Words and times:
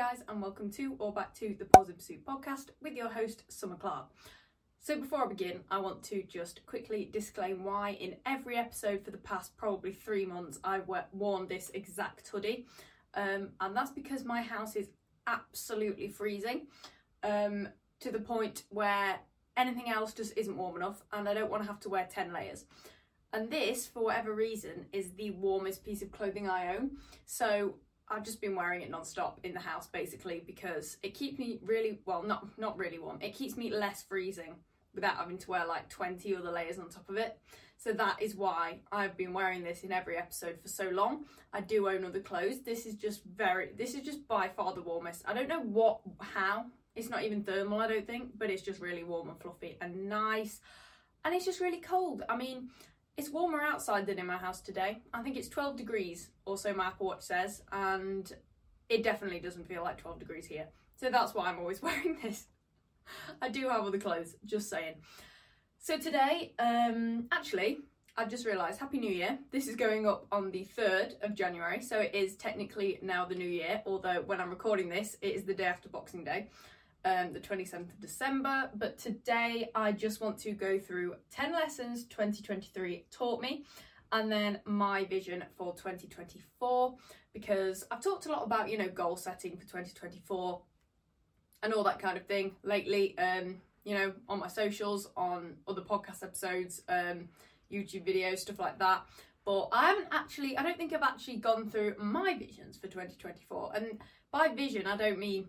guys, 0.00 0.24
and 0.28 0.40
welcome 0.40 0.70
to 0.70 0.96
or 0.98 1.12
back 1.12 1.34
to 1.34 1.54
the 1.58 1.66
Paws 1.66 1.88
Positive 1.88 1.96
Pursuit 1.98 2.24
podcast 2.24 2.70
with 2.80 2.94
your 2.94 3.10
host, 3.10 3.44
Summer 3.48 3.76
Clark. 3.76 4.06
So, 4.80 4.98
before 4.98 5.26
I 5.26 5.28
begin, 5.28 5.60
I 5.70 5.76
want 5.76 6.02
to 6.04 6.22
just 6.22 6.64
quickly 6.64 7.10
disclaim 7.12 7.64
why 7.64 7.98
in 8.00 8.16
every 8.24 8.56
episode 8.56 9.04
for 9.04 9.10
the 9.10 9.18
past 9.18 9.58
probably 9.58 9.92
three 9.92 10.24
months 10.24 10.58
I've 10.64 10.88
worn 11.12 11.48
this 11.48 11.70
exact 11.74 12.26
hoodie, 12.28 12.64
um, 13.12 13.50
and 13.60 13.76
that's 13.76 13.90
because 13.90 14.24
my 14.24 14.40
house 14.40 14.74
is 14.74 14.88
absolutely 15.26 16.08
freezing 16.08 16.68
um, 17.22 17.68
to 18.00 18.10
the 18.10 18.20
point 18.20 18.62
where 18.70 19.20
anything 19.58 19.90
else 19.90 20.14
just 20.14 20.34
isn't 20.34 20.56
warm 20.56 20.76
enough, 20.76 21.02
and 21.12 21.28
I 21.28 21.34
don't 21.34 21.50
want 21.50 21.62
to 21.62 21.68
have 21.68 21.80
to 21.80 21.90
wear 21.90 22.08
10 22.10 22.32
layers. 22.32 22.64
And 23.34 23.50
this, 23.50 23.86
for 23.86 24.04
whatever 24.04 24.32
reason, 24.32 24.86
is 24.94 25.10
the 25.10 25.32
warmest 25.32 25.84
piece 25.84 26.00
of 26.00 26.10
clothing 26.10 26.48
I 26.48 26.74
own. 26.74 26.92
So 27.26 27.74
I've 28.10 28.24
just 28.24 28.40
been 28.40 28.56
wearing 28.56 28.82
it 28.82 28.90
non-stop 28.90 29.40
in 29.44 29.54
the 29.54 29.60
house 29.60 29.86
basically 29.86 30.42
because 30.44 30.96
it 31.02 31.14
keeps 31.14 31.38
me 31.38 31.60
really 31.62 32.00
well 32.04 32.22
not 32.22 32.58
not 32.58 32.76
really 32.76 32.98
warm. 32.98 33.18
It 33.20 33.34
keeps 33.34 33.56
me 33.56 33.70
less 33.70 34.02
freezing 34.02 34.56
without 34.94 35.16
having 35.16 35.38
to 35.38 35.50
wear 35.50 35.66
like 35.66 35.88
20 35.88 36.34
other 36.34 36.50
layers 36.50 36.78
on 36.78 36.88
top 36.88 37.08
of 37.08 37.16
it. 37.16 37.38
So 37.76 37.92
that 37.92 38.20
is 38.20 38.34
why 38.34 38.80
I've 38.92 39.16
been 39.16 39.32
wearing 39.32 39.62
this 39.62 39.84
in 39.84 39.92
every 39.92 40.18
episode 40.18 40.58
for 40.60 40.68
so 40.68 40.90
long. 40.90 41.24
I 41.52 41.60
do 41.60 41.88
own 41.88 42.04
other 42.04 42.20
clothes. 42.20 42.60
This 42.60 42.84
is 42.84 42.96
just 42.96 43.24
very 43.24 43.70
this 43.76 43.94
is 43.94 44.02
just 44.02 44.26
by 44.26 44.48
far 44.48 44.74
the 44.74 44.82
warmest. 44.82 45.22
I 45.26 45.32
don't 45.32 45.48
know 45.48 45.62
what 45.62 46.00
how. 46.20 46.66
It's 46.96 47.08
not 47.08 47.22
even 47.22 47.44
thermal, 47.44 47.78
I 47.78 47.86
don't 47.86 48.06
think, 48.06 48.36
but 48.36 48.50
it's 48.50 48.62
just 48.62 48.80
really 48.80 49.04
warm 49.04 49.28
and 49.28 49.40
fluffy 49.40 49.78
and 49.80 50.08
nice. 50.08 50.60
And 51.24 51.34
it's 51.34 51.44
just 51.44 51.60
really 51.60 51.80
cold. 51.80 52.22
I 52.28 52.36
mean, 52.36 52.70
it's 53.16 53.30
warmer 53.30 53.60
outside 53.60 54.06
than 54.06 54.18
in 54.18 54.26
my 54.26 54.36
house 54.36 54.60
today. 54.60 55.02
I 55.12 55.22
think 55.22 55.36
it's 55.36 55.48
12 55.48 55.76
degrees, 55.76 56.30
or 56.44 56.56
so 56.56 56.72
my 56.72 56.86
Apple 56.86 57.06
Watch 57.06 57.22
says, 57.22 57.62
and 57.72 58.32
it 58.88 59.02
definitely 59.02 59.40
doesn't 59.40 59.66
feel 59.66 59.82
like 59.82 59.98
12 59.98 60.18
degrees 60.18 60.46
here. 60.46 60.68
So 60.96 61.10
that's 61.10 61.34
why 61.34 61.48
I'm 61.48 61.58
always 61.58 61.82
wearing 61.82 62.18
this. 62.22 62.46
I 63.42 63.48
do 63.48 63.68
have 63.68 63.84
other 63.84 63.98
clothes, 63.98 64.36
just 64.44 64.70
saying. 64.70 64.94
So 65.78 65.98
today, 65.98 66.54
um, 66.58 67.26
actually, 67.32 67.78
I've 68.16 68.28
just 68.28 68.44
realised 68.46 68.80
Happy 68.80 68.98
New 68.98 69.12
Year. 69.12 69.38
This 69.50 69.66
is 69.66 69.76
going 69.76 70.06
up 70.06 70.26
on 70.30 70.50
the 70.50 70.66
3rd 70.76 71.22
of 71.22 71.34
January, 71.34 71.80
so 71.80 71.98
it 71.98 72.14
is 72.14 72.36
technically 72.36 72.98
now 73.02 73.24
the 73.24 73.34
new 73.34 73.48
year, 73.48 73.82
although 73.86 74.22
when 74.26 74.40
I'm 74.40 74.50
recording 74.50 74.88
this, 74.88 75.16
it 75.22 75.34
is 75.34 75.44
the 75.44 75.54
day 75.54 75.64
after 75.64 75.88
Boxing 75.88 76.24
Day 76.24 76.48
um, 77.04 77.32
the 77.32 77.40
27th 77.40 77.92
of 77.92 78.00
December. 78.00 78.70
But 78.74 78.98
today 78.98 79.70
I 79.74 79.92
just 79.92 80.20
want 80.20 80.38
to 80.40 80.52
go 80.52 80.78
through 80.78 81.14
10 81.30 81.52
lessons 81.52 82.04
2023 82.04 83.06
taught 83.10 83.40
me 83.40 83.64
and 84.12 84.30
then 84.30 84.60
my 84.64 85.04
vision 85.04 85.44
for 85.56 85.74
2024 85.74 86.94
because 87.32 87.84
I've 87.90 88.02
talked 88.02 88.26
a 88.26 88.30
lot 88.30 88.44
about, 88.44 88.68
you 88.70 88.78
know, 88.78 88.88
goal 88.88 89.16
setting 89.16 89.56
for 89.56 89.62
2024 89.62 90.60
and 91.62 91.72
all 91.74 91.84
that 91.84 91.98
kind 91.98 92.16
of 92.16 92.26
thing 92.26 92.56
lately, 92.62 93.16
um, 93.18 93.60
you 93.84 93.94
know, 93.94 94.12
on 94.28 94.40
my 94.40 94.48
socials, 94.48 95.08
on 95.16 95.56
other 95.68 95.82
podcast 95.82 96.22
episodes, 96.22 96.82
um, 96.88 97.28
YouTube 97.70 98.06
videos, 98.06 98.40
stuff 98.40 98.58
like 98.58 98.78
that. 98.78 99.02
But 99.44 99.68
I 99.72 99.86
haven't 99.86 100.08
actually, 100.12 100.56
I 100.58 100.62
don't 100.62 100.76
think 100.76 100.92
I've 100.92 101.02
actually 101.02 101.36
gone 101.36 101.68
through 101.68 101.94
my 101.98 102.36
visions 102.38 102.76
for 102.76 102.88
2024. 102.88 103.72
And 103.74 104.00
by 104.30 104.48
vision, 104.48 104.86
I 104.86 104.96
don't 104.96 105.18
mean 105.18 105.48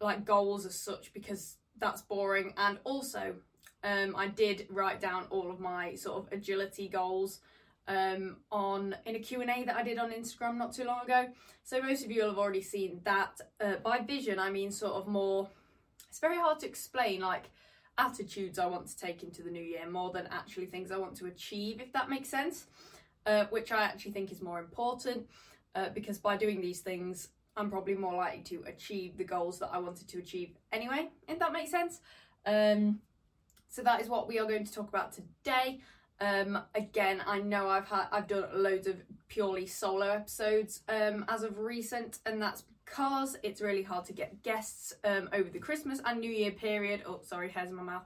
like 0.00 0.24
goals 0.24 0.66
as 0.66 0.78
such 0.78 1.12
because 1.12 1.56
that's 1.78 2.02
boring. 2.02 2.54
And 2.56 2.78
also, 2.84 3.36
um, 3.82 4.14
I 4.16 4.28
did 4.28 4.66
write 4.70 5.00
down 5.00 5.26
all 5.30 5.50
of 5.50 5.60
my 5.60 5.94
sort 5.94 6.18
of 6.18 6.32
agility 6.32 6.88
goals 6.88 7.40
um, 7.88 8.38
on 8.50 8.96
in 9.04 9.16
a 9.16 9.18
Q&A 9.20 9.64
that 9.64 9.76
I 9.76 9.82
did 9.82 9.98
on 9.98 10.10
Instagram 10.10 10.56
not 10.56 10.72
too 10.72 10.84
long 10.84 11.04
ago. 11.04 11.28
So 11.62 11.80
most 11.80 12.04
of 12.04 12.10
you 12.10 12.22
will 12.22 12.30
have 12.30 12.38
already 12.38 12.62
seen 12.62 13.00
that. 13.04 13.40
Uh, 13.60 13.76
by 13.84 13.98
vision, 14.00 14.38
I 14.38 14.50
mean 14.50 14.70
sort 14.70 14.94
of 14.94 15.06
more, 15.06 15.48
it's 16.08 16.18
very 16.18 16.36
hard 16.36 16.60
to 16.60 16.66
explain, 16.66 17.20
like 17.20 17.50
attitudes 17.98 18.58
I 18.58 18.66
want 18.66 18.88
to 18.88 18.98
take 18.98 19.22
into 19.22 19.42
the 19.42 19.50
new 19.50 19.62
year 19.62 19.88
more 19.88 20.10
than 20.10 20.26
actually 20.30 20.66
things 20.66 20.90
I 20.90 20.98
want 20.98 21.16
to 21.18 21.26
achieve, 21.26 21.80
if 21.80 21.92
that 21.92 22.10
makes 22.10 22.28
sense, 22.28 22.66
uh, 23.24 23.44
which 23.50 23.72
I 23.72 23.84
actually 23.84 24.12
think 24.12 24.32
is 24.32 24.42
more 24.42 24.58
important. 24.58 25.26
Uh, 25.74 25.90
because 25.90 26.16
by 26.16 26.36
doing 26.38 26.62
these 26.62 26.80
things, 26.80 27.28
I'm 27.56 27.70
probably 27.70 27.94
more 27.94 28.14
likely 28.14 28.42
to 28.56 28.64
achieve 28.66 29.16
the 29.16 29.24
goals 29.24 29.58
that 29.60 29.70
I 29.72 29.78
wanted 29.78 30.08
to 30.08 30.18
achieve 30.18 30.50
anyway, 30.72 31.08
if 31.26 31.38
that 31.38 31.52
makes 31.52 31.70
sense. 31.70 32.00
Um, 32.44 33.00
so 33.68 33.82
that 33.82 34.00
is 34.00 34.08
what 34.08 34.28
we 34.28 34.38
are 34.38 34.46
going 34.46 34.64
to 34.64 34.72
talk 34.72 34.88
about 34.88 35.12
today. 35.12 35.80
Um, 36.20 36.58
again, 36.74 37.22
I 37.26 37.40
know 37.40 37.68
I've 37.68 37.88
had 37.88 38.06
I've 38.10 38.26
done 38.26 38.44
loads 38.54 38.86
of 38.86 38.96
purely 39.28 39.66
solo 39.66 40.08
episodes 40.08 40.82
um, 40.88 41.24
as 41.28 41.42
of 41.42 41.58
recent, 41.58 42.18
and 42.24 42.40
that's 42.40 42.62
because 42.84 43.36
it's 43.42 43.60
really 43.60 43.82
hard 43.82 44.04
to 44.06 44.12
get 44.12 44.42
guests 44.42 44.94
um, 45.04 45.28
over 45.32 45.50
the 45.50 45.58
Christmas 45.58 46.00
and 46.04 46.20
New 46.20 46.30
Year 46.30 46.52
period. 46.52 47.02
Oh, 47.06 47.20
sorry, 47.22 47.50
hairs 47.50 47.68
in 47.68 47.74
my 47.74 47.82
mouth. 47.82 48.04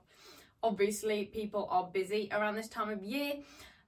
Obviously, 0.63 1.27
people 1.27 1.69
are 1.71 1.89
busy 1.93 2.29
around 2.33 2.57
this 2.57 2.69
time 2.69 2.91
of 2.91 3.03
year. 3.03 3.35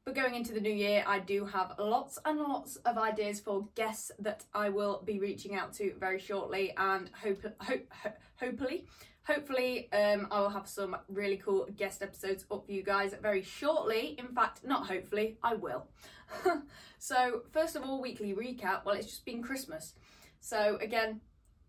But 0.05 0.17
going 0.17 0.35
into 0.35 0.53
the 0.53 0.61
new 0.61 0.73
year, 0.73 1.05
I 1.07 1.21
do 1.21 1.45
have 1.45 1.75
lots 1.79 2.19
and 2.25 2.41
lots 2.41 2.75
of 2.77 2.99
ideas 2.99 3.39
for 3.39 3.69
guests 3.77 4.11
that 4.19 4.45
I 4.53 4.69
will 4.69 5.01
be 5.05 5.21
reaching 5.21 5.55
out 5.55 5.73
to 5.75 5.95
very 6.01 6.19
shortly, 6.19 6.75
and 6.77 7.09
hope, 7.23 7.45
hope, 7.61 7.87
hopefully, 8.35 8.85
hopefully, 9.23 9.89
um, 9.93 10.27
I 10.33 10.41
will 10.41 10.49
have 10.49 10.67
some 10.67 10.97
really 11.09 11.37
cool 11.37 11.69
guest 11.77 12.03
episodes 12.03 12.45
up 12.51 12.67
for 12.67 12.73
you 12.73 12.83
guys 12.83 13.15
very 13.23 13.43
shortly. 13.43 14.17
In 14.19 14.27
fact, 14.35 14.65
not 14.65 14.89
hopefully, 14.89 15.39
I 15.41 15.55
will. 15.55 15.87
so, 16.99 17.43
first 17.53 17.77
of 17.77 17.85
all, 17.85 18.03
weekly 18.03 18.35
recap. 18.35 18.85
Well, 18.85 18.97
it's 18.97 19.07
just 19.07 19.25
been 19.25 19.41
Christmas, 19.41 19.95
so 20.41 20.79
again, 20.81 21.21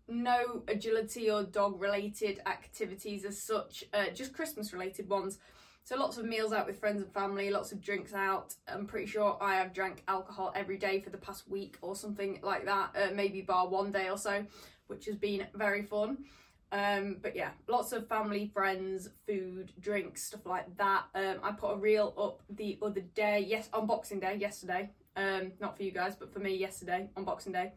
no 0.08 0.64
agility 0.66 1.30
or 1.30 1.44
dog 1.44 1.80
related 1.80 2.40
activities 2.46 3.24
as 3.24 3.40
such, 3.40 3.84
uh, 3.92 4.06
just 4.12 4.32
Christmas 4.32 4.72
related 4.72 5.08
ones. 5.08 5.38
So 5.84 5.98
lots 5.98 6.16
of 6.16 6.24
meals 6.24 6.54
out 6.54 6.66
with 6.66 6.80
friends 6.80 7.02
and 7.02 7.12
family, 7.12 7.50
lots 7.50 7.70
of 7.70 7.82
drinks 7.82 8.14
out. 8.14 8.54
I'm 8.66 8.86
pretty 8.86 9.04
sure 9.04 9.36
I 9.38 9.56
have 9.56 9.74
drank 9.74 10.02
alcohol 10.08 10.50
every 10.56 10.78
day 10.78 10.98
for 10.98 11.10
the 11.10 11.18
past 11.18 11.46
week 11.46 11.76
or 11.82 11.94
something 11.94 12.40
like 12.42 12.64
that, 12.64 12.96
uh, 12.96 13.14
maybe 13.14 13.42
bar 13.42 13.68
one 13.68 13.92
day 13.92 14.08
or 14.08 14.16
so, 14.16 14.46
which 14.86 15.04
has 15.04 15.16
been 15.16 15.46
very 15.54 15.82
fun. 15.82 16.24
Um, 16.72 17.18
but 17.20 17.36
yeah, 17.36 17.50
lots 17.68 17.92
of 17.92 18.08
family, 18.08 18.50
friends, 18.54 19.10
food, 19.26 19.72
drinks, 19.78 20.22
stuff 20.22 20.46
like 20.46 20.74
that. 20.78 21.04
Um, 21.14 21.36
I 21.42 21.52
put 21.52 21.74
a 21.74 21.76
reel 21.76 22.14
up 22.16 22.42
the 22.48 22.78
other 22.80 23.02
day, 23.02 23.44
yes, 23.46 23.68
on 23.74 23.86
Boxing 23.86 24.20
Day, 24.20 24.36
yesterday. 24.36 24.88
Um, 25.16 25.52
not 25.60 25.76
for 25.76 25.82
you 25.82 25.90
guys, 25.90 26.16
but 26.16 26.32
for 26.32 26.38
me, 26.38 26.56
yesterday 26.56 27.10
on 27.14 27.24
Boxing 27.24 27.52
Day, 27.52 27.72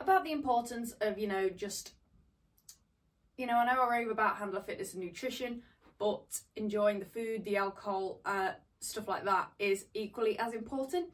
about 0.00 0.24
the 0.24 0.32
importance 0.32 0.92
of 1.02 1.18
you 1.18 1.28
know 1.28 1.50
just 1.50 1.92
you 3.36 3.46
know 3.46 3.58
I 3.58 3.66
know 3.66 3.82
I 3.82 3.98
rave 3.98 4.10
about 4.10 4.38
handler 4.38 4.62
fitness 4.62 4.94
and 4.94 5.04
nutrition, 5.04 5.62
but 5.98 6.40
enjoying 6.56 6.98
the 6.98 7.06
food, 7.06 7.44
the 7.44 7.56
alcohol, 7.56 8.20
uh, 8.24 8.52
stuff 8.80 9.08
like 9.08 9.24
that 9.24 9.50
is 9.58 9.86
equally 9.94 10.38
as 10.38 10.52
important. 10.52 11.06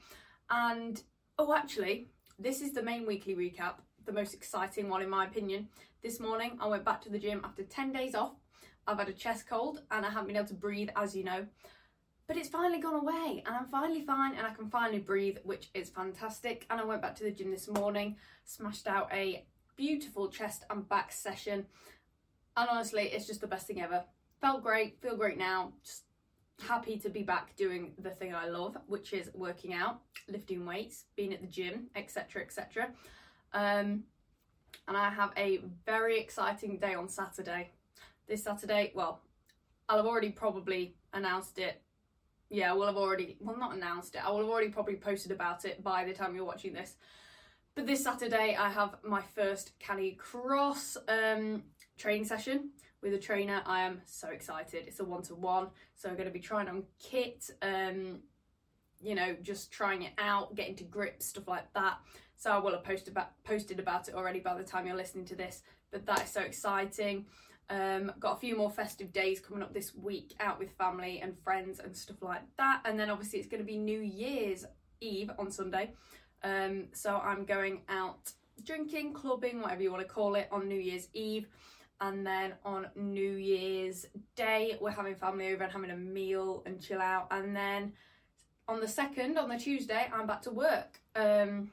And 0.50 1.00
oh, 1.38 1.54
actually, 1.54 2.08
this 2.38 2.60
is 2.60 2.72
the 2.72 2.82
main 2.82 3.06
weekly 3.06 3.34
recap, 3.34 3.74
the 4.04 4.12
most 4.12 4.34
exciting 4.34 4.88
one 4.88 5.02
in 5.02 5.10
my 5.10 5.24
opinion. 5.24 5.68
This 6.02 6.20
morning, 6.20 6.58
I 6.60 6.66
went 6.66 6.84
back 6.84 7.00
to 7.02 7.08
the 7.08 7.18
gym 7.18 7.40
after 7.44 7.62
10 7.62 7.92
days 7.92 8.14
off. 8.14 8.32
I've 8.86 8.98
had 8.98 9.08
a 9.08 9.12
chest 9.12 9.48
cold 9.48 9.82
and 9.90 10.04
I 10.04 10.10
haven't 10.10 10.26
been 10.26 10.36
able 10.36 10.48
to 10.48 10.54
breathe, 10.54 10.90
as 10.96 11.14
you 11.14 11.22
know. 11.22 11.46
But 12.26 12.36
it's 12.36 12.48
finally 12.48 12.80
gone 12.80 12.94
away 12.94 13.42
and 13.46 13.54
I'm 13.54 13.66
finally 13.66 14.02
fine 14.02 14.34
and 14.34 14.46
I 14.46 14.50
can 14.50 14.68
finally 14.68 14.98
breathe, 14.98 15.38
which 15.44 15.70
is 15.74 15.90
fantastic. 15.90 16.66
And 16.70 16.80
I 16.80 16.84
went 16.84 17.02
back 17.02 17.14
to 17.16 17.24
the 17.24 17.30
gym 17.30 17.50
this 17.50 17.68
morning, 17.68 18.16
smashed 18.44 18.86
out 18.86 19.08
a 19.12 19.44
beautiful 19.76 20.28
chest 20.28 20.64
and 20.70 20.88
back 20.88 21.12
session. 21.12 21.66
And 22.56 22.68
honestly, 22.68 23.04
it's 23.04 23.26
just 23.26 23.40
the 23.40 23.46
best 23.46 23.66
thing 23.66 23.80
ever 23.80 24.04
felt 24.42 24.62
great, 24.64 25.00
feel 25.00 25.16
great 25.16 25.38
now. 25.38 25.72
Just 25.84 26.02
happy 26.66 26.98
to 26.98 27.08
be 27.08 27.22
back 27.22 27.56
doing 27.56 27.92
the 28.02 28.10
thing 28.10 28.34
I 28.34 28.48
love, 28.48 28.76
which 28.88 29.12
is 29.12 29.30
working 29.34 29.72
out, 29.72 30.00
lifting 30.28 30.66
weights, 30.66 31.04
being 31.16 31.32
at 31.32 31.40
the 31.40 31.46
gym, 31.46 31.86
etc. 31.94 32.42
etc. 32.42 32.88
Um, 33.54 34.02
and 34.88 34.96
I 34.96 35.10
have 35.10 35.30
a 35.36 35.62
very 35.86 36.18
exciting 36.18 36.78
day 36.78 36.94
on 36.94 37.08
Saturday. 37.08 37.70
This 38.26 38.42
Saturday, 38.42 38.92
well, 38.96 39.20
I'll 39.88 39.98
have 39.98 40.06
already 40.06 40.30
probably 40.30 40.96
announced 41.12 41.58
it. 41.58 41.80
Yeah, 42.50 42.72
I 42.72 42.74
will 42.74 42.86
have 42.86 42.96
already, 42.96 43.36
well, 43.40 43.56
not 43.56 43.76
announced 43.76 44.16
it. 44.16 44.26
I 44.26 44.30
will 44.30 44.40
have 44.40 44.48
already 44.48 44.70
probably 44.70 44.96
posted 44.96 45.30
about 45.30 45.64
it 45.64 45.84
by 45.84 46.04
the 46.04 46.12
time 46.12 46.34
you're 46.34 46.44
watching 46.44 46.72
this. 46.72 46.96
But 47.76 47.86
this 47.86 48.02
Saturday, 48.02 48.56
I 48.58 48.70
have 48.70 48.96
my 49.04 49.22
first 49.34 49.72
Canicross 49.78 50.96
um, 51.08 51.62
training 51.96 52.24
session 52.24 52.70
with 53.02 53.14
a 53.14 53.18
trainer. 53.18 53.62
I 53.66 53.82
am 53.82 54.00
so 54.06 54.28
excited. 54.28 54.84
It's 54.86 55.00
a 55.00 55.04
one 55.04 55.22
to 55.22 55.34
one, 55.34 55.68
so 55.94 56.08
I'm 56.08 56.14
going 56.14 56.28
to 56.28 56.32
be 56.32 56.40
trying 56.40 56.68
on 56.68 56.84
kit, 57.02 57.50
um, 57.60 58.20
you 59.00 59.14
know, 59.14 59.36
just 59.42 59.72
trying 59.72 60.02
it 60.02 60.12
out, 60.18 60.54
getting 60.54 60.76
to 60.76 60.84
grips, 60.84 61.26
stuff 61.26 61.48
like 61.48 61.72
that. 61.74 61.98
So 62.36 62.50
I 62.50 62.58
will 62.58 62.72
have 62.72 62.84
posted 62.84 63.08
about 63.08 63.30
posted 63.44 63.78
about 63.78 64.08
it 64.08 64.14
already 64.14 64.40
by 64.40 64.56
the 64.56 64.64
time 64.64 64.86
you're 64.86 64.96
listening 64.96 65.24
to 65.26 65.34
this. 65.34 65.62
But 65.90 66.06
that 66.06 66.24
is 66.24 66.30
so 66.30 66.40
exciting. 66.40 67.26
Um, 67.70 68.12
got 68.18 68.36
a 68.36 68.40
few 68.40 68.56
more 68.56 68.70
festive 68.70 69.12
days 69.12 69.40
coming 69.40 69.62
up 69.62 69.72
this 69.72 69.94
week 69.94 70.34
out 70.40 70.58
with 70.58 70.70
family 70.72 71.20
and 71.20 71.38
friends 71.38 71.80
and 71.80 71.96
stuff 71.96 72.20
like 72.20 72.42
that. 72.58 72.82
And 72.84 72.98
then 72.98 73.10
obviously 73.10 73.38
it's 73.38 73.48
going 73.48 73.62
to 73.62 73.66
be 73.66 73.78
New 73.78 74.00
Year's 74.00 74.64
Eve 75.00 75.30
on 75.38 75.50
Sunday. 75.50 75.92
Um, 76.42 76.88
so 76.92 77.16
I'm 77.16 77.44
going 77.44 77.82
out 77.88 78.32
drinking, 78.64 79.14
clubbing, 79.14 79.60
whatever 79.62 79.82
you 79.82 79.90
want 79.90 80.06
to 80.06 80.12
call 80.12 80.34
it, 80.34 80.48
on 80.50 80.68
New 80.68 80.78
Year's 80.78 81.08
Eve. 81.14 81.46
And 82.02 82.26
then 82.26 82.54
on 82.64 82.88
New 82.96 83.34
Year's 83.34 84.06
Day, 84.34 84.76
we're 84.80 84.90
having 84.90 85.14
family 85.14 85.52
over 85.52 85.62
and 85.62 85.72
having 85.72 85.92
a 85.92 85.96
meal 85.96 86.64
and 86.66 86.82
chill 86.82 87.00
out. 87.00 87.28
And 87.30 87.54
then 87.54 87.92
on 88.66 88.80
the 88.80 88.88
second, 88.88 89.38
on 89.38 89.48
the 89.48 89.56
Tuesday, 89.56 90.10
I'm 90.12 90.26
back 90.26 90.42
to 90.42 90.50
work. 90.50 91.00
Um, 91.14 91.70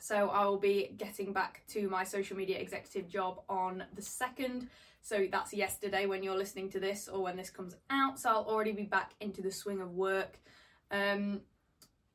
so 0.00 0.30
I 0.30 0.46
will 0.46 0.56
be 0.56 0.94
getting 0.96 1.34
back 1.34 1.62
to 1.68 1.86
my 1.90 2.02
social 2.02 2.34
media 2.34 2.58
executive 2.58 3.10
job 3.10 3.42
on 3.46 3.84
the 3.94 4.00
second. 4.00 4.68
So 5.02 5.26
that's 5.30 5.52
yesterday 5.52 6.06
when 6.06 6.22
you're 6.22 6.38
listening 6.38 6.70
to 6.70 6.80
this 6.80 7.06
or 7.06 7.22
when 7.22 7.36
this 7.36 7.50
comes 7.50 7.76
out. 7.90 8.18
So 8.18 8.30
I'll 8.30 8.46
already 8.48 8.72
be 8.72 8.84
back 8.84 9.12
into 9.20 9.42
the 9.42 9.52
swing 9.52 9.82
of 9.82 9.92
work. 9.92 10.38
Um, 10.90 11.42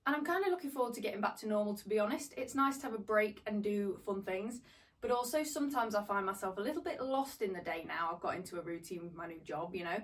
and 0.07 0.15
I'm 0.15 0.25
kind 0.25 0.44
of 0.44 0.50
looking 0.50 0.71
forward 0.71 0.95
to 0.95 1.01
getting 1.01 1.21
back 1.21 1.38
to 1.38 1.47
normal, 1.47 1.75
to 1.75 1.88
be 1.88 2.00
honest. 2.00 2.33
It's 2.35 2.56
nice 2.56 2.77
to 2.77 2.83
have 2.88 2.95
a 2.95 3.00
break 3.00 3.44
and 3.45 3.63
do 3.63 4.00
fun 4.07 4.23
things. 4.23 4.62
But 5.01 5.12
also, 5.12 5.44
sometimes 5.44 5.95
I 5.95 6.03
find 6.03 6.25
myself 6.25 6.57
a 6.57 6.62
little 6.62 6.83
bit 6.83 7.01
lost 7.01 7.42
in 7.42 7.53
the 7.53 7.59
day 7.59 7.83
now. 7.88 8.12
I've 8.13 8.21
got 8.21 8.36
into 8.36 8.59
a 8.59 8.62
routine 8.62 9.03
with 9.03 9.15
my 9.15 9.27
new 9.27 9.39
job, 9.44 9.75
you 9.75 9.83
know. 9.83 10.01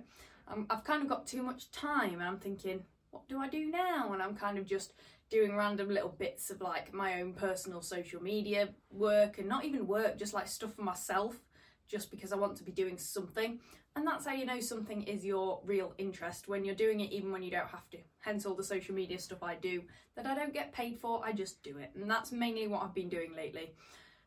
Um, 0.48 0.66
I've 0.70 0.84
kind 0.84 1.04
of 1.04 1.10
got 1.10 1.28
too 1.28 1.44
much 1.44 1.72
time, 1.72 2.14
and 2.14 2.24
I'm 2.24 2.40
thinking, 2.40 2.84
what 3.12 3.28
do 3.30 3.40
I 3.40 3.48
do 3.48 3.70
now? 3.70 4.14
And 4.14 4.22
I'm 4.22 4.36
kind 4.36 4.58
of 4.58 4.66
just 4.66 4.94
doing 5.30 5.56
random 5.56 5.90
little 5.90 6.16
bits 6.18 6.50
of 6.50 6.62
like 6.62 6.94
my 6.94 7.22
own 7.22 7.34
personal 7.34 7.82
social 7.82 8.22
media 8.22 8.70
work 8.90 9.38
and 9.38 9.48
not 9.48 9.66
even 9.66 9.88
work, 9.88 10.18
just 10.18 10.34
like 10.34 10.48
stuff 10.48 10.74
for 10.74 10.84
myself, 10.84 11.36
just 11.88 12.10
because 12.10 12.32
I 12.32 12.38
want 12.38 12.58
to 12.58 12.64
be 12.64 12.72
doing 12.72 12.98
something. 12.98 13.60
And 13.96 14.06
that's 14.06 14.26
how 14.28 14.34
you 14.34 14.46
know 14.46 14.60
something 14.60 15.04
is 15.04 15.26
your 15.26 15.60
real 15.66 15.94
interest 15.98 16.48
when 16.48 16.64
you're 16.64 16.76
doing 16.76 17.00
it 17.00 17.12
even 17.12 17.32
when 17.32 17.44
you 17.44 17.52
don't 17.52 17.68
have 17.70 17.90
to. 17.92 17.98
Hence 18.20 18.46
all 18.46 18.54
the 18.54 18.64
social 18.64 18.94
media 18.94 19.20
stuff 19.20 19.42
I 19.42 19.56
do 19.56 19.82
that 20.16 20.26
I 20.26 20.36
don't 20.36 20.54
get 20.54 20.72
paid 20.72 21.00
for, 21.00 21.26
I 21.26 21.32
just 21.32 21.64
do 21.64 21.78
it. 21.78 21.92
And 21.96 22.10
that's 22.10 22.32
mainly 22.32 22.68
what 22.68 22.84
I've 22.84 22.94
been 22.94 23.10
doing 23.10 23.34
lately. 23.36 23.74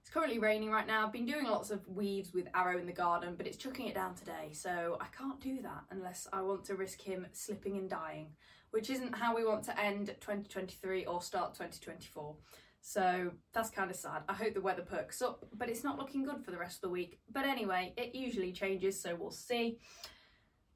It's 0.03 0.11
currently 0.11 0.39
raining 0.39 0.71
right 0.71 0.87
now. 0.87 1.07
I've 1.07 1.13
been 1.13 1.27
doing 1.27 1.45
lots 1.45 1.71
of 1.71 1.87
weaves 1.87 2.33
with 2.33 2.49
Arrow 2.55 2.79
in 2.79 2.87
the 2.87 2.93
garden, 2.93 3.35
but 3.37 3.47
it's 3.47 3.57
chucking 3.57 3.87
it 3.87 3.95
down 3.95 4.15
today, 4.15 4.51
so 4.53 4.97
I 5.01 5.07
can't 5.17 5.41
do 5.41 5.61
that 5.63 5.85
unless 5.91 6.27
I 6.33 6.43
want 6.43 6.65
to 6.65 6.75
risk 6.75 7.01
him 7.01 7.27
slipping 7.33 7.77
and 7.77 7.89
dying 7.89 8.29
which 8.71 8.91
isn't 8.91 9.15
how 9.15 9.35
we 9.35 9.45
want 9.45 9.65
to 9.65 9.81
end 9.81 10.07
2023 10.21 11.07
or 11.07 11.23
start 11.23 11.55
2024. 11.55 12.37
So 12.83 13.31
that's 13.53 13.71
kind 13.71 13.91
of 13.91 13.97
sad. 13.97 14.23
I 14.29 14.33
hope 14.33 14.55
the 14.55 14.61
weather 14.61 14.83
perks 14.83 15.21
up, 15.21 15.45
but 15.57 15.69
it's 15.69 15.85
not 15.85 15.99
looking 15.99 16.25
good 16.25 16.45
for 16.45 16.51
the 16.51 16.59
rest 16.59 16.77
of 16.77 16.83
the 16.83 16.89
week. 16.89 17.19
But 17.31 17.45
anyway, 17.45 17.93
it 17.97 18.15
usually 18.15 18.53
changes, 18.53 19.01
so 19.01 19.15
we'll 19.15 19.31
see. 19.31 19.79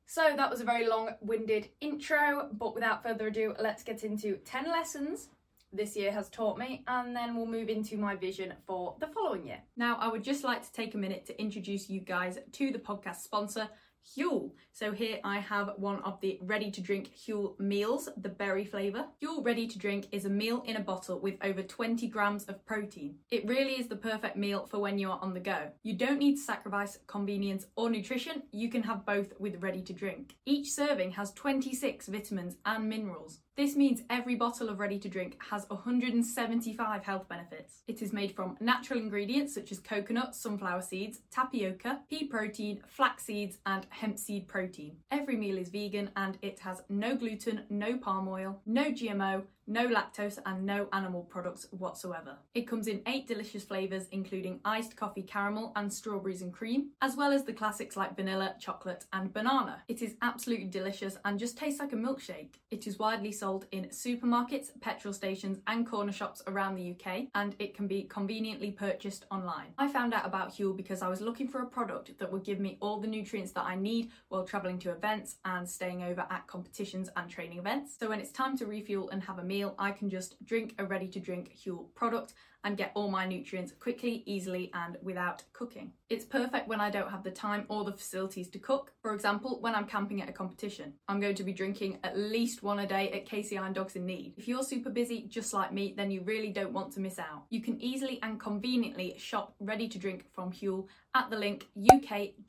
So 0.06 0.34
that 0.36 0.50
was 0.50 0.60
a 0.60 0.64
very 0.64 0.86
long 0.86 1.10
winded 1.22 1.70
intro, 1.80 2.50
but 2.52 2.74
without 2.74 3.02
further 3.02 3.28
ado, 3.28 3.54
let's 3.58 3.82
get 3.82 4.04
into 4.04 4.36
10 4.44 4.66
lessons 4.70 5.28
this 5.74 5.96
year 5.96 6.12
has 6.12 6.28
taught 6.28 6.58
me, 6.58 6.84
and 6.86 7.14
then 7.14 7.36
we'll 7.36 7.46
move 7.46 7.68
into 7.68 7.96
my 7.96 8.16
vision 8.16 8.54
for 8.66 8.96
the 9.00 9.08
following 9.08 9.46
year. 9.46 9.60
Now, 9.76 9.96
I 10.00 10.08
would 10.08 10.24
just 10.24 10.44
like 10.44 10.62
to 10.62 10.72
take 10.72 10.94
a 10.94 10.98
minute 10.98 11.26
to 11.26 11.40
introduce 11.40 11.90
you 11.90 12.00
guys 12.00 12.38
to 12.52 12.72
the 12.72 12.78
podcast 12.78 13.16
sponsor, 13.16 13.68
Huel. 14.16 14.50
So 14.72 14.92
here 14.92 15.18
I 15.24 15.38
have 15.38 15.72
one 15.76 16.00
of 16.02 16.20
the 16.20 16.38
ready 16.42 16.70
to 16.70 16.80
drink 16.80 17.12
Huel 17.16 17.58
meals, 17.58 18.08
the 18.16 18.28
berry 18.28 18.64
flavour. 18.64 19.06
Huel 19.22 19.44
ready 19.44 19.66
to 19.66 19.78
drink 19.78 20.08
is 20.12 20.26
a 20.26 20.30
meal 20.30 20.62
in 20.66 20.76
a 20.76 20.80
bottle 20.80 21.18
with 21.18 21.36
over 21.42 21.62
20 21.62 22.06
grams 22.08 22.44
of 22.44 22.64
protein. 22.66 23.16
It 23.30 23.46
really 23.46 23.80
is 23.80 23.88
the 23.88 23.96
perfect 23.96 24.36
meal 24.36 24.66
for 24.66 24.78
when 24.78 24.98
you 24.98 25.10
are 25.10 25.18
on 25.22 25.32
the 25.32 25.40
go. 25.40 25.70
You 25.82 25.94
don't 25.94 26.18
need 26.18 26.36
to 26.36 26.42
sacrifice 26.42 26.98
convenience 27.06 27.66
or 27.76 27.88
nutrition, 27.88 28.42
you 28.52 28.68
can 28.68 28.82
have 28.82 29.06
both 29.06 29.32
with 29.38 29.62
ready 29.62 29.82
to 29.82 29.92
drink. 29.92 30.36
Each 30.44 30.72
serving 30.72 31.12
has 31.12 31.32
26 31.32 32.08
vitamins 32.08 32.56
and 32.66 32.88
minerals. 32.88 33.40
This 33.56 33.76
means 33.76 34.02
every 34.10 34.34
bottle 34.34 34.68
of 34.68 34.80
ready 34.80 34.98
to 34.98 35.08
drink 35.08 35.36
has 35.48 35.64
175 35.68 37.04
health 37.04 37.28
benefits. 37.28 37.82
It 37.86 38.02
is 38.02 38.12
made 38.12 38.34
from 38.34 38.56
natural 38.58 38.98
ingredients 38.98 39.54
such 39.54 39.70
as 39.70 39.78
coconut, 39.78 40.34
sunflower 40.34 40.82
seeds, 40.82 41.20
tapioca, 41.30 42.00
pea 42.10 42.24
protein, 42.24 42.82
flax 42.88 43.22
seeds, 43.22 43.58
and 43.64 43.86
hemp 43.90 44.18
seed 44.18 44.48
protein. 44.48 44.96
Every 45.12 45.36
meal 45.36 45.56
is 45.56 45.68
vegan 45.68 46.10
and 46.16 46.36
it 46.42 46.58
has 46.58 46.82
no 46.88 47.14
gluten, 47.14 47.62
no 47.70 47.96
palm 47.96 48.26
oil, 48.26 48.60
no 48.66 48.86
GMO, 48.90 49.44
no 49.66 49.86
lactose 49.86 50.38
and 50.46 50.64
no 50.64 50.88
animal 50.92 51.22
products 51.22 51.66
whatsoever. 51.70 52.36
It 52.54 52.66
comes 52.66 52.86
in 52.86 53.02
eight 53.06 53.26
delicious 53.26 53.64
flavours, 53.64 54.06
including 54.12 54.60
iced 54.64 54.96
coffee 54.96 55.22
caramel 55.22 55.72
and 55.76 55.92
strawberries 55.92 56.42
and 56.42 56.52
cream, 56.52 56.90
as 57.00 57.16
well 57.16 57.32
as 57.32 57.44
the 57.44 57.52
classics 57.52 57.96
like 57.96 58.16
vanilla, 58.16 58.54
chocolate, 58.60 59.04
and 59.12 59.32
banana. 59.32 59.82
It 59.88 60.02
is 60.02 60.16
absolutely 60.22 60.66
delicious 60.66 61.16
and 61.24 61.38
just 61.38 61.56
tastes 61.56 61.80
like 61.80 61.92
a 61.92 61.96
milkshake. 61.96 62.54
It 62.70 62.86
is 62.86 62.98
widely 62.98 63.32
sold 63.32 63.66
in 63.72 63.86
supermarkets, 63.86 64.68
petrol 64.80 65.14
stations, 65.14 65.58
and 65.66 65.86
corner 65.86 66.12
shops 66.12 66.42
around 66.46 66.74
the 66.74 66.90
UK, 66.92 67.28
and 67.34 67.54
it 67.58 67.74
can 67.74 67.86
be 67.86 68.04
conveniently 68.04 68.70
purchased 68.70 69.24
online. 69.30 69.72
I 69.78 69.88
found 69.88 70.14
out 70.14 70.26
about 70.26 70.50
Huel 70.54 70.76
because 70.76 71.02
I 71.02 71.08
was 71.08 71.20
looking 71.20 71.48
for 71.48 71.62
a 71.62 71.66
product 71.66 72.18
that 72.18 72.32
would 72.32 72.44
give 72.44 72.60
me 72.60 72.76
all 72.80 73.00
the 73.00 73.06
nutrients 73.06 73.52
that 73.52 73.64
I 73.64 73.74
need 73.76 74.10
while 74.28 74.44
travelling 74.44 74.78
to 74.80 74.90
events 74.90 75.36
and 75.44 75.68
staying 75.68 76.02
over 76.02 76.26
at 76.30 76.46
competitions 76.46 77.08
and 77.16 77.30
training 77.30 77.58
events. 77.58 77.96
So 77.98 78.08
when 78.08 78.20
it's 78.20 78.30
time 78.30 78.56
to 78.58 78.66
refuel 78.66 79.10
and 79.10 79.22
have 79.22 79.38
a 79.38 79.44
meal, 79.44 79.53
meal, 79.54 79.74
I 79.78 79.92
can 79.92 80.10
just 80.10 80.44
drink 80.44 80.74
a 80.78 80.84
ready 80.84 81.06
to 81.08 81.20
drink 81.20 81.56
Huel 81.62 81.94
product 81.94 82.34
and 82.64 82.76
get 82.76 82.90
all 82.94 83.10
my 83.10 83.26
nutrients 83.26 83.72
quickly, 83.78 84.22
easily, 84.26 84.70
and 84.74 84.96
without 85.02 85.42
cooking. 85.52 85.92
It's 86.08 86.24
perfect 86.24 86.68
when 86.68 86.80
I 86.80 86.90
don't 86.90 87.10
have 87.10 87.22
the 87.22 87.30
time 87.30 87.66
or 87.68 87.84
the 87.84 87.92
facilities 87.92 88.48
to 88.48 88.58
cook. 88.58 88.92
For 89.02 89.14
example, 89.14 89.58
when 89.60 89.74
I'm 89.74 89.86
camping 89.86 90.22
at 90.22 90.28
a 90.28 90.32
competition, 90.32 90.94
I'm 91.08 91.20
going 91.20 91.34
to 91.36 91.42
be 91.42 91.52
drinking 91.52 91.98
at 92.02 92.16
least 92.18 92.62
one 92.62 92.78
a 92.78 92.86
day 92.86 93.10
at 93.10 93.26
KCI 93.26 93.60
and 93.60 93.74
Dogs 93.74 93.96
in 93.96 94.06
Need. 94.06 94.34
If 94.36 94.48
you're 94.48 94.62
super 94.62 94.90
busy, 94.90 95.26
just 95.28 95.52
like 95.52 95.72
me, 95.72 95.94
then 95.96 96.10
you 96.10 96.22
really 96.22 96.50
don't 96.50 96.72
want 96.72 96.92
to 96.94 97.00
miss 97.00 97.18
out. 97.18 97.44
You 97.50 97.60
can 97.60 97.80
easily 97.80 98.18
and 98.22 98.40
conveniently 98.40 99.16
shop 99.18 99.54
ready 99.60 99.88
to 99.88 99.98
drink 99.98 100.24
from 100.32 100.52
Huel 100.52 100.86
at 101.14 101.30
the 101.30 101.36
link 101.36 101.66
uk.huel.com 101.92 102.42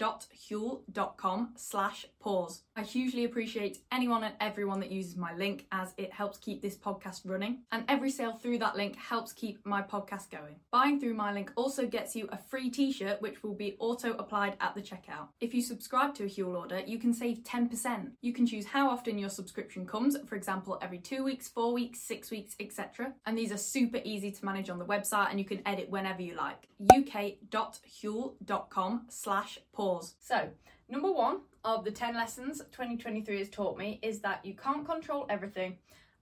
slash 1.55 2.05
paws. 2.19 2.63
I 2.75 2.81
hugely 2.83 3.25
appreciate 3.25 3.79
anyone 3.91 4.23
and 4.23 4.33
everyone 4.39 4.79
that 4.79 4.91
uses 4.91 5.15
my 5.15 5.33
link 5.35 5.65
as 5.71 5.93
it 5.97 6.11
helps 6.11 6.37
keep 6.39 6.61
this 6.61 6.75
podcast 6.75 7.21
running 7.25 7.63
and 7.71 7.85
every 7.87 8.09
sale 8.09 8.33
through 8.33 8.57
that 8.59 8.75
link 8.75 8.95
helps 8.95 9.33
keep 9.33 9.65
my 9.65 9.81
podcast 9.81 10.04
podcast 10.05 10.29
going. 10.29 10.55
Buying 10.71 10.99
through 10.99 11.13
my 11.13 11.33
link 11.33 11.51
also 11.55 11.85
gets 11.87 12.15
you 12.15 12.27
a 12.31 12.37
free 12.37 12.69
t 12.69 12.91
shirt 12.91 13.21
which 13.21 13.43
will 13.43 13.53
be 13.53 13.75
auto 13.79 14.13
applied 14.13 14.57
at 14.59 14.75
the 14.75 14.81
checkout. 14.81 15.29
If 15.39 15.53
you 15.53 15.61
subscribe 15.61 16.15
to 16.15 16.23
a 16.23 16.27
Huel 16.27 16.57
order, 16.57 16.81
you 16.85 16.97
can 16.99 17.13
save 17.13 17.43
10%. 17.43 18.11
You 18.21 18.33
can 18.33 18.45
choose 18.45 18.65
how 18.65 18.89
often 18.89 19.17
your 19.17 19.29
subscription 19.29 19.85
comes, 19.85 20.17
for 20.27 20.35
example, 20.35 20.77
every 20.81 20.99
two 20.99 21.23
weeks, 21.23 21.47
four 21.47 21.73
weeks, 21.73 22.01
six 22.01 22.31
weeks, 22.31 22.55
etc. 22.59 23.13
And 23.25 23.37
these 23.37 23.51
are 23.51 23.57
super 23.57 23.99
easy 24.03 24.31
to 24.31 24.45
manage 24.45 24.69
on 24.69 24.79
the 24.79 24.85
website 24.85 25.29
and 25.29 25.39
you 25.39 25.45
can 25.45 25.61
edit 25.65 25.89
whenever 25.89 26.21
you 26.21 26.35
like. 26.35 26.67
uk.huel.com 26.93 27.45
slash 29.09 29.59
paws. 29.73 30.15
So, 30.19 30.49
number 30.89 31.11
one 31.11 31.41
of 31.63 31.83
the 31.83 31.91
10 31.91 32.15
lessons 32.15 32.59
2023 32.71 33.39
has 33.39 33.49
taught 33.49 33.77
me 33.77 33.99
is 34.03 34.19
that 34.19 34.45
you 34.45 34.53
can't 34.53 34.85
control 34.85 35.25
everything 35.29 35.77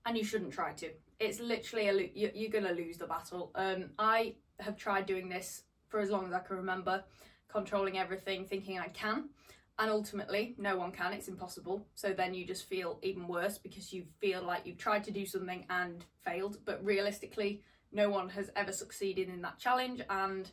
and 0.06 0.18
you 0.18 0.24
shouldn't 0.24 0.54
try 0.54 0.74
to 0.74 0.90
it's 1.24 1.40
literally 1.40 1.88
a 1.88 2.12
you're, 2.14 2.32
you're 2.34 2.52
gonna 2.52 2.74
lose 2.74 2.98
the 2.98 3.08
battle. 3.08 3.52
Um, 3.56 3.92
I 3.98 4.36
have 4.60 4.78
tried 4.78 5.06
doing 5.06 5.30
this 5.30 5.64
for 5.88 6.00
as 6.00 6.10
long 6.10 6.26
as 6.26 6.34
I 6.34 6.40
can 6.40 6.58
remember, 6.58 7.04
controlling 7.48 7.98
everything, 7.98 8.46
thinking 8.46 8.80
I 8.80 8.88
can, 8.90 9.30
and 9.80 9.90
ultimately 9.90 10.56
no 10.58 10.78
one 10.78 10.92
can. 10.92 11.14
It's 11.14 11.28
impossible. 11.28 11.88
So 11.96 12.14
then 12.14 12.34
you 12.34 12.46
just 12.46 12.66
feel 12.66 13.00
even 13.02 13.28
worse 13.28 13.58
because 13.58 13.94
you 13.94 14.06
feel 14.20 14.44
like 14.44 14.66
you've 14.66 14.78
tried 14.78 15.04
to 15.06 15.12
do 15.12 15.26
something 15.26 15.66
and 15.70 16.04
failed. 16.24 16.58
But 16.66 16.84
realistically, 16.84 17.62
no 17.92 18.10
one 18.10 18.30
has 18.30 18.50
ever 18.56 18.72
succeeded 18.72 19.30
in 19.30 19.42
that 19.42 19.60
challenge, 19.60 20.02
and 20.10 20.50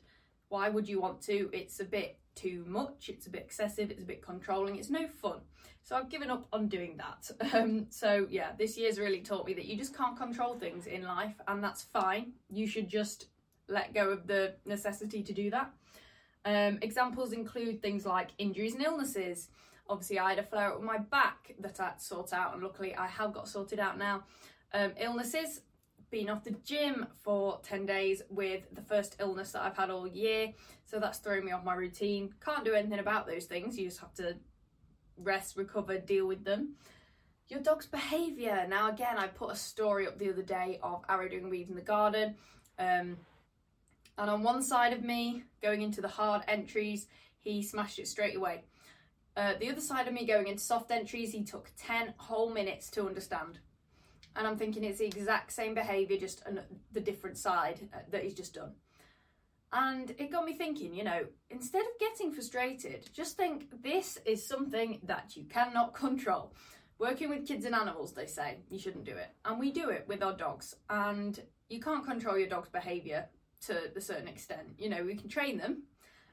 why 0.50 0.68
would 0.68 0.88
you 0.88 1.00
want 1.00 1.22
to? 1.22 1.48
It's 1.52 1.80
a 1.80 1.84
bit 1.84 2.18
too 2.34 2.64
much. 2.66 3.08
It's 3.08 3.26
a 3.26 3.30
bit 3.30 3.42
excessive. 3.42 3.90
It's 3.90 4.02
a 4.02 4.06
bit 4.06 4.20
controlling. 4.20 4.76
It's 4.76 4.90
no 4.90 5.08
fun. 5.08 5.38
So 5.82 5.96
I've 5.96 6.10
given 6.10 6.30
up 6.30 6.46
on 6.52 6.68
doing 6.68 6.98
that. 6.98 7.30
Um, 7.52 7.86
so 7.90 8.26
yeah, 8.30 8.50
this 8.58 8.76
year's 8.76 8.98
really 8.98 9.20
taught 9.20 9.46
me 9.46 9.54
that 9.54 9.64
you 9.64 9.76
just 9.76 9.96
can't 9.96 10.16
control 10.16 10.54
things 10.54 10.86
in 10.86 11.02
life, 11.02 11.34
and 11.48 11.64
that's 11.64 11.82
fine. 11.82 12.32
You 12.48 12.66
should 12.66 12.88
just 12.88 13.26
let 13.68 13.94
go 13.94 14.10
of 14.10 14.26
the 14.26 14.54
necessity 14.64 15.22
to 15.22 15.32
do 15.32 15.50
that. 15.50 15.70
Um, 16.44 16.78
examples 16.82 17.32
include 17.32 17.82
things 17.82 18.06
like 18.06 18.28
injuries 18.38 18.74
and 18.74 18.82
illnesses. 18.82 19.48
Obviously, 19.88 20.18
I 20.18 20.30
had 20.30 20.38
a 20.38 20.42
flare 20.42 20.70
up 20.70 20.76
with 20.76 20.86
my 20.86 20.98
back 20.98 21.54
that 21.60 21.80
I 21.80 21.86
had 21.86 21.98
to 21.98 22.04
sort 22.04 22.32
out, 22.32 22.54
and 22.54 22.62
luckily 22.62 22.94
I 22.94 23.06
have 23.06 23.32
got 23.32 23.48
sorted 23.48 23.80
out 23.80 23.98
now. 23.98 24.24
Um, 24.72 24.92
illnesses, 24.96 25.62
been 26.10 26.28
off 26.28 26.44
the 26.44 26.56
gym 26.64 27.06
for 27.22 27.60
10 27.62 27.86
days 27.86 28.22
with 28.28 28.62
the 28.72 28.82
first 28.82 29.16
illness 29.20 29.52
that 29.52 29.62
I've 29.62 29.76
had 29.76 29.90
all 29.90 30.06
year, 30.06 30.52
so 30.86 30.98
that's 30.98 31.18
throwing 31.18 31.44
me 31.44 31.52
off 31.52 31.64
my 31.64 31.74
routine. 31.74 32.34
Can't 32.44 32.64
do 32.64 32.74
anything 32.74 32.98
about 32.98 33.26
those 33.26 33.44
things, 33.44 33.78
you 33.78 33.86
just 33.86 34.00
have 34.00 34.14
to 34.14 34.36
rest, 35.16 35.56
recover, 35.56 35.98
deal 35.98 36.26
with 36.26 36.44
them. 36.44 36.74
Your 37.48 37.60
dog's 37.60 37.86
behaviour. 37.86 38.66
Now, 38.68 38.90
again, 38.90 39.18
I 39.18 39.26
put 39.26 39.50
a 39.50 39.56
story 39.56 40.06
up 40.06 40.18
the 40.18 40.30
other 40.30 40.42
day 40.42 40.78
of 40.82 41.02
Arrow 41.08 41.28
doing 41.28 41.50
weaves 41.50 41.68
in 41.68 41.74
the 41.74 41.82
garden. 41.82 42.36
Um, 42.78 43.16
and 44.16 44.30
on 44.30 44.42
one 44.42 44.62
side 44.62 44.92
of 44.92 45.02
me, 45.02 45.42
going 45.60 45.82
into 45.82 46.00
the 46.00 46.08
hard 46.08 46.42
entries, 46.46 47.06
he 47.38 47.62
smashed 47.62 47.98
it 47.98 48.06
straight 48.06 48.36
away. 48.36 48.62
Uh, 49.36 49.54
the 49.58 49.70
other 49.70 49.80
side 49.80 50.06
of 50.06 50.14
me 50.14 50.26
going 50.26 50.46
into 50.46 50.62
soft 50.62 50.90
entries, 50.90 51.32
he 51.32 51.42
took 51.42 51.70
10 51.78 52.14
whole 52.18 52.50
minutes 52.50 52.90
to 52.90 53.06
understand. 53.06 53.58
And 54.36 54.46
I'm 54.46 54.56
thinking 54.56 54.84
it's 54.84 54.98
the 54.98 55.06
exact 55.06 55.52
same 55.52 55.74
behaviour, 55.74 56.16
just 56.16 56.42
an, 56.46 56.60
the 56.92 57.00
different 57.00 57.36
side 57.36 57.88
uh, 57.92 57.98
that 58.10 58.22
he's 58.22 58.34
just 58.34 58.54
done. 58.54 58.72
And 59.72 60.10
it 60.18 60.32
got 60.32 60.44
me 60.44 60.52
thinking, 60.52 60.94
you 60.94 61.04
know, 61.04 61.26
instead 61.50 61.82
of 61.82 61.98
getting 62.00 62.32
frustrated, 62.32 63.08
just 63.12 63.36
think 63.36 63.82
this 63.82 64.18
is 64.24 64.46
something 64.46 65.00
that 65.04 65.36
you 65.36 65.44
cannot 65.44 65.94
control. 65.94 66.52
Working 66.98 67.30
with 67.30 67.46
kids 67.46 67.64
and 67.64 67.74
animals, 67.74 68.12
they 68.12 68.26
say, 68.26 68.58
you 68.68 68.78
shouldn't 68.78 69.04
do 69.04 69.12
it. 69.12 69.30
And 69.44 69.58
we 69.58 69.70
do 69.70 69.88
it 69.90 70.04
with 70.06 70.22
our 70.22 70.36
dogs. 70.36 70.74
And 70.90 71.40
you 71.68 71.80
can't 71.80 72.04
control 72.04 72.36
your 72.36 72.48
dog's 72.48 72.68
behaviour 72.68 73.26
to 73.66 73.96
a 73.96 74.00
certain 74.00 74.28
extent. 74.28 74.74
You 74.78 74.90
know, 74.90 75.04
we 75.04 75.14
can 75.14 75.28
train 75.28 75.56
them 75.56 75.84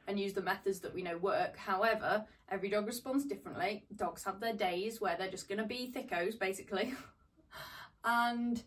and 0.08 0.20
use 0.20 0.34
the 0.34 0.42
methods 0.42 0.80
that 0.80 0.94
we 0.94 1.04
know 1.04 1.18
work. 1.18 1.58
However, 1.58 2.26
every 2.50 2.70
dog 2.70 2.88
responds 2.88 3.26
differently. 3.26 3.86
Dogs 3.96 4.24
have 4.24 4.40
their 4.40 4.54
days 4.54 5.00
where 5.00 5.16
they're 5.18 5.30
just 5.30 5.48
going 5.48 5.60
to 5.60 5.66
be 5.66 5.94
thickos, 5.96 6.40
basically. 6.40 6.94
and 8.04 8.62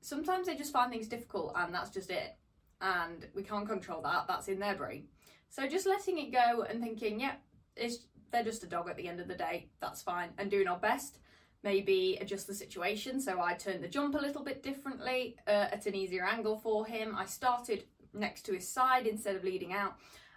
sometimes 0.00 0.46
they 0.46 0.56
just 0.56 0.72
find 0.72 0.90
things 0.90 1.08
difficult, 1.08 1.52
and 1.56 1.74
that's 1.74 1.90
just 1.90 2.10
it. 2.10 2.36
And 2.80 3.26
we 3.34 3.42
can't 3.42 3.68
control 3.68 4.02
that, 4.02 4.26
that's 4.26 4.48
in 4.48 4.58
their 4.58 4.74
brain. 4.74 5.06
So 5.48 5.68
just 5.68 5.86
letting 5.86 6.18
it 6.18 6.32
go 6.32 6.62
and 6.62 6.82
thinking, 6.82 7.20
yeah, 7.20 7.34
it's, 7.76 8.06
they're 8.30 8.42
just 8.42 8.64
a 8.64 8.66
dog 8.66 8.88
at 8.88 8.96
the 8.96 9.06
end 9.06 9.20
of 9.20 9.28
the 9.28 9.34
day, 9.34 9.68
that's 9.80 10.02
fine, 10.02 10.30
and 10.38 10.50
doing 10.50 10.66
our 10.66 10.78
best 10.78 11.18
maybe 11.62 12.18
adjust 12.20 12.46
the 12.46 12.54
situation. 12.54 13.20
So 13.20 13.40
I 13.40 13.54
turned 13.54 13.82
the 13.82 13.88
jump 13.88 14.14
a 14.14 14.18
little 14.18 14.42
bit 14.42 14.62
differently 14.62 15.36
uh, 15.46 15.68
at 15.72 15.86
an 15.86 15.94
easier 15.94 16.24
angle 16.24 16.58
for 16.58 16.86
him. 16.86 17.14
I 17.16 17.26
started 17.26 17.84
next 18.12 18.42
to 18.42 18.52
his 18.52 18.68
side 18.68 19.06
instead 19.06 19.36
of 19.36 19.44
leading 19.44 19.72
out. 19.72 19.94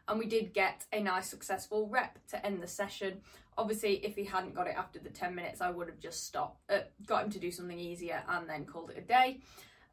And 0.07 0.19
we 0.19 0.27
did 0.27 0.53
get 0.53 0.85
a 0.93 1.01
nice 1.01 1.27
successful 1.27 1.87
rep 1.87 2.19
to 2.27 2.45
end 2.45 2.61
the 2.61 2.67
session. 2.67 3.21
Obviously, 3.57 4.05
if 4.05 4.15
he 4.15 4.25
hadn't 4.25 4.53
got 4.53 4.67
it 4.67 4.75
after 4.77 4.99
the 4.99 5.09
10 5.09 5.33
minutes, 5.33 5.61
I 5.61 5.71
would 5.71 5.87
have 5.87 5.99
just 5.99 6.25
stopped, 6.25 6.59
uh, 6.69 6.79
got 7.05 7.23
him 7.23 7.31
to 7.31 7.39
do 7.39 7.51
something 7.51 7.79
easier 7.79 8.21
and 8.27 8.49
then 8.49 8.65
called 8.65 8.91
it 8.91 8.97
a 8.97 9.01
day. 9.01 9.39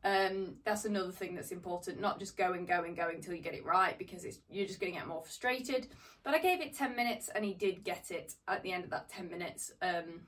Um, 0.04 0.56
that's 0.64 0.84
another 0.84 1.12
thing 1.12 1.36
that's 1.36 1.52
important, 1.52 2.00
not 2.00 2.18
just 2.18 2.36
going, 2.36 2.66
going, 2.66 2.94
going 2.94 3.20
till 3.20 3.34
you 3.34 3.42
get 3.42 3.54
it 3.54 3.64
right 3.64 3.96
because 3.98 4.24
it's, 4.24 4.40
you're 4.50 4.66
just 4.66 4.80
going 4.80 4.92
to 4.92 4.98
get 4.98 5.06
more 5.06 5.22
frustrated. 5.22 5.86
But 6.24 6.34
I 6.34 6.38
gave 6.38 6.60
it 6.60 6.76
10 6.76 6.96
minutes 6.96 7.30
and 7.32 7.44
he 7.44 7.54
did 7.54 7.84
get 7.84 8.10
it 8.10 8.34
at 8.48 8.62
the 8.64 8.72
end 8.72 8.84
of 8.84 8.90
that 8.90 9.08
10 9.08 9.30
minutes. 9.30 9.72
Um, 9.80 10.22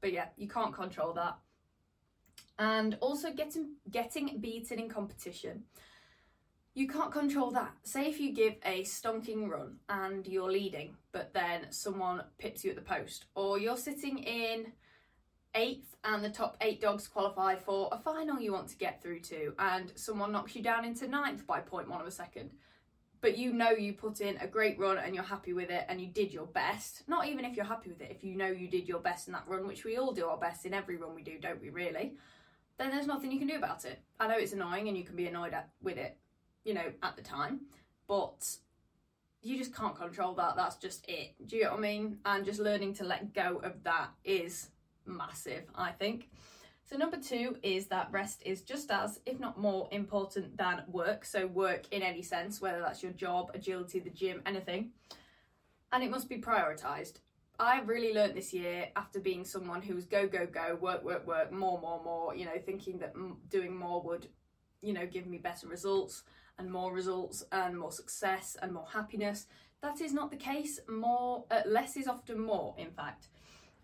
but 0.00 0.12
yeah, 0.12 0.26
you 0.36 0.48
can't 0.48 0.74
control 0.74 1.12
that. 1.14 1.38
And 2.58 2.96
also 3.00 3.32
getting 3.32 3.76
getting 3.90 4.38
beaten 4.38 4.78
in 4.78 4.88
competition. 4.88 5.64
You 6.74 6.86
can't 6.86 7.10
control 7.10 7.50
that. 7.52 7.72
Say 7.82 8.06
if 8.06 8.20
you 8.20 8.32
give 8.32 8.54
a 8.64 8.82
stonking 8.82 9.48
run 9.48 9.78
and 9.88 10.26
you're 10.26 10.50
leading, 10.50 10.96
but 11.12 11.32
then 11.32 11.66
someone 11.70 12.22
pips 12.38 12.64
you 12.64 12.70
at 12.70 12.76
the 12.76 12.82
post, 12.82 13.26
or 13.34 13.58
you're 13.58 13.76
sitting 13.76 14.18
in 14.18 14.72
eighth 15.54 15.96
and 16.04 16.24
the 16.24 16.30
top 16.30 16.56
eight 16.62 16.80
dogs 16.80 17.06
qualify 17.06 17.54
for 17.54 17.88
a 17.92 17.98
final 17.98 18.40
you 18.40 18.52
want 18.52 18.68
to 18.68 18.76
get 18.76 19.02
through 19.02 19.20
to, 19.20 19.52
and 19.58 19.92
someone 19.94 20.32
knocks 20.32 20.56
you 20.56 20.62
down 20.62 20.84
into 20.84 21.06
ninth 21.06 21.46
by 21.46 21.60
0.1 21.60 22.00
of 22.00 22.06
a 22.06 22.10
second 22.10 22.50
but 23.22 23.38
you 23.38 23.52
know 23.52 23.70
you 23.70 23.94
put 23.94 24.20
in 24.20 24.36
a 24.38 24.46
great 24.48 24.78
run 24.78 24.98
and 24.98 25.14
you're 25.14 25.24
happy 25.24 25.52
with 25.52 25.70
it 25.70 25.86
and 25.88 26.00
you 26.00 26.08
did 26.08 26.32
your 26.32 26.46
best. 26.46 27.04
Not 27.06 27.28
even 27.28 27.44
if 27.44 27.56
you're 27.56 27.64
happy 27.64 27.88
with 27.88 28.00
it, 28.02 28.10
if 28.10 28.24
you 28.24 28.34
know 28.34 28.48
you 28.48 28.68
did 28.68 28.88
your 28.88 28.98
best 28.98 29.28
in 29.28 29.32
that 29.32 29.44
run, 29.46 29.66
which 29.66 29.84
we 29.84 29.96
all 29.96 30.12
do 30.12 30.26
our 30.26 30.36
best 30.36 30.66
in 30.66 30.74
every 30.74 30.96
run 30.96 31.14
we 31.14 31.22
do, 31.22 31.38
don't 31.38 31.62
we, 31.62 31.70
really? 31.70 32.14
Then 32.78 32.90
there's 32.90 33.06
nothing 33.06 33.30
you 33.30 33.38
can 33.38 33.46
do 33.46 33.56
about 33.56 33.84
it. 33.84 34.02
I 34.18 34.26
know 34.26 34.36
it's 34.36 34.52
annoying 34.52 34.88
and 34.88 34.98
you 34.98 35.04
can 35.04 35.14
be 35.14 35.28
annoyed 35.28 35.54
at, 35.54 35.70
with 35.80 35.98
it, 35.98 36.18
you 36.64 36.74
know, 36.74 36.92
at 37.04 37.14
the 37.14 37.22
time, 37.22 37.60
but 38.08 38.56
you 39.42 39.58
just 39.58 39.74
can't 39.74 39.96
control 39.96 40.34
that. 40.34 40.56
That's 40.56 40.76
just 40.76 41.04
it. 41.08 41.34
Do 41.46 41.56
you 41.56 41.62
get 41.62 41.72
what 41.72 41.78
I 41.78 41.82
mean? 41.82 42.18
And 42.24 42.44
just 42.44 42.60
learning 42.60 42.94
to 42.94 43.04
let 43.04 43.34
go 43.34 43.60
of 43.64 43.82
that 43.82 44.10
is 44.24 44.70
massive, 45.04 45.64
I 45.74 45.90
think. 45.90 46.28
So, 46.84 46.96
number 46.96 47.16
two 47.16 47.56
is 47.62 47.86
that 47.86 48.08
rest 48.10 48.42
is 48.44 48.62
just 48.62 48.90
as, 48.90 49.20
if 49.26 49.40
not 49.40 49.58
more, 49.58 49.88
important 49.90 50.56
than 50.56 50.82
work. 50.88 51.24
So, 51.24 51.46
work 51.46 51.86
in 51.90 52.02
any 52.02 52.22
sense, 52.22 52.60
whether 52.60 52.80
that's 52.80 53.02
your 53.02 53.12
job, 53.12 53.50
agility, 53.54 53.98
the 53.98 54.10
gym, 54.10 54.42
anything. 54.46 54.90
And 55.92 56.02
it 56.02 56.10
must 56.10 56.28
be 56.28 56.38
prioritised. 56.38 57.14
I've 57.58 57.88
really 57.88 58.14
learnt 58.14 58.34
this 58.34 58.52
year 58.52 58.88
after 58.96 59.20
being 59.20 59.44
someone 59.44 59.82
who 59.82 59.94
was 59.94 60.06
go, 60.06 60.26
go, 60.26 60.46
go, 60.46 60.76
work, 60.80 61.04
work, 61.04 61.26
work, 61.26 61.52
more, 61.52 61.80
more, 61.80 62.02
more, 62.02 62.34
you 62.34 62.44
know, 62.44 62.58
thinking 62.64 62.98
that 62.98 63.14
doing 63.48 63.76
more 63.76 64.02
would, 64.02 64.28
you 64.80 64.92
know, 64.92 65.06
give 65.06 65.26
me 65.26 65.38
better 65.38 65.68
results 65.68 66.24
and 66.58 66.70
more 66.70 66.92
results 66.92 67.44
and 67.52 67.78
more 67.78 67.92
success 67.92 68.56
and 68.62 68.72
more 68.72 68.86
happiness. 68.92 69.46
That 69.82 70.00
is 70.00 70.12
not 70.12 70.30
the 70.30 70.36
case. 70.36 70.78
More, 70.88 71.44
uh, 71.50 71.62
less 71.66 71.96
is 71.96 72.06
often 72.06 72.38
more, 72.40 72.74
in 72.78 72.90
fact. 72.90 73.28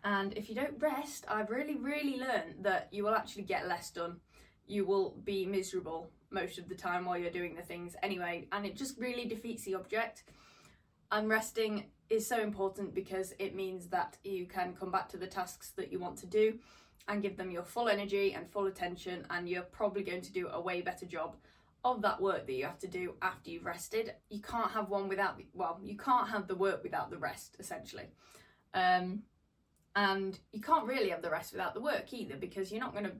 And 0.04 0.32
if 0.36 0.48
you 0.48 0.54
don't 0.54 0.80
rest, 0.80 1.24
I've 1.28 1.50
really, 1.50 1.76
really 1.76 2.18
learned 2.18 2.56
that 2.60 2.88
you 2.92 3.04
will 3.04 3.14
actually 3.14 3.42
get 3.42 3.66
less 3.66 3.90
done. 3.90 4.20
You 4.66 4.84
will 4.84 5.16
be 5.24 5.44
miserable 5.44 6.10
most 6.30 6.58
of 6.58 6.68
the 6.68 6.74
time 6.74 7.04
while 7.04 7.18
you're 7.18 7.30
doing 7.30 7.54
the 7.54 7.62
things 7.62 7.96
anyway, 8.02 8.46
and 8.52 8.66
it 8.66 8.76
just 8.76 8.98
really 8.98 9.24
defeats 9.24 9.64
the 9.64 9.74
object. 9.74 10.24
And 11.10 11.28
resting 11.28 11.86
is 12.10 12.26
so 12.26 12.40
important 12.40 12.94
because 12.94 13.34
it 13.38 13.54
means 13.54 13.88
that 13.88 14.18
you 14.24 14.46
can 14.46 14.74
come 14.74 14.90
back 14.90 15.08
to 15.08 15.16
the 15.16 15.26
tasks 15.26 15.70
that 15.76 15.90
you 15.90 15.98
want 15.98 16.18
to 16.18 16.26
do 16.26 16.58
and 17.08 17.22
give 17.22 17.38
them 17.38 17.50
your 17.50 17.62
full 17.62 17.88
energy 17.88 18.34
and 18.34 18.50
full 18.50 18.66
attention, 18.66 19.26
and 19.30 19.48
you're 19.48 19.62
probably 19.62 20.02
going 20.02 20.20
to 20.20 20.32
do 20.32 20.48
a 20.48 20.60
way 20.60 20.82
better 20.82 21.06
job 21.06 21.36
of 21.84 22.02
that 22.02 22.20
work 22.20 22.46
that 22.46 22.52
you 22.52 22.64
have 22.64 22.78
to 22.80 22.88
do 22.88 23.14
after 23.22 23.50
you've 23.50 23.64
rested. 23.64 24.14
You 24.28 24.40
can't 24.40 24.70
have 24.72 24.88
one 24.88 25.08
without, 25.08 25.36
the, 25.36 25.46
well, 25.54 25.78
you 25.82 25.96
can't 25.96 26.28
have 26.28 26.48
the 26.48 26.54
work 26.54 26.82
without 26.82 27.10
the 27.10 27.18
rest, 27.18 27.56
essentially. 27.58 28.06
Um, 28.74 29.22
and 29.94 30.38
you 30.52 30.60
can't 30.60 30.86
really 30.86 31.10
have 31.10 31.22
the 31.22 31.30
rest 31.30 31.52
without 31.52 31.74
the 31.74 31.80
work 31.80 32.12
either 32.12 32.36
because 32.36 32.70
you're 32.70 32.80
not 32.80 32.92
going 32.92 33.04
to 33.04 33.12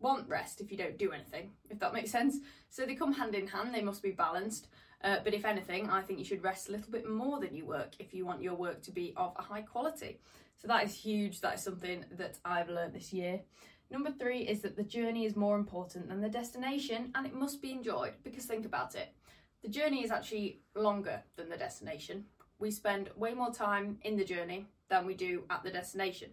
want 0.00 0.28
rest 0.28 0.60
if 0.60 0.70
you 0.70 0.76
don't 0.76 0.98
do 0.98 1.12
anything, 1.12 1.50
if 1.70 1.78
that 1.78 1.92
makes 1.92 2.10
sense. 2.10 2.38
So 2.70 2.84
they 2.84 2.94
come 2.94 3.12
hand 3.12 3.34
in 3.34 3.46
hand, 3.46 3.74
they 3.74 3.82
must 3.82 4.02
be 4.02 4.10
balanced. 4.10 4.68
Uh, 5.02 5.16
but 5.22 5.32
if 5.32 5.44
anything, 5.44 5.88
I 5.90 6.02
think 6.02 6.18
you 6.18 6.24
should 6.24 6.42
rest 6.42 6.68
a 6.68 6.72
little 6.72 6.90
bit 6.90 7.08
more 7.08 7.40
than 7.40 7.54
you 7.54 7.64
work 7.64 7.94
if 7.98 8.12
you 8.12 8.26
want 8.26 8.42
your 8.42 8.54
work 8.54 8.82
to 8.82 8.90
be 8.90 9.12
of 9.16 9.32
a 9.38 9.42
high 9.42 9.62
quality. 9.62 10.18
So 10.56 10.66
that 10.68 10.84
is 10.84 10.94
huge. 10.94 11.40
That 11.40 11.54
is 11.54 11.62
something 11.62 12.04
that 12.12 12.38
I've 12.44 12.68
learned 12.68 12.94
this 12.94 13.12
year. 13.12 13.40
Number 13.90 14.10
three 14.10 14.40
is 14.40 14.60
that 14.60 14.76
the 14.76 14.82
journey 14.82 15.24
is 15.24 15.34
more 15.34 15.56
important 15.56 16.08
than 16.08 16.20
the 16.20 16.28
destination 16.28 17.10
and 17.14 17.26
it 17.26 17.34
must 17.34 17.62
be 17.62 17.72
enjoyed 17.72 18.14
because 18.22 18.44
think 18.44 18.66
about 18.66 18.94
it. 18.94 19.14
The 19.62 19.68
journey 19.68 20.04
is 20.04 20.10
actually 20.10 20.60
longer 20.74 21.22
than 21.36 21.48
the 21.48 21.56
destination. 21.56 22.26
We 22.58 22.70
spend 22.70 23.10
way 23.16 23.34
more 23.34 23.52
time 23.52 23.98
in 24.02 24.16
the 24.16 24.24
journey 24.24 24.66
than 24.88 25.06
we 25.06 25.14
do 25.14 25.44
at 25.50 25.62
the 25.62 25.70
destination. 25.70 26.30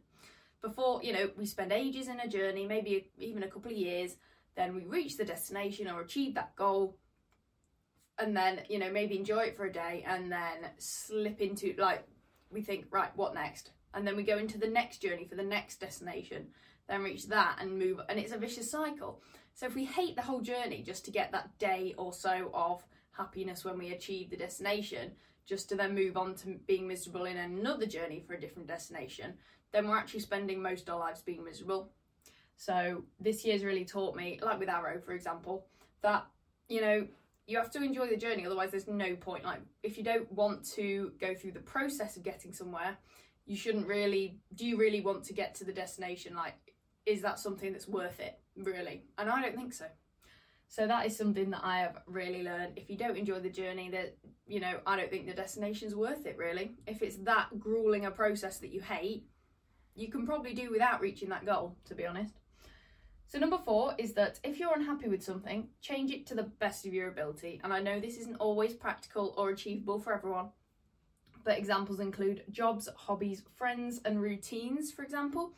Before, 0.62 1.02
you 1.04 1.14
know, 1.14 1.30
we 1.38 1.46
spend 1.46 1.72
ages 1.72 2.08
in 2.08 2.20
a 2.20 2.28
journey, 2.28 2.66
maybe 2.66 3.12
even 3.18 3.44
a 3.44 3.48
couple 3.48 3.72
of 3.72 3.78
years, 3.78 4.18
then 4.56 4.74
we 4.74 4.86
reach 4.86 5.18
the 5.18 5.26
destination 5.26 5.90
or 5.90 6.02
achieve 6.02 6.36
that 6.36 6.56
goal, 6.56 6.98
and 8.18 8.36
then, 8.36 8.62
you 8.70 8.80
know, 8.80 8.92
maybe 8.92 9.18
enjoy 9.18 9.42
it 9.42 9.58
for 9.58 9.66
a 9.66 9.74
day 9.74 10.04
and 10.08 10.32
then 10.32 10.72
slip 10.78 11.42
into, 11.42 11.76
like, 11.78 12.08
we 12.50 12.62
think, 12.62 12.86
right, 12.90 13.16
what 13.16 13.34
next? 13.34 13.72
And 13.94 14.08
then 14.08 14.16
we 14.16 14.24
go 14.24 14.38
into 14.38 14.58
the 14.58 14.68
next 14.68 15.00
journey 15.00 15.26
for 15.26 15.36
the 15.36 15.44
next 15.44 15.80
destination, 15.80 16.48
then 16.88 17.04
reach 17.04 17.28
that 17.28 17.58
and 17.60 17.78
move, 17.78 18.00
and 18.10 18.20
it's 18.20 18.32
a 18.32 18.38
vicious 18.38 18.72
cycle. 18.72 19.22
So 19.54 19.66
if 19.66 19.76
we 19.76 19.86
hate 19.86 20.16
the 20.16 20.22
whole 20.22 20.42
journey 20.42 20.84
just 20.84 21.06
to 21.06 21.12
get 21.12 21.32
that 21.32 21.58
day 21.60 21.96
or 21.98 22.14
so 22.14 22.52
of 22.54 22.84
happiness 23.12 23.64
when 23.64 23.78
we 23.78 23.94
achieve 23.94 24.30
the 24.30 24.38
destination, 24.38 25.12
just 25.46 25.70
to 25.70 25.76
then 25.76 25.96
move 25.96 26.18
on 26.18 26.36
to 26.36 26.60
being 26.68 26.88
miserable 26.88 27.26
in 27.26 27.38
another 27.38 27.86
journey 27.86 28.24
for 28.26 28.34
a 28.34 28.40
different 28.40 28.68
destination, 28.68 29.36
then 29.72 29.88
we're 29.88 29.98
actually 29.98 30.20
spending 30.20 30.62
most 30.62 30.88
of 30.88 30.96
our 30.96 31.00
lives 31.00 31.22
being 31.22 31.44
miserable. 31.44 31.92
So 32.58 33.04
this 33.20 33.46
year's 33.46 33.64
really 33.64 33.86
taught 33.86 34.16
me, 34.16 34.40
like 34.42 34.60
with 34.60 34.70
Arrow, 34.70 35.00
for 35.02 35.14
example, 35.14 35.68
that 36.02 36.26
you 36.68 36.82
know 36.82 37.08
you 37.48 37.58
have 37.58 37.72
to 37.72 37.84
enjoy 37.84 38.08
the 38.08 38.18
journey. 38.18 38.46
Otherwise, 38.46 38.72
there's 38.72 38.88
no 38.88 39.16
point. 39.16 39.44
Like 39.44 39.62
if 39.84 39.98
you 39.98 40.04
don't 40.04 40.32
want 40.32 40.66
to 40.74 41.12
go 41.20 41.36
through 41.36 41.52
the 41.52 41.60
process 41.60 42.18
of 42.18 42.24
getting 42.24 42.54
somewhere, 42.54 42.98
you 43.46 43.56
shouldn't 43.56 43.88
really. 43.88 44.40
Do 44.56 44.66
you 44.66 44.78
really 44.78 45.02
want 45.02 45.24
to 45.26 45.34
get 45.34 45.56
to 45.56 45.64
the 45.64 45.74
destination? 45.74 46.36
Like, 46.36 46.56
is 47.06 47.22
that 47.22 47.40
something 47.40 47.72
that's 47.72 47.88
worth 47.88 48.20
it? 48.20 48.40
Really? 48.56 49.04
And 49.18 49.30
I 49.30 49.42
don't 49.42 49.56
think 49.56 49.74
so. 49.74 49.86
So 50.68 50.88
that 50.88 51.06
is 51.06 51.16
something 51.16 51.52
that 51.52 51.62
I 51.64 51.80
have 51.80 52.02
really 52.08 52.44
learned. 52.44 52.74
If 52.76 52.90
you 52.90 52.98
don't 52.98 53.18
enjoy 53.18 53.40
the 53.40 53.50
journey, 53.50 53.90
that 53.92 54.18
you 54.48 54.60
know, 54.60 54.80
I 54.86 54.96
don't 54.96 55.10
think 55.10 55.28
the 55.28 55.34
destination's 55.34 55.96
worth 55.96 56.26
it 56.26 56.38
really. 56.38 56.76
If 56.88 57.02
it's 57.02 57.18
that 57.18 57.60
grueling 57.60 58.06
a 58.06 58.12
process 58.12 58.60
that 58.60 58.72
you 58.72 58.82
hate, 58.82 59.26
you 59.96 60.10
can 60.10 60.26
probably 60.26 60.54
do 60.54 60.72
without 60.72 61.02
reaching 61.02 61.30
that 61.30 61.46
goal, 61.46 61.78
to 61.86 61.96
be 61.96 62.06
honest. 62.06 62.34
So 63.28 63.40
number 63.40 63.58
four 63.58 63.96
is 63.98 64.14
that 64.14 64.40
if 64.44 64.60
you're 64.60 64.74
unhappy 64.74 65.08
with 65.08 65.24
something, 65.24 65.70
change 65.82 66.12
it 66.12 66.28
to 66.28 66.36
the 66.36 66.44
best 66.44 66.86
of 66.86 66.94
your 66.94 67.10
ability. 67.10 67.60
And 67.64 67.74
I 67.74 67.80
know 67.80 68.00
this 68.00 68.18
isn't 68.18 68.36
always 68.36 68.74
practical 68.74 69.34
or 69.38 69.50
achievable 69.50 70.00
for 70.00 70.14
everyone, 70.14 70.50
but 71.44 71.58
examples 71.58 72.00
include 72.00 72.44
jobs, 72.52 72.88
hobbies, 72.96 73.44
friends, 73.56 74.00
and 74.06 74.22
routines, 74.22 74.92
for 74.92 75.04
example. 75.04 75.54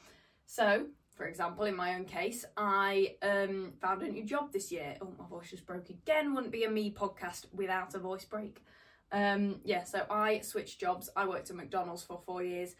So 0.45 0.87
for 1.17 1.25
example, 1.25 1.65
in 1.65 1.75
my 1.75 1.95
own 1.95 2.05
case, 2.05 2.45
I 2.55 3.15
um, 3.23 3.73
found 3.81 4.03
a 4.03 4.07
new 4.07 4.23
job 4.23 4.53
this 4.53 4.71
year. 4.71 4.95
Oh, 5.01 5.11
my 5.17 5.25
voice 5.27 5.49
just 5.49 5.65
broke 5.65 5.89
again. 5.89 6.33
Wouldn't 6.33 6.53
be 6.53 6.63
a 6.63 6.69
me 6.69 6.93
podcast 6.93 7.45
without 7.53 7.95
a 7.95 7.99
voice 7.99 8.23
break. 8.23 8.63
Um, 9.11 9.59
yeah, 9.63 9.83
so 9.83 10.05
I 10.09 10.41
switched 10.41 10.79
jobs. 10.79 11.09
I 11.15 11.25
worked 11.25 11.49
at 11.49 11.55
McDonald's 11.55 12.03
for 12.03 12.21
four 12.25 12.43
years. 12.43 12.75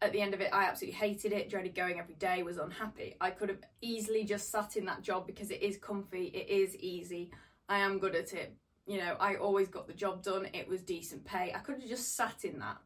At 0.00 0.12
the 0.12 0.20
end 0.20 0.34
of 0.34 0.40
it, 0.40 0.50
I 0.52 0.64
absolutely 0.64 0.98
hated 0.98 1.32
it, 1.32 1.50
dreaded 1.50 1.74
going 1.74 1.98
every 1.98 2.14
day, 2.14 2.42
was 2.42 2.58
unhappy. 2.58 3.16
I 3.20 3.30
could 3.30 3.48
have 3.48 3.62
easily 3.80 4.24
just 4.24 4.50
sat 4.50 4.76
in 4.76 4.84
that 4.84 5.02
job 5.02 5.26
because 5.26 5.50
it 5.50 5.62
is 5.62 5.76
comfy, 5.78 6.26
it 6.26 6.48
is 6.48 6.76
easy, 6.76 7.30
I 7.68 7.78
am 7.78 7.98
good 7.98 8.14
at 8.14 8.32
it. 8.34 8.54
You 8.86 8.98
know, 8.98 9.16
I 9.18 9.36
always 9.36 9.68
got 9.68 9.86
the 9.86 9.94
job 9.94 10.22
done. 10.22 10.46
It 10.52 10.68
was 10.68 10.82
decent 10.82 11.24
pay. 11.24 11.52
I 11.54 11.60
could 11.60 11.80
have 11.80 11.88
just 11.88 12.16
sat 12.16 12.44
in 12.44 12.58
that. 12.58 12.76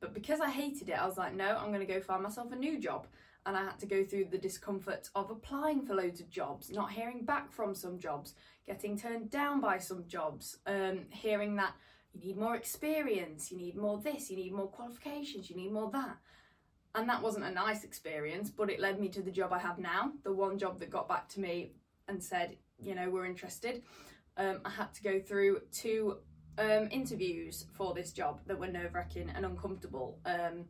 But 0.00 0.14
because 0.14 0.40
I 0.40 0.50
hated 0.50 0.88
it, 0.88 0.98
I 0.98 1.06
was 1.06 1.18
like, 1.18 1.34
no, 1.34 1.58
I'm 1.58 1.68
going 1.72 1.86
to 1.86 1.92
go 1.92 2.00
find 2.00 2.22
myself 2.22 2.52
a 2.52 2.56
new 2.56 2.78
job. 2.78 3.06
And 3.46 3.56
I 3.56 3.64
had 3.64 3.78
to 3.78 3.86
go 3.86 4.04
through 4.04 4.26
the 4.30 4.38
discomfort 4.38 5.08
of 5.14 5.30
applying 5.30 5.86
for 5.86 5.94
loads 5.94 6.20
of 6.20 6.28
jobs, 6.28 6.70
not 6.70 6.90
hearing 6.90 7.24
back 7.24 7.52
from 7.52 7.74
some 7.74 7.98
jobs, 7.98 8.34
getting 8.66 8.98
turned 8.98 9.30
down 9.30 9.60
by 9.60 9.78
some 9.78 10.04
jobs, 10.08 10.58
um, 10.66 11.06
hearing 11.10 11.56
that 11.56 11.72
you 12.12 12.20
need 12.20 12.36
more 12.36 12.56
experience, 12.56 13.52
you 13.52 13.58
need 13.58 13.76
more 13.76 13.98
this, 13.98 14.30
you 14.30 14.36
need 14.36 14.52
more 14.52 14.68
qualifications, 14.68 15.48
you 15.48 15.56
need 15.56 15.72
more 15.72 15.90
that. 15.92 16.16
And 16.94 17.08
that 17.08 17.22
wasn't 17.22 17.44
a 17.44 17.50
nice 17.50 17.84
experience, 17.84 18.50
but 18.50 18.70
it 18.70 18.80
led 18.80 18.98
me 18.98 19.08
to 19.10 19.22
the 19.22 19.30
job 19.30 19.52
I 19.52 19.58
have 19.58 19.78
now, 19.78 20.12
the 20.24 20.32
one 20.32 20.58
job 20.58 20.80
that 20.80 20.90
got 20.90 21.08
back 21.08 21.28
to 21.30 21.40
me 21.40 21.72
and 22.08 22.22
said, 22.22 22.56
you 22.78 22.94
know, 22.94 23.10
we're 23.10 23.26
interested. 23.26 23.82
Um, 24.36 24.60
I 24.64 24.70
had 24.70 24.92
to 24.94 25.02
go 25.02 25.20
through 25.20 25.60
two 25.72 26.18
um, 26.58 26.88
interviews 26.90 27.66
for 27.74 27.94
this 27.94 28.12
job 28.12 28.40
that 28.46 28.58
were 28.58 28.66
nerve 28.66 28.94
wracking 28.94 29.30
and 29.34 29.44
uncomfortable 29.44 30.18
um, 30.24 30.64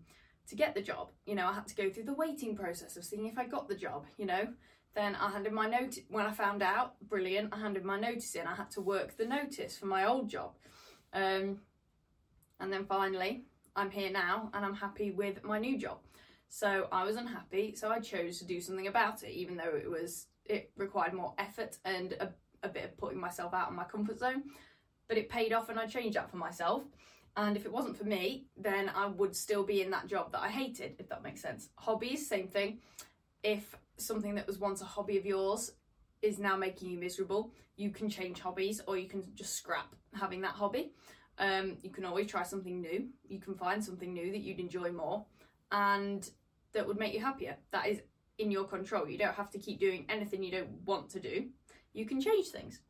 to 0.48 0.54
get 0.54 0.74
the 0.74 0.82
job. 0.82 1.10
You 1.26 1.34
know, 1.34 1.46
I 1.46 1.52
had 1.52 1.66
to 1.68 1.74
go 1.74 1.90
through 1.90 2.04
the 2.04 2.14
waiting 2.14 2.56
process 2.56 2.96
of 2.96 3.04
seeing 3.04 3.26
if 3.26 3.38
I 3.38 3.46
got 3.46 3.68
the 3.68 3.74
job, 3.74 4.06
you 4.16 4.26
know. 4.26 4.48
Then 4.94 5.14
I 5.16 5.30
handed 5.30 5.52
my 5.52 5.68
note 5.68 5.98
when 6.08 6.24
I 6.24 6.32
found 6.32 6.62
out, 6.62 6.94
brilliant, 7.02 7.52
I 7.52 7.58
handed 7.58 7.84
my 7.84 8.00
notice 8.00 8.34
in. 8.34 8.46
I 8.46 8.54
had 8.54 8.70
to 8.72 8.80
work 8.80 9.16
the 9.16 9.26
notice 9.26 9.76
for 9.76 9.86
my 9.86 10.06
old 10.06 10.28
job. 10.28 10.52
Um, 11.12 11.60
and 12.60 12.72
then 12.72 12.86
finally, 12.86 13.44
I'm 13.74 13.90
here 13.90 14.10
now 14.10 14.50
and 14.54 14.64
I'm 14.64 14.74
happy 14.74 15.10
with 15.10 15.44
my 15.44 15.58
new 15.58 15.76
job. 15.76 15.98
So 16.48 16.88
I 16.92 17.04
was 17.04 17.16
unhappy, 17.16 17.74
so 17.74 17.90
I 17.90 17.98
chose 17.98 18.38
to 18.38 18.46
do 18.46 18.60
something 18.60 18.86
about 18.86 19.22
it, 19.22 19.32
even 19.32 19.56
though 19.56 19.74
it 19.74 19.90
was 19.90 20.28
it 20.44 20.70
required 20.76 21.12
more 21.12 21.34
effort 21.38 21.76
and 21.84 22.12
a, 22.14 22.32
a 22.62 22.68
bit 22.68 22.84
of 22.84 22.96
putting 22.96 23.20
myself 23.20 23.52
out 23.52 23.68
of 23.68 23.74
my 23.74 23.84
comfort 23.84 24.18
zone. 24.18 24.44
But 25.08 25.18
it 25.18 25.28
paid 25.28 25.52
off 25.52 25.68
and 25.68 25.78
I 25.78 25.86
changed 25.86 26.16
that 26.16 26.30
for 26.30 26.36
myself. 26.36 26.84
And 27.36 27.56
if 27.56 27.66
it 27.66 27.72
wasn't 27.72 27.98
for 27.98 28.04
me, 28.04 28.46
then 28.56 28.90
I 28.94 29.06
would 29.06 29.36
still 29.36 29.62
be 29.62 29.82
in 29.82 29.90
that 29.90 30.06
job 30.06 30.32
that 30.32 30.40
I 30.40 30.48
hated, 30.48 30.96
if 30.98 31.08
that 31.10 31.22
makes 31.22 31.42
sense. 31.42 31.68
Hobbies, 31.76 32.26
same 32.26 32.48
thing. 32.48 32.78
If 33.42 33.76
something 33.98 34.34
that 34.36 34.46
was 34.46 34.58
once 34.58 34.80
a 34.80 34.86
hobby 34.86 35.18
of 35.18 35.26
yours 35.26 35.72
is 36.22 36.38
now 36.38 36.56
making 36.56 36.90
you 36.90 36.98
miserable, 36.98 37.52
you 37.76 37.90
can 37.90 38.08
change 38.08 38.40
hobbies 38.40 38.80
or 38.86 38.96
you 38.96 39.08
can 39.08 39.22
just 39.34 39.54
scrap 39.54 39.94
having 40.14 40.40
that 40.42 40.52
hobby. 40.52 40.92
Um, 41.38 41.76
you 41.82 41.90
can 41.90 42.06
always 42.06 42.26
try 42.26 42.42
something 42.42 42.80
new. 42.80 43.08
You 43.28 43.38
can 43.38 43.54
find 43.54 43.84
something 43.84 44.14
new 44.14 44.32
that 44.32 44.40
you'd 44.40 44.58
enjoy 44.58 44.90
more 44.90 45.26
and 45.70 46.28
that 46.72 46.86
would 46.86 46.98
make 46.98 47.12
you 47.12 47.20
happier. 47.20 47.56
That 47.70 47.86
is 47.86 48.00
in 48.38 48.50
your 48.50 48.64
control. 48.64 49.08
You 49.08 49.18
don't 49.18 49.34
have 49.34 49.50
to 49.50 49.58
keep 49.58 49.78
doing 49.78 50.06
anything 50.08 50.42
you 50.42 50.52
don't 50.52 50.70
want 50.86 51.10
to 51.10 51.20
do. 51.20 51.46
You 51.92 52.06
can 52.06 52.20
change 52.20 52.48
things. 52.48 52.80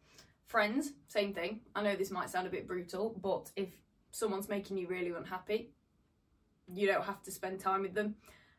Friends, 0.45 0.93
same 1.09 1.35
thing. 1.35 1.61
I 1.75 1.83
know 1.83 1.97
this 1.97 2.13
might 2.13 2.31
sound 2.31 2.47
a 2.47 2.51
bit 2.51 2.69
brutal, 2.69 3.17
but 3.21 3.51
if 3.57 3.71
someone's 4.17 4.49
making 4.49 4.79
you 4.79 4.89
really 4.89 5.11
unhappy, 5.11 5.71
you 6.73 6.87
don't 6.87 7.05
have 7.05 7.23
to 7.23 7.31
spend 7.31 7.61
time 7.61 7.83
with 7.83 7.95
them. 7.95 8.17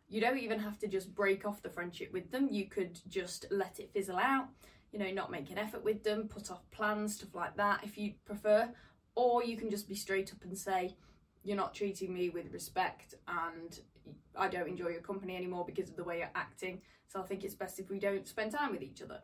You 0.07 0.21
don't 0.21 0.37
even 0.37 0.59
have 0.59 0.77
to 0.79 0.87
just 0.87 1.13
break 1.13 1.45
off 1.45 1.61
the 1.61 1.69
friendship 1.69 2.13
with 2.13 2.31
them. 2.31 2.47
You 2.51 2.65
could 2.65 2.99
just 3.07 3.45
let 3.51 3.79
it 3.79 3.91
fizzle 3.91 4.17
out, 4.17 4.47
you 4.91 4.99
know, 4.99 5.11
not 5.11 5.31
make 5.31 5.49
an 5.49 5.57
effort 5.57 5.83
with 5.83 6.03
them, 6.03 6.27
put 6.27 6.51
off 6.51 6.69
plans, 6.71 7.15
stuff 7.15 7.33
like 7.33 7.57
that 7.57 7.81
if 7.83 7.97
you 7.97 8.13
prefer. 8.25 8.69
Or 9.15 9.43
you 9.43 9.57
can 9.57 9.69
just 9.69 9.89
be 9.89 9.95
straight 9.95 10.31
up 10.31 10.43
and 10.43 10.57
say, 10.57 10.95
you're 11.43 11.57
not 11.57 11.73
treating 11.73 12.13
me 12.13 12.29
with 12.29 12.53
respect 12.53 13.15
and 13.27 13.79
I 14.35 14.47
don't 14.47 14.69
enjoy 14.69 14.89
your 14.89 15.01
company 15.01 15.35
anymore 15.35 15.65
because 15.65 15.89
of 15.89 15.95
the 15.95 16.03
way 16.03 16.19
you're 16.19 16.29
acting. 16.35 16.81
So 17.07 17.19
I 17.19 17.23
think 17.23 17.43
it's 17.43 17.55
best 17.55 17.79
if 17.79 17.89
we 17.89 17.99
don't 17.99 18.27
spend 18.27 18.51
time 18.51 18.71
with 18.71 18.83
each 18.83 19.01
other. 19.01 19.21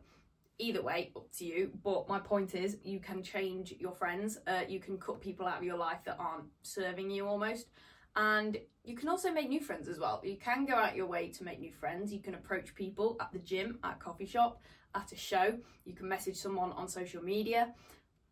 Either 0.58 0.82
way, 0.82 1.10
up 1.16 1.30
to 1.38 1.44
you. 1.44 1.70
But 1.82 2.08
my 2.08 2.18
point 2.18 2.54
is, 2.54 2.76
you 2.82 3.00
can 3.00 3.22
change 3.22 3.74
your 3.78 3.92
friends. 3.92 4.38
Uh, 4.46 4.62
you 4.68 4.80
can 4.80 4.98
cut 4.98 5.20
people 5.20 5.46
out 5.46 5.58
of 5.58 5.64
your 5.64 5.76
life 5.76 5.98
that 6.04 6.16
aren't 6.18 6.46
serving 6.62 7.10
you 7.10 7.26
almost. 7.26 7.66
And 8.16 8.56
you 8.84 8.94
can 8.94 9.08
also 9.08 9.32
make 9.32 9.48
new 9.48 9.60
friends 9.60 9.88
as 9.88 9.98
well. 9.98 10.20
You 10.24 10.36
can 10.36 10.66
go 10.66 10.74
out 10.74 10.94
your 10.94 11.06
way 11.06 11.28
to 11.30 11.44
make 11.44 11.58
new 11.58 11.72
friends. 11.72 12.12
You 12.12 12.20
can 12.20 12.34
approach 12.34 12.74
people 12.74 13.16
at 13.20 13.32
the 13.32 13.40
gym, 13.40 13.78
at 13.82 13.98
coffee 13.98 14.26
shop, 14.26 14.62
at 14.94 15.10
a 15.10 15.16
show. 15.16 15.58
You 15.84 15.94
can 15.94 16.08
message 16.08 16.36
someone 16.36 16.70
on 16.72 16.88
social 16.88 17.22
media 17.22 17.74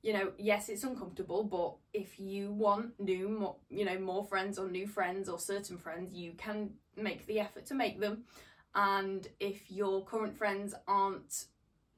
you 0.03 0.13
know, 0.13 0.33
yes, 0.37 0.69
it's 0.69 0.83
uncomfortable, 0.83 1.45
but 1.45 1.75
if 1.99 2.19
you 2.19 2.51
want 2.51 2.99
new, 2.99 3.29
more, 3.29 3.57
you 3.71 3.85
know, 3.85 3.99
more 3.99 4.25
friends 4.25 4.59
or 4.59 4.69
new 4.69 4.87
friends 4.87 5.29
or 5.29 5.39
certain 5.39 5.79
friends, 5.79 6.13
you 6.13 6.33
can 6.33 6.71
make 6.97 7.25
the 7.27 7.39
effort 7.39 7.67
to 7.67 7.75
make 7.75 8.01
them. 8.01 8.25
And 8.75 9.27
if 9.39 9.71
your 9.71 10.05
current 10.05 10.37
friends 10.37 10.75
aren't 10.89 11.47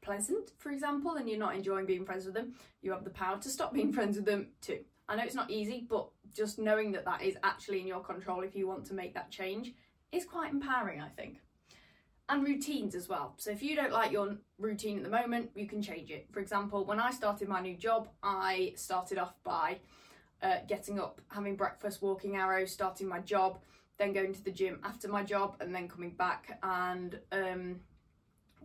pleasant, 0.05 0.53
for 0.59 0.71
example, 0.71 1.17
and 1.17 1.29
you're 1.29 1.38
not 1.38 1.55
enjoying 1.55 1.87
being 1.87 2.05
friends 2.05 2.25
with 2.27 2.35
them, 2.35 2.55
you 2.83 2.93
have 2.93 3.05
the 3.05 3.11
power 3.11 3.38
to 3.38 3.49
stop 3.49 3.73
being 3.73 3.93
friends 3.97 4.17
with 4.17 4.27
them 4.27 4.49
too. 4.61 4.81
I 5.09 5.17
know 5.17 5.25
it's 5.25 5.35
not 5.35 5.51
easy, 5.51 5.87
but 5.88 6.09
just 6.35 6.59
knowing 6.59 6.93
that 6.93 7.05
that 7.05 7.23
is 7.23 7.37
actually 7.43 7.81
in 7.81 7.87
your 7.87 8.01
control 8.01 8.43
if 8.43 8.55
you 8.55 8.67
want 8.67 8.87
to 8.87 8.95
make 8.95 9.14
that 9.14 9.31
change 9.31 9.73
is 10.12 10.25
quite 10.25 10.53
empowering, 10.53 11.01
I 11.01 11.09
think 11.09 11.38
and 12.29 12.43
routines 12.43 12.95
as 12.95 13.09
well. 13.09 13.35
So 13.37 13.51
if 13.51 13.62
you 13.62 13.77
don't 13.77 13.93
like 13.93 14.11
your 14.11 14.37
routine 14.59 14.97
at 14.99 15.05
the 15.05 15.11
moment, 15.11 15.51
you 15.55 15.67
can 15.67 15.83
change 15.83 16.11
it. 16.11 16.27
For 16.33 16.40
example, 16.40 16.85
when 16.85 16.99
I 16.99 17.11
started 17.11 17.49
my 17.49 17.61
new 17.61 17.77
job, 17.77 18.09
I 18.23 18.73
started 18.77 19.19
off 19.19 19.35
by 19.45 19.79
uh, 20.43 20.59
getting 20.67 20.99
up, 20.99 21.21
having 21.29 21.57
breakfast, 21.57 22.01
walking 22.01 22.37
arrow, 22.37 22.64
starting 22.64 23.09
my 23.09 23.21
job, 23.21 23.59
then 23.99 24.12
going 24.12 24.33
to 24.33 24.43
the 24.43 24.51
gym 24.51 24.81
after 24.85 25.09
my 25.09 25.23
job, 25.23 25.57
and 25.61 25.75
then 25.75 25.87
coming 25.87 26.11
back 26.11 26.59
and 26.62 27.19
um, 27.31 27.81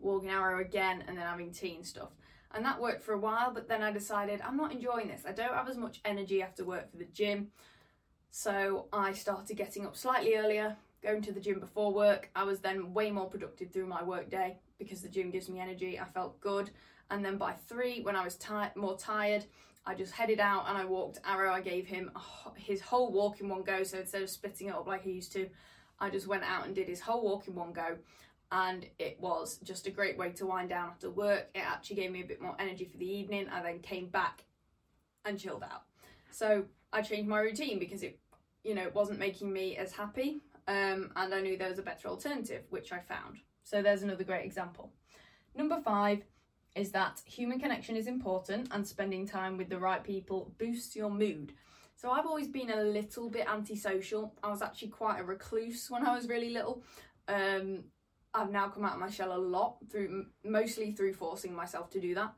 walking 0.01 0.29
arrow 0.29 0.61
again, 0.61 1.03
and 1.07 1.17
then 1.17 1.25
having 1.25 1.51
tea 1.51 1.75
and 1.75 1.85
stuff. 1.85 2.09
And 2.53 2.65
that 2.65 2.81
worked 2.81 3.03
for 3.03 3.13
a 3.13 3.19
while, 3.19 3.51
but 3.53 3.67
then 3.67 3.83
I 3.83 3.91
decided 3.91 4.41
I'm 4.41 4.57
not 4.57 4.71
enjoying 4.71 5.07
this. 5.07 5.23
I 5.27 5.31
don't 5.31 5.53
have 5.53 5.69
as 5.69 5.77
much 5.77 6.01
energy 6.03 6.41
after 6.41 6.65
work 6.65 6.89
for 6.89 6.97
the 6.97 7.05
gym. 7.05 7.51
So 8.31 8.87
I 8.91 9.13
started 9.13 9.55
getting 9.55 9.85
up 9.85 9.95
slightly 9.95 10.35
earlier, 10.35 10.75
going 11.03 11.21
to 11.23 11.31
the 11.31 11.39
gym 11.39 11.59
before 11.59 11.93
work. 11.93 12.29
I 12.35 12.43
was 12.43 12.59
then 12.59 12.93
way 12.93 13.11
more 13.11 13.29
productive 13.29 13.71
through 13.71 13.87
my 13.87 14.03
work 14.03 14.29
day 14.29 14.57
because 14.77 15.01
the 15.01 15.09
gym 15.09 15.29
gives 15.29 15.49
me 15.49 15.59
energy. 15.59 15.99
I 15.99 16.05
felt 16.05 16.39
good. 16.41 16.71
And 17.11 17.23
then 17.23 17.37
by 17.37 17.53
three, 17.67 18.01
when 18.01 18.15
I 18.15 18.23
was 18.23 18.37
more 18.75 18.97
tired, 18.97 19.45
I 19.85 19.95
just 19.95 20.13
headed 20.13 20.39
out 20.39 20.65
and 20.67 20.77
I 20.77 20.85
walked 20.85 21.19
Arrow. 21.25 21.51
I 21.51 21.61
gave 21.61 21.87
him 21.87 22.11
his 22.55 22.81
whole 22.81 23.11
walk 23.11 23.41
in 23.41 23.49
one 23.49 23.63
go. 23.63 23.83
So 23.83 23.99
instead 23.99 24.21
of 24.21 24.29
splitting 24.29 24.67
it 24.67 24.75
up 24.75 24.87
like 24.87 25.03
he 25.03 25.11
used 25.11 25.33
to, 25.33 25.49
I 25.99 26.09
just 26.09 26.27
went 26.27 26.43
out 26.43 26.65
and 26.65 26.75
did 26.75 26.87
his 26.87 27.01
whole 27.01 27.23
walk 27.23 27.47
in 27.47 27.55
one 27.55 27.73
go. 27.73 27.97
And 28.51 28.85
it 28.97 29.19
was 29.19 29.57
just 29.63 29.85
a 29.87 29.91
great 29.91 30.17
way 30.17 30.31
to 30.31 30.45
wind 30.45 30.69
down 30.69 30.89
after 30.89 31.09
work. 31.09 31.49
It 31.53 31.59
actually 31.59 31.97
gave 31.97 32.11
me 32.11 32.21
a 32.21 32.25
bit 32.25 32.41
more 32.41 32.55
energy 32.59 32.85
for 32.85 32.97
the 32.97 33.05
evening. 33.05 33.47
I 33.49 33.61
then 33.61 33.79
came 33.79 34.07
back 34.07 34.43
and 35.23 35.39
chilled 35.39 35.63
out. 35.63 35.83
So 36.31 36.65
I 36.91 37.01
changed 37.01 37.29
my 37.29 37.39
routine 37.39 37.77
because 37.77 38.01
it, 38.01 38.19
you 38.63 38.73
know, 38.73 38.83
it 38.83 38.95
wasn't 38.95 39.19
making 39.19 39.53
me 39.53 39.77
as 39.77 39.91
happy 39.91 40.41
um, 40.69 41.11
and 41.15 41.33
I 41.33 41.41
knew 41.41 41.57
there 41.57 41.69
was 41.69 41.79
a 41.79 41.83
better 41.83 42.07
alternative, 42.07 42.63
which 42.69 42.91
I 42.91 42.99
found. 42.99 43.39
So 43.63 43.81
there's 43.81 44.03
another 44.03 44.23
great 44.23 44.45
example. 44.45 44.91
Number 45.55 45.81
five 45.81 46.23
is 46.75 46.91
that 46.91 47.21
human 47.25 47.59
connection 47.59 47.95
is 47.95 48.05
important 48.05 48.67
and 48.71 48.87
spending 48.87 49.27
time 49.27 49.57
with 49.57 49.69
the 49.69 49.79
right 49.79 50.03
people 50.03 50.53
boosts 50.59 50.95
your 50.95 51.09
mood. 51.09 51.53
So 51.95 52.11
I've 52.11 52.27
always 52.27 52.47
been 52.47 52.69
a 52.69 52.83
little 52.83 53.31
bit 53.31 53.47
antisocial. 53.49 54.35
I 54.43 54.49
was 54.49 54.61
actually 54.61 54.89
quite 54.89 55.19
a 55.19 55.23
recluse 55.23 55.89
when 55.89 56.05
I 56.05 56.15
was 56.15 56.27
really 56.27 56.51
little. 56.51 56.83
Um, 57.27 57.85
I've 58.33 58.51
now 58.51 58.67
come 58.69 58.85
out 58.85 58.93
of 58.93 58.99
my 58.99 59.09
shell 59.09 59.35
a 59.35 59.37
lot 59.37 59.77
through 59.89 60.27
mostly 60.43 60.91
through 60.91 61.13
forcing 61.13 61.53
myself 61.53 61.89
to 61.91 61.99
do 61.99 62.15
that. 62.15 62.33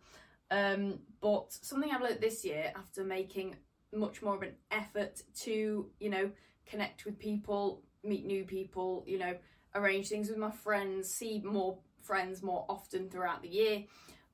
Um, 0.49 0.99
but 1.21 1.51
something 1.51 1.91
I've 1.91 2.01
learned 2.01 2.21
this 2.21 2.43
year 2.43 2.71
after 2.75 3.03
making 3.03 3.55
much 3.93 4.21
more 4.21 4.35
of 4.35 4.41
an 4.41 4.55
effort 4.69 5.21
to, 5.41 5.89
you 5.99 6.09
know, 6.09 6.31
connect 6.65 7.05
with 7.05 7.19
people, 7.19 7.83
meet 8.03 8.25
new 8.25 8.43
people, 8.43 9.03
you 9.07 9.17
know, 9.19 9.35
arrange 9.75 10.09
things 10.09 10.29
with 10.29 10.37
my 10.37 10.51
friends, 10.51 11.09
see 11.09 11.41
more 11.43 11.77
friends 12.01 12.41
more 12.41 12.65
often 12.69 13.09
throughout 13.09 13.41
the 13.41 13.49
year, 13.49 13.83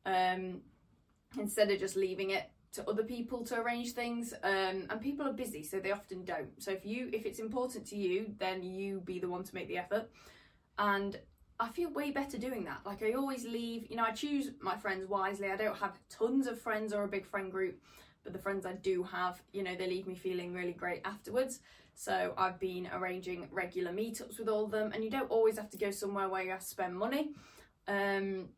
um, 0.06 0.62
instead 1.38 1.70
of 1.70 1.80
just 1.80 1.96
leaving 1.96 2.32
it 2.32 2.50
to 2.74 2.88
other 2.90 3.04
people 3.04 3.44
to 3.46 3.60
arrange 3.60 3.94
things. 3.94 4.34
Um, 4.44 4.88
and 4.90 5.02
people 5.02 5.28
are 5.28 5.34
busy, 5.34 5.64
so 5.64 5.80
they 5.80 5.92
often 5.92 6.24
don't. 6.24 6.62
So 6.62 6.72
if 6.72 6.86
you 6.86 7.10
if 7.14 7.26
it's 7.26 7.40
important 7.40 7.88
to 7.88 7.96
you, 7.96 8.34
then 8.40 8.64
you 8.64 9.02
be 9.02 9.20
the 9.20 9.30
one 9.30 9.44
to 9.44 9.56
make 9.56 9.68
the 9.68 9.78
effort. 9.78 10.10
And 10.78 11.20
I 11.60 11.70
feel 11.70 11.90
way 11.90 12.12
better 12.12 12.38
doing 12.38 12.66
that. 12.66 12.82
Like 12.86 13.02
I 13.02 13.14
always 13.14 13.46
leave, 13.46 13.88
you 13.90 13.96
know, 13.96 14.04
I 14.04 14.12
choose 14.12 14.52
my 14.62 14.78
friends 14.78 15.08
wisely. 15.08 15.50
I 15.50 15.56
don't 15.56 15.78
have 15.78 15.98
tons 16.10 16.46
of 16.46 16.62
friends 16.62 16.94
or 16.94 17.04
a 17.04 17.08
big 17.08 17.26
friend 17.26 17.52
group, 17.52 17.82
but 18.24 18.32
the 18.32 18.40
friends 18.40 18.66
I 18.66 18.74
do 18.74 19.04
have, 19.04 19.42
you 19.54 19.64
know, 19.64 19.76
they 19.76 19.88
leave 19.88 20.06
me 20.06 20.16
feeling 20.16 20.54
really 20.54 20.74
great 20.74 21.02
afterwards. 21.04 21.60
So 21.96 22.34
I've 22.38 22.60
been 22.60 22.88
arranging 22.94 23.48
regular 23.52 23.92
meetups 23.92 24.38
with 24.38 24.50
all 24.50 24.66
of 24.66 24.72
them, 24.72 24.92
and 24.94 25.04
you 25.04 25.10
don't 25.10 25.32
always 25.32 25.58
have 25.58 25.72
to 25.72 25.78
go 25.78 25.90
somewhere 25.90 26.30
where 26.30 26.44
you 26.44 26.52
have 26.52 26.60
to 26.60 26.66
spend 26.66 26.96
money. 26.96 27.32
Um, 27.88 28.50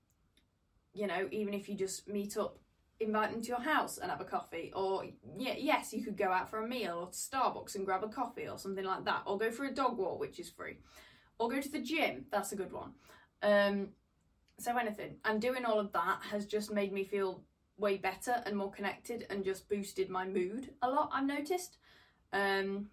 you 0.94 1.08
know, 1.08 1.30
even 1.32 1.54
if 1.54 1.70
you 1.70 1.76
just 1.76 2.08
meet 2.10 2.36
up, 2.36 2.58
invite 3.00 3.32
them 3.32 3.42
to 3.42 3.48
your 3.48 3.62
house 3.62 3.98
and 3.98 4.12
have 4.12 4.20
a 4.20 4.26
coffee, 4.26 4.74
or 4.76 5.06
yeah, 5.38 5.56
yes, 5.58 5.94
you 5.94 6.04
could 6.04 6.18
go 6.18 6.32
out 6.34 6.50
for 6.50 6.62
a 6.62 6.68
meal 6.68 7.00
or 7.00 7.08
to 7.08 7.18
Starbucks 7.18 7.76
and 7.76 7.86
grab 7.86 8.04
a 8.04 8.10
coffee 8.10 8.50
or 8.50 8.58
something 8.58 8.84
like 8.84 9.06
that, 9.06 9.22
or 9.26 9.38
go 9.38 9.52
for 9.52 9.64
a 9.64 9.74
dog 9.74 9.98
walk, 9.98 10.20
which 10.20 10.38
is 10.38 10.50
free, 10.50 10.80
or 11.40 11.50
go 11.50 11.60
to 11.60 11.72
the 11.72 11.80
gym. 11.80 12.26
That's 12.32 12.52
a 12.52 12.56
good 12.56 12.72
one. 12.72 12.92
Um, 13.42 13.90
so 14.60 14.78
anything, 14.78 15.16
and 15.26 15.42
doing 15.42 15.66
all 15.66 15.80
of 15.80 15.92
that 15.94 16.20
has 16.30 16.46
just 16.46 16.72
made 16.72 16.92
me 16.92 17.06
feel 17.06 17.42
way 17.78 17.96
better 17.98 18.44
and 18.46 18.56
more 18.56 18.70
connected 18.70 19.26
and 19.30 19.44
just 19.44 19.70
boosted 19.70 20.10
my 20.10 20.28
mood 20.28 20.72
a 20.82 20.90
lot, 20.90 21.10
I've 21.14 21.26
noticed. 21.26 21.78
Um, 22.34 22.90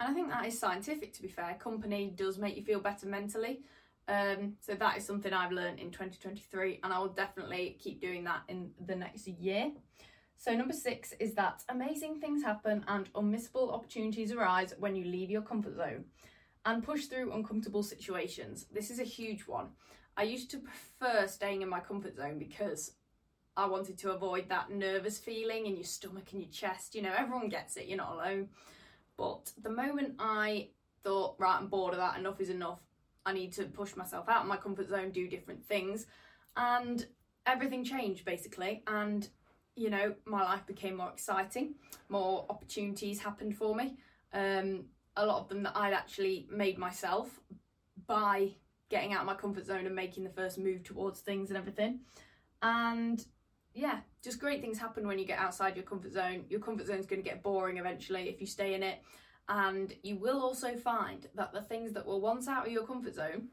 and 0.00 0.10
I 0.10 0.12
think 0.12 0.30
that 0.30 0.46
is 0.46 0.58
scientific 0.58 1.12
to 1.14 1.22
be 1.22 1.28
fair. 1.28 1.56
Company 1.60 2.12
does 2.16 2.38
make 2.38 2.56
you 2.56 2.64
feel 2.64 2.80
better 2.80 3.06
mentally. 3.06 3.60
Um, 4.08 4.54
so 4.60 4.74
that 4.74 4.98
is 4.98 5.06
something 5.06 5.32
I've 5.32 5.52
learned 5.52 5.78
in 5.78 5.90
2023 5.90 6.80
and 6.82 6.92
I 6.92 6.98
will 6.98 7.08
definitely 7.08 7.76
keep 7.78 8.00
doing 8.00 8.24
that 8.24 8.42
in 8.48 8.70
the 8.84 8.96
next 8.96 9.26
year. 9.28 9.72
So, 10.36 10.52
number 10.54 10.74
six 10.74 11.12
is 11.20 11.34
that 11.34 11.62
amazing 11.68 12.20
things 12.20 12.42
happen 12.42 12.84
and 12.88 13.10
unmissable 13.14 13.72
opportunities 13.72 14.32
arise 14.32 14.74
when 14.78 14.94
you 14.94 15.04
leave 15.04 15.30
your 15.30 15.42
comfort 15.42 15.76
zone 15.76 16.04
and 16.64 16.82
push 16.82 17.06
through 17.06 17.32
uncomfortable 17.32 17.82
situations. 17.82 18.66
This 18.72 18.90
is 18.90 18.98
a 18.98 19.04
huge 19.04 19.42
one. 19.42 19.68
I 20.16 20.22
used 20.22 20.50
to 20.52 20.58
prefer 20.58 21.26
staying 21.26 21.62
in 21.62 21.68
my 21.68 21.80
comfort 21.80 22.16
zone 22.16 22.38
because 22.38 22.92
I 23.56 23.66
wanted 23.66 23.98
to 23.98 24.12
avoid 24.12 24.48
that 24.48 24.70
nervous 24.70 25.18
feeling 25.18 25.66
in 25.66 25.76
your 25.76 25.84
stomach 25.84 26.32
and 26.32 26.40
your 26.40 26.50
chest. 26.50 26.94
You 26.94 27.02
know, 27.02 27.12
everyone 27.16 27.48
gets 27.48 27.76
it, 27.76 27.86
you're 27.86 27.98
not 27.98 28.12
alone. 28.12 28.48
But 29.16 29.52
the 29.62 29.70
moment 29.70 30.14
I 30.18 30.68
thought, 31.02 31.36
right, 31.38 31.56
I'm 31.58 31.68
bored 31.68 31.94
of 31.94 32.00
that, 32.00 32.18
enough 32.18 32.40
is 32.40 32.50
enough, 32.50 32.80
I 33.26 33.32
need 33.32 33.52
to 33.54 33.64
push 33.64 33.96
myself 33.96 34.28
out 34.28 34.42
of 34.42 34.48
my 34.48 34.56
comfort 34.56 34.88
zone, 34.88 35.10
do 35.10 35.28
different 35.28 35.64
things, 35.64 36.06
and 36.56 37.06
everything 37.46 37.84
changed 37.84 38.24
basically. 38.24 38.82
And 38.86 39.28
you 39.76 39.90
know, 39.90 40.14
my 40.24 40.42
life 40.42 40.66
became 40.66 40.96
more 40.96 41.10
exciting, 41.10 41.74
more 42.08 42.46
opportunities 42.48 43.20
happened 43.20 43.56
for 43.56 43.74
me. 43.74 43.96
Um, 44.32 44.84
a 45.16 45.26
lot 45.26 45.40
of 45.40 45.48
them 45.48 45.62
that 45.62 45.76
I'd 45.76 45.92
actually 45.92 46.46
made 46.50 46.78
myself 46.78 47.40
by 48.06 48.50
getting 48.90 49.12
out 49.12 49.20
of 49.20 49.26
my 49.26 49.34
comfort 49.34 49.66
zone 49.66 49.86
and 49.86 49.94
making 49.94 50.24
the 50.24 50.30
first 50.30 50.58
move 50.58 50.82
towards 50.82 51.20
things 51.20 51.50
and 51.50 51.56
everything. 51.56 52.00
And 52.62 53.24
yeah, 53.74 54.00
just 54.22 54.38
great 54.38 54.60
things 54.60 54.78
happen 54.78 55.06
when 55.06 55.18
you 55.18 55.24
get 55.24 55.38
outside 55.38 55.76
your 55.76 55.84
comfort 55.84 56.12
zone. 56.12 56.44
Your 56.48 56.60
comfort 56.60 56.86
zone 56.86 56.98
is 56.98 57.06
going 57.06 57.22
to 57.22 57.28
get 57.28 57.42
boring 57.42 57.78
eventually 57.78 58.28
if 58.28 58.40
you 58.40 58.46
stay 58.46 58.74
in 58.74 58.82
it. 58.82 59.00
And 59.48 59.92
you 60.02 60.16
will 60.16 60.40
also 60.40 60.76
find 60.76 61.26
that 61.34 61.52
the 61.52 61.60
things 61.60 61.92
that 61.92 62.06
were 62.06 62.18
once 62.18 62.48
out 62.48 62.66
of 62.66 62.72
your 62.72 62.86
comfort 62.86 63.14
zone, 63.14 63.48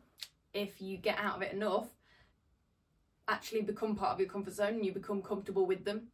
if 0.53 0.81
you 0.81 0.97
get 0.97 1.17
out 1.17 1.37
of 1.37 1.41
it 1.41 1.53
enough, 1.53 1.87
actually 3.27 3.61
become 3.61 3.95
part 3.95 4.13
of 4.13 4.19
your 4.19 4.29
comfort 4.29 4.53
zone 4.53 4.75
and 4.75 4.85
you 4.85 4.93
become 4.93 5.21
comfortable 5.21 5.65
with 5.65 5.83
them. 5.83 6.07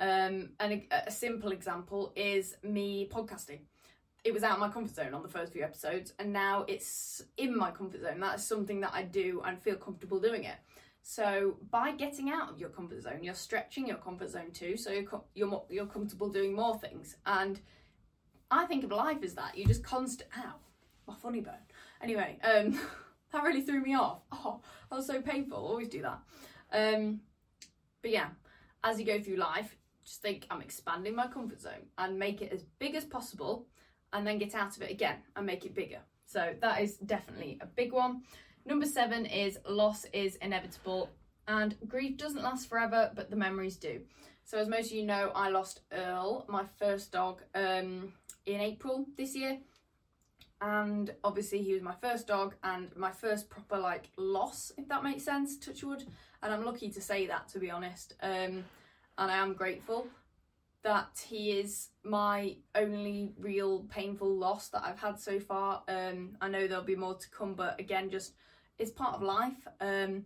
Um, 0.00 0.50
and 0.60 0.72
a, 0.72 1.08
a 1.08 1.10
simple 1.10 1.50
example 1.50 2.12
is 2.14 2.56
me 2.62 3.08
podcasting. 3.12 3.60
It 4.28 4.34
was 4.34 4.42
out 4.42 4.52
of 4.52 4.58
my 4.58 4.68
comfort 4.68 4.94
zone 4.94 5.14
on 5.14 5.22
the 5.22 5.28
first 5.30 5.54
few 5.54 5.62
episodes, 5.62 6.12
and 6.18 6.34
now 6.34 6.66
it's 6.68 7.22
in 7.38 7.56
my 7.56 7.70
comfort 7.70 8.02
zone. 8.02 8.20
That 8.20 8.38
is 8.38 8.46
something 8.46 8.78
that 8.80 8.90
I 8.92 9.02
do 9.04 9.40
and 9.42 9.58
feel 9.58 9.76
comfortable 9.76 10.20
doing 10.20 10.44
it. 10.44 10.56
So 11.00 11.56
by 11.70 11.92
getting 11.92 12.28
out 12.28 12.50
of 12.50 12.58
your 12.58 12.68
comfort 12.68 13.00
zone, 13.00 13.20
you're 13.22 13.32
stretching 13.32 13.86
your 13.86 13.96
comfort 13.96 14.28
zone 14.28 14.50
too. 14.52 14.76
So 14.76 14.90
you're 14.90 15.22
you're 15.34 15.46
more, 15.46 15.64
you're 15.70 15.86
comfortable 15.86 16.28
doing 16.28 16.54
more 16.54 16.78
things. 16.78 17.16
And 17.24 17.58
I 18.50 18.66
think 18.66 18.84
of 18.84 18.90
life 18.90 19.22
as 19.22 19.32
that. 19.36 19.56
You 19.56 19.64
just 19.64 19.82
constant. 19.82 20.28
Ow, 20.36 20.56
my 21.06 21.14
funny 21.14 21.40
bone. 21.40 21.54
Anyway, 22.02 22.38
um, 22.44 22.78
that 23.32 23.42
really 23.42 23.62
threw 23.62 23.80
me 23.80 23.94
off. 23.94 24.20
Oh, 24.30 24.60
that 24.90 24.96
was 24.96 25.06
so 25.06 25.22
painful. 25.22 25.56
Always 25.56 25.88
do 25.88 26.02
that. 26.02 26.20
Um, 26.70 27.20
but 28.02 28.10
yeah, 28.10 28.26
as 28.84 29.00
you 29.00 29.06
go 29.06 29.22
through 29.22 29.36
life, 29.36 29.74
just 30.04 30.20
think 30.20 30.46
I'm 30.50 30.60
expanding 30.60 31.14
my 31.14 31.28
comfort 31.28 31.62
zone 31.62 31.86
and 31.96 32.18
make 32.18 32.42
it 32.42 32.52
as 32.52 32.64
big 32.78 32.94
as 32.94 33.06
possible, 33.06 33.66
and 34.12 34.26
then 34.26 34.38
get 34.38 34.54
out 34.54 34.76
of 34.76 34.82
it 34.82 34.90
again 34.90 35.16
and 35.36 35.46
make 35.46 35.64
it 35.64 35.74
bigger. 35.74 36.00
So 36.24 36.54
that 36.60 36.82
is 36.82 36.96
definitely 36.96 37.58
a 37.60 37.66
big 37.66 37.92
one. 37.92 38.22
Number 38.66 38.86
seven 38.86 39.26
is 39.26 39.58
loss 39.68 40.04
is 40.12 40.36
inevitable, 40.36 41.10
and 41.46 41.76
grief 41.86 42.18
doesn't 42.18 42.42
last 42.42 42.68
forever, 42.68 43.10
but 43.14 43.30
the 43.30 43.36
memories 43.36 43.76
do. 43.76 44.00
So, 44.44 44.58
as 44.58 44.68
most 44.68 44.86
of 44.86 44.92
you 44.92 45.04
know, 45.04 45.30
I 45.34 45.50
lost 45.50 45.80
Earl, 45.92 46.44
my 46.48 46.64
first 46.78 47.12
dog, 47.12 47.42
um, 47.54 48.12
in 48.46 48.60
April 48.60 49.06
this 49.16 49.34
year 49.36 49.58
and 50.60 51.14
obviously 51.22 51.62
he 51.62 51.72
was 51.72 51.82
my 51.82 51.94
first 52.00 52.26
dog 52.26 52.54
and 52.64 52.94
my 52.96 53.10
first 53.10 53.48
proper 53.48 53.78
like 53.78 54.10
loss 54.16 54.72
if 54.76 54.88
that 54.88 55.04
makes 55.04 55.22
sense 55.22 55.56
touchwood 55.56 56.04
and 56.42 56.52
i'm 56.52 56.64
lucky 56.64 56.90
to 56.90 57.00
say 57.00 57.26
that 57.26 57.48
to 57.48 57.58
be 57.58 57.70
honest 57.70 58.14
um, 58.22 58.64
and 59.18 59.30
i 59.30 59.36
am 59.36 59.52
grateful 59.52 60.06
that 60.82 61.24
he 61.28 61.52
is 61.52 61.88
my 62.04 62.56
only 62.74 63.34
real 63.38 63.80
painful 63.90 64.32
loss 64.34 64.68
that 64.68 64.82
i've 64.84 64.98
had 64.98 65.18
so 65.18 65.38
far 65.40 65.82
um, 65.88 66.36
i 66.40 66.48
know 66.48 66.66
there'll 66.66 66.84
be 66.84 66.96
more 66.96 67.14
to 67.14 67.28
come 67.30 67.54
but 67.54 67.78
again 67.80 68.10
just 68.10 68.34
it's 68.78 68.90
part 68.90 69.14
of 69.14 69.22
life 69.22 69.66
um, 69.80 70.24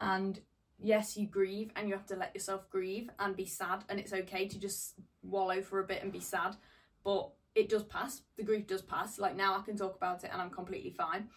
and 0.00 0.40
yes 0.80 1.16
you 1.16 1.26
grieve 1.26 1.70
and 1.76 1.88
you 1.88 1.94
have 1.94 2.06
to 2.06 2.16
let 2.16 2.34
yourself 2.34 2.68
grieve 2.68 3.08
and 3.20 3.36
be 3.36 3.46
sad 3.46 3.84
and 3.88 4.00
it's 4.00 4.12
okay 4.12 4.48
to 4.48 4.58
just 4.58 4.94
wallow 5.22 5.62
for 5.62 5.78
a 5.78 5.84
bit 5.84 6.02
and 6.02 6.12
be 6.12 6.20
sad 6.20 6.56
but 7.04 7.30
it 7.54 7.68
does 7.68 7.82
pass. 7.84 8.22
The 8.36 8.44
grief 8.44 8.66
does 8.66 8.82
pass. 8.82 9.18
Like 9.18 9.36
now, 9.36 9.58
I 9.58 9.62
can 9.62 9.76
talk 9.76 9.96
about 9.96 10.24
it 10.24 10.30
and 10.32 10.40
I'm 10.40 10.50
completely 10.50 10.90
fine. 10.90 11.28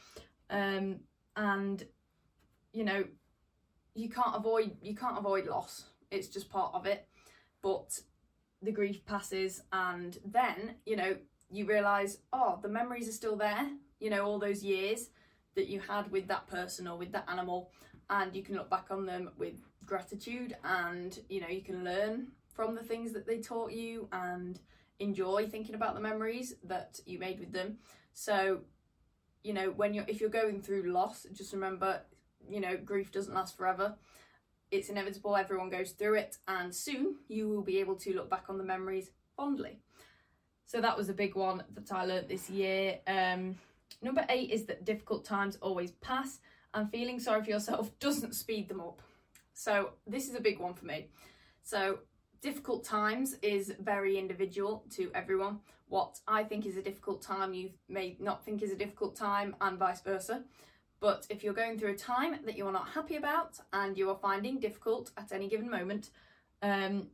Um, 0.49 0.99
and 1.36 1.84
you 2.71 2.84
know, 2.84 3.06
you 3.93 4.10
can't 4.10 4.36
avoid 4.36 4.78
you 4.82 4.95
can't 4.95 5.17
avoid 5.17 5.47
loss. 5.47 5.86
It's 6.12 6.28
just 6.28 6.49
part 6.49 6.73
of 6.73 6.86
it. 6.86 7.08
But 7.62 7.99
the 8.65 8.71
grief 8.71 9.06
passes, 9.06 9.62
and 9.71 10.17
then 10.25 10.75
you 10.86 10.95
know 10.95 11.17
you 11.51 11.65
realize, 11.65 12.17
oh, 12.34 12.60
the 12.62 12.69
memories 12.69 13.08
are 13.08 13.13
still 13.13 13.36
there. 13.36 13.69
You 13.99 14.10
know, 14.10 14.25
all 14.25 14.39
those 14.39 14.63
years 14.63 15.10
that 15.56 15.67
you 15.67 15.80
had 15.80 16.12
with 16.12 16.28
that 16.28 16.47
person 16.47 16.88
or 16.88 16.97
with 16.97 17.12
that 17.13 17.30
animal, 17.30 17.71
and 18.10 18.36
you 18.36 18.43
can 18.43 18.56
look 18.56 18.69
back 18.69 18.88
on 18.89 19.06
them 19.06 19.32
with 19.38 19.56
gratitude, 19.86 20.56
and 20.63 21.19
you 21.30 21.41
know 21.41 21.47
you 21.47 21.62
can 21.62 21.84
learn 21.84 22.28
from 22.54 22.75
the 22.75 22.84
things 22.84 23.12
that 23.13 23.28
they 23.28 23.39
taught 23.39 23.71
you 23.71 24.08
and 24.12 24.60
enjoy 24.99 25.45
thinking 25.47 25.75
about 25.75 25.93
the 25.93 25.99
memories 25.99 26.56
that 26.63 26.99
you 27.06 27.19
made 27.19 27.39
with 27.39 27.51
them. 27.51 27.78
So, 28.13 28.60
you 29.43 29.54
know, 29.54 29.71
when 29.71 29.93
you're 29.93 30.06
if 30.08 30.21
you're 30.21 30.30
going 30.30 30.62
through 30.62 30.91
loss, 30.91 31.25
just 31.34 31.54
remember, 31.54 32.01
you 32.49 32.62
know, 32.62 32.78
grief 32.78 33.12
doesn't 33.12 33.34
last 33.34 33.58
forever. 33.58 33.95
It's 34.71 34.89
inevitable, 34.89 35.36
everyone 35.36 35.69
goes 35.69 35.91
through 35.91 36.15
it, 36.15 36.38
and 36.47 36.73
soon 36.73 37.17
you 37.28 37.47
will 37.47 37.62
be 37.62 37.80
able 37.80 37.95
to 37.97 38.13
look 38.15 38.30
back 38.30 38.45
on 38.49 38.58
the 38.58 38.63
memories 38.63 39.12
fondly. 39.36 39.80
So 40.65 40.82
that 40.82 40.97
was 40.97 41.10
a 41.10 41.13
big 41.13 41.36
one 41.36 41.63
that 41.75 41.91
I 41.91 42.06
learnt 42.06 42.28
this 42.28 42.49
year. 42.49 42.99
Um, 43.08 43.56
number 44.01 44.25
eight 44.30 44.51
is 44.51 44.65
that 44.65 44.86
difficult 44.86 45.23
times 45.23 45.58
always 45.62 45.91
pass, 45.91 46.39
and 46.73 46.91
feeling 46.91 47.19
sorry 47.19 47.43
for 47.43 47.49
yourself 47.49 47.91
doesn't 47.99 48.36
speed 48.36 48.67
them 48.67 48.82
up. 48.82 49.01
So 49.54 49.91
this 50.06 50.28
is 50.28 50.36
a 50.36 50.41
big 50.41 50.60
one 50.60 50.73
for 50.73 50.86
me. 50.86 51.08
So 51.63 51.99
difficult 52.41 52.84
times 52.84 53.36
is 53.41 53.73
very 53.80 54.17
individual 54.17 54.84
to 54.91 55.12
everyone. 55.15 55.60
What 55.88 56.19
I 56.28 56.43
think 56.43 56.65
is 56.65 56.78
a 56.78 56.82
difficult 56.82 57.21
time, 57.21 57.54
you 57.54 57.69
may 57.88 58.17
not 58.19 58.43
think 58.43 58.62
is 58.62 58.71
a 58.71 58.75
difficult 58.75 59.15
time, 59.15 59.56
and 59.62 59.78
vice 59.78 60.01
versa. 60.01 60.43
But 60.99 61.27
if 61.29 61.43
you're 61.43 61.53
going 61.53 61.77
through 61.77 61.91
a 61.91 61.97
time 61.97 62.38
that 62.45 62.58
you 62.58 62.65
are 62.67 62.71
not 62.71 62.89
happy 62.89 63.15
about 63.15 63.60
and 63.73 63.97
you 63.97 64.10
are 64.10 64.15
finding 64.15 64.60
difficult 64.60 65.12
at 65.17 65.31
any 65.31 65.47
given 65.47 65.69
moment, 65.69 66.10
um, 66.62 67.08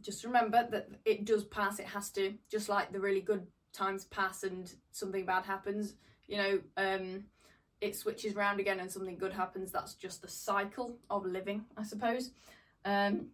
just 0.00 0.24
remember 0.24 0.66
that 0.70 0.88
it 1.04 1.24
does 1.24 1.44
pass. 1.44 1.78
It 1.78 1.86
has 1.86 2.10
to, 2.10 2.34
just 2.50 2.68
like 2.68 2.92
the 2.92 3.00
really 3.00 3.20
good 3.20 3.46
times 3.72 4.04
pass 4.06 4.44
and 4.44 4.72
something 4.92 5.26
bad 5.26 5.44
happens. 5.44 5.94
You 6.26 6.36
know, 6.36 6.60
um, 6.76 7.24
it 7.80 7.96
switches 7.96 8.34
round 8.34 8.60
again 8.60 8.80
and 8.80 8.90
something 8.90 9.18
good 9.18 9.32
happens. 9.32 9.72
That's 9.72 9.94
just 9.94 10.22
the 10.22 10.28
cycle 10.28 10.96
of 11.10 11.26
living, 11.26 11.64
I 11.76 11.82
suppose. 11.82 12.30
Um, 12.84 13.26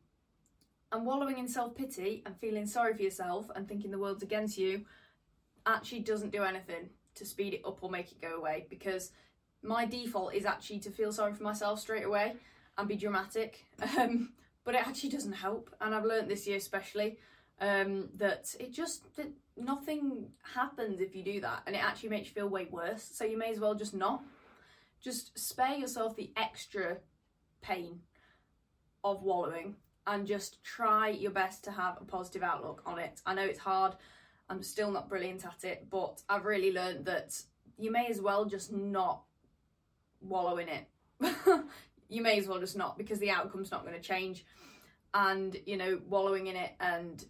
and 0.91 1.07
wallowing 1.07 1.39
in 1.39 1.49
self 1.49 1.75
pity 1.75 2.23
and 2.25 2.37
feeling 2.39 2.67
sorry 2.67 2.95
for 2.95 3.03
yourself 3.03 3.51
and 3.55 3.69
thinking 3.69 3.91
the 3.91 3.99
world's 3.99 4.23
against 4.23 4.57
you 4.57 4.85
actually 5.67 6.01
doesn't 6.01 6.33
do 6.33 6.43
anything 6.43 6.89
to 7.15 7.27
speed 7.27 7.55
it 7.55 7.63
up 7.67 7.83
or 7.83 7.91
make 7.91 8.11
it 8.11 8.21
go 8.21 8.37
away 8.37 8.67
because 8.71 9.13
my 9.63 9.85
default 9.85 10.35
is 10.35 10.45
actually 10.45 10.81
to 10.81 10.91
feel 10.91 11.13
sorry 11.13 11.35
for 11.35 11.43
myself 11.43 11.81
straight 11.81 12.05
away 12.05 12.35
and 12.77 12.89
be 12.89 12.97
dramatic. 12.97 13.65
Um, 13.99 14.31
but 14.65 14.75
it 14.75 14.87
actually 14.87 15.09
doesn't 15.09 15.33
help. 15.33 15.75
And 15.81 15.95
I've 15.95 16.05
learned 16.05 16.31
this 16.31 16.47
year 16.47 16.59
especially 16.59 17.17
um, 17.59 18.11
that 18.19 18.55
it 18.61 18.71
just 18.71 19.17
that 19.17 19.31
nothing 19.57 20.27
happens 20.55 21.01
if 21.01 21.15
you 21.17 21.25
do 21.25 21.41
that, 21.41 21.63
and 21.67 21.75
it 21.75 21.83
actually 21.83 22.11
makes 22.11 22.29
you 22.29 22.35
feel 22.35 22.49
way 22.49 22.67
worse. 22.71 23.03
So 23.03 23.25
you 23.25 23.39
may 23.39 23.51
as 23.51 23.61
well 23.61 23.75
just 23.75 23.95
not. 23.95 24.23
Just 25.01 25.39
spare 25.39 25.77
yourself 25.77 26.17
the 26.17 26.33
extra 26.37 26.99
pain 27.63 28.01
of 29.05 29.23
wallowing 29.23 29.77
and 30.07 30.27
just 30.27 30.63
try 30.63 31.09
your 31.09 31.31
best 31.31 31.65
to 31.65 31.71
have 31.71 31.97
a 32.01 32.05
positive 32.05 32.43
outlook 32.43 32.83
on 32.85 32.99
it. 32.99 33.21
I 33.25 33.35
know 33.35 33.45
it's 33.45 33.59
hard, 33.59 33.95
I'm 34.49 34.63
still 34.63 34.91
not 34.91 35.09
brilliant 35.09 35.45
at 35.45 35.65
it, 35.65 35.87
but 35.91 36.23
I've 36.29 36.47
really 36.47 36.73
learned 36.73 37.05
that 37.05 37.41
you 37.77 37.93
may 37.93 38.09
as 38.09 38.21
well 38.21 38.45
just 38.45 38.73
not 38.73 39.23
wallow 40.21 40.59
in 40.59 40.69
it. 40.69 40.87
you 42.09 42.23
may 42.23 42.39
as 42.39 42.47
well 42.47 42.59
just 42.59 42.77
not 42.77 42.97
because 42.97 43.19
the 43.19 43.31
outcome's 43.31 43.71
not 43.71 43.85
going 43.85 43.95
to 43.95 44.03
change. 44.03 44.45
And, 45.15 45.57
you 45.67 45.77
know, 45.77 46.01
wallowing 46.09 46.47
in 46.47 46.57
it 46.57 46.73
and 46.81 47.25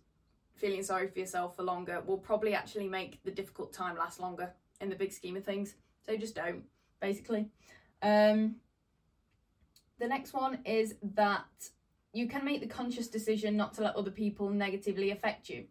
feeling 0.55 0.83
sorry 0.83 1.09
for 1.09 1.18
yourself 1.18 1.57
for 1.57 1.62
longer 1.62 2.03
will 2.05 2.18
probably 2.18 2.55
actually 2.55 2.88
make 2.88 3.22
the 3.24 3.31
difficult 3.31 3.72
time 3.72 3.96
last 3.96 4.20
longer 4.20 4.53
in 4.81 4.88
the 4.88 4.96
big 4.96 5.12
scheme 5.12 5.37
of 5.37 5.44
things. 5.44 5.74
So 6.05 6.16
just 6.16 6.35
don't, 6.35 6.64
basically. 7.01 7.48
Um, 8.03 8.57
the 9.98 10.09
next 10.09 10.33
one 10.33 10.59
is 10.64 10.94
that 11.14 11.44
you 12.12 12.29
can 12.29 12.44
make 12.44 12.61
the 12.61 12.66
conscious 12.66 13.09
decision 13.09 13.57
not 13.57 13.74
to 13.74 13.83
let 13.83 13.96
other 13.96 14.11
people 14.11 14.51
negatively 14.51 15.11
affect 15.11 15.48
you. 15.48 15.64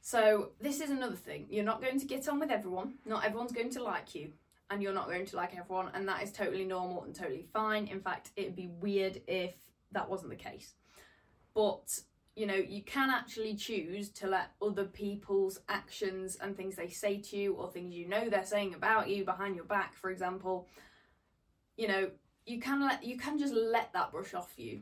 So, 0.00 0.50
this 0.60 0.82
is 0.82 0.90
another 0.90 1.16
thing. 1.16 1.46
You're 1.48 1.64
not 1.64 1.80
going 1.80 1.98
to 1.98 2.06
get 2.06 2.28
on 2.28 2.38
with 2.38 2.50
everyone, 2.50 2.94
not 3.06 3.24
everyone's 3.24 3.52
going 3.52 3.70
to 3.70 3.82
like 3.82 4.14
you, 4.14 4.32
and 4.70 4.82
you're 4.82 4.94
not 4.94 5.06
going 5.06 5.26
to 5.26 5.36
like 5.36 5.56
everyone, 5.56 5.90
and 5.94 6.08
that 6.08 6.22
is 6.22 6.32
totally 6.32 6.64
normal 6.64 7.04
and 7.04 7.14
totally 7.14 7.46
fine. 7.52 7.86
In 7.86 8.00
fact, 8.00 8.30
it'd 8.36 8.56
be 8.56 8.68
weird 8.68 9.20
if 9.26 9.54
that 9.92 10.08
wasn't 10.08 10.30
the 10.30 10.36
case. 10.36 10.74
But 11.54 12.00
you 12.36 12.46
know, 12.46 12.54
you 12.54 12.82
can 12.82 13.10
actually 13.10 13.54
choose 13.54 14.10
to 14.10 14.26
let 14.26 14.50
other 14.60 14.84
people's 14.84 15.60
actions 15.68 16.36
and 16.40 16.56
things 16.56 16.74
they 16.74 16.88
say 16.88 17.18
to 17.18 17.36
you, 17.36 17.54
or 17.54 17.70
things 17.70 17.94
you 17.94 18.08
know 18.08 18.28
they're 18.28 18.44
saying 18.44 18.74
about 18.74 19.08
you 19.08 19.24
behind 19.24 19.54
your 19.54 19.64
back, 19.64 19.94
for 19.94 20.10
example, 20.10 20.66
you 21.76 21.86
know, 21.86 22.10
you 22.46 22.60
can 22.60 22.80
let 22.80 23.04
you 23.04 23.16
can 23.16 23.38
just 23.38 23.54
let 23.54 23.92
that 23.92 24.10
brush 24.10 24.34
off 24.34 24.52
you, 24.56 24.80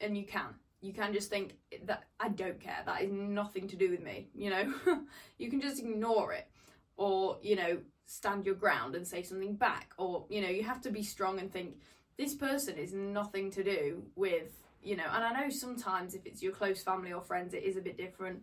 and 0.00 0.16
you 0.16 0.24
can. 0.24 0.54
You 0.80 0.92
can 0.92 1.14
just 1.14 1.30
think 1.30 1.56
that 1.84 2.04
I 2.20 2.28
don't 2.28 2.60
care. 2.60 2.82
That 2.84 3.02
is 3.02 3.10
nothing 3.10 3.68
to 3.68 3.76
do 3.76 3.90
with 3.90 4.02
me. 4.02 4.28
You 4.34 4.50
know, 4.50 4.74
you 5.38 5.50
can 5.50 5.60
just 5.60 5.78
ignore 5.78 6.32
it, 6.32 6.48
or 6.96 7.38
you 7.42 7.56
know, 7.56 7.78
stand 8.06 8.46
your 8.46 8.54
ground 8.54 8.94
and 8.94 9.06
say 9.06 9.22
something 9.22 9.54
back, 9.54 9.92
or 9.98 10.26
you 10.28 10.40
know, 10.40 10.48
you 10.48 10.62
have 10.62 10.80
to 10.82 10.90
be 10.90 11.02
strong 11.02 11.38
and 11.38 11.52
think 11.52 11.76
this 12.16 12.34
person 12.34 12.76
is 12.76 12.92
nothing 12.92 13.50
to 13.50 13.64
do 13.64 14.02
with 14.14 14.52
you 14.84 14.96
know, 14.96 15.06
and 15.10 15.24
I 15.24 15.32
know 15.32 15.48
sometimes 15.48 16.14
if 16.14 16.26
it's 16.26 16.42
your 16.42 16.52
close 16.52 16.82
family 16.82 17.12
or 17.12 17.22
friends, 17.22 17.54
it 17.54 17.62
is 17.62 17.76
a 17.76 17.80
bit 17.80 17.96
different. 17.96 18.42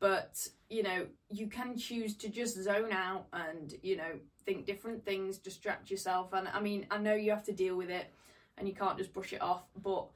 But, 0.00 0.46
you 0.68 0.82
know, 0.82 1.06
you 1.30 1.48
can 1.48 1.76
choose 1.76 2.16
to 2.16 2.28
just 2.28 2.60
zone 2.62 2.92
out 2.92 3.26
and, 3.32 3.74
you 3.82 3.96
know, 3.96 4.18
think 4.44 4.66
different 4.66 5.04
things, 5.04 5.38
distract 5.38 5.90
yourself. 5.90 6.32
And 6.32 6.48
I 6.48 6.60
mean, 6.60 6.86
I 6.90 6.98
know 6.98 7.14
you 7.14 7.30
have 7.30 7.44
to 7.44 7.52
deal 7.52 7.76
with 7.76 7.90
it 7.90 8.12
and 8.56 8.68
you 8.68 8.74
can't 8.74 8.98
just 8.98 9.12
brush 9.12 9.32
it 9.32 9.40
off, 9.40 9.64
but 9.82 10.06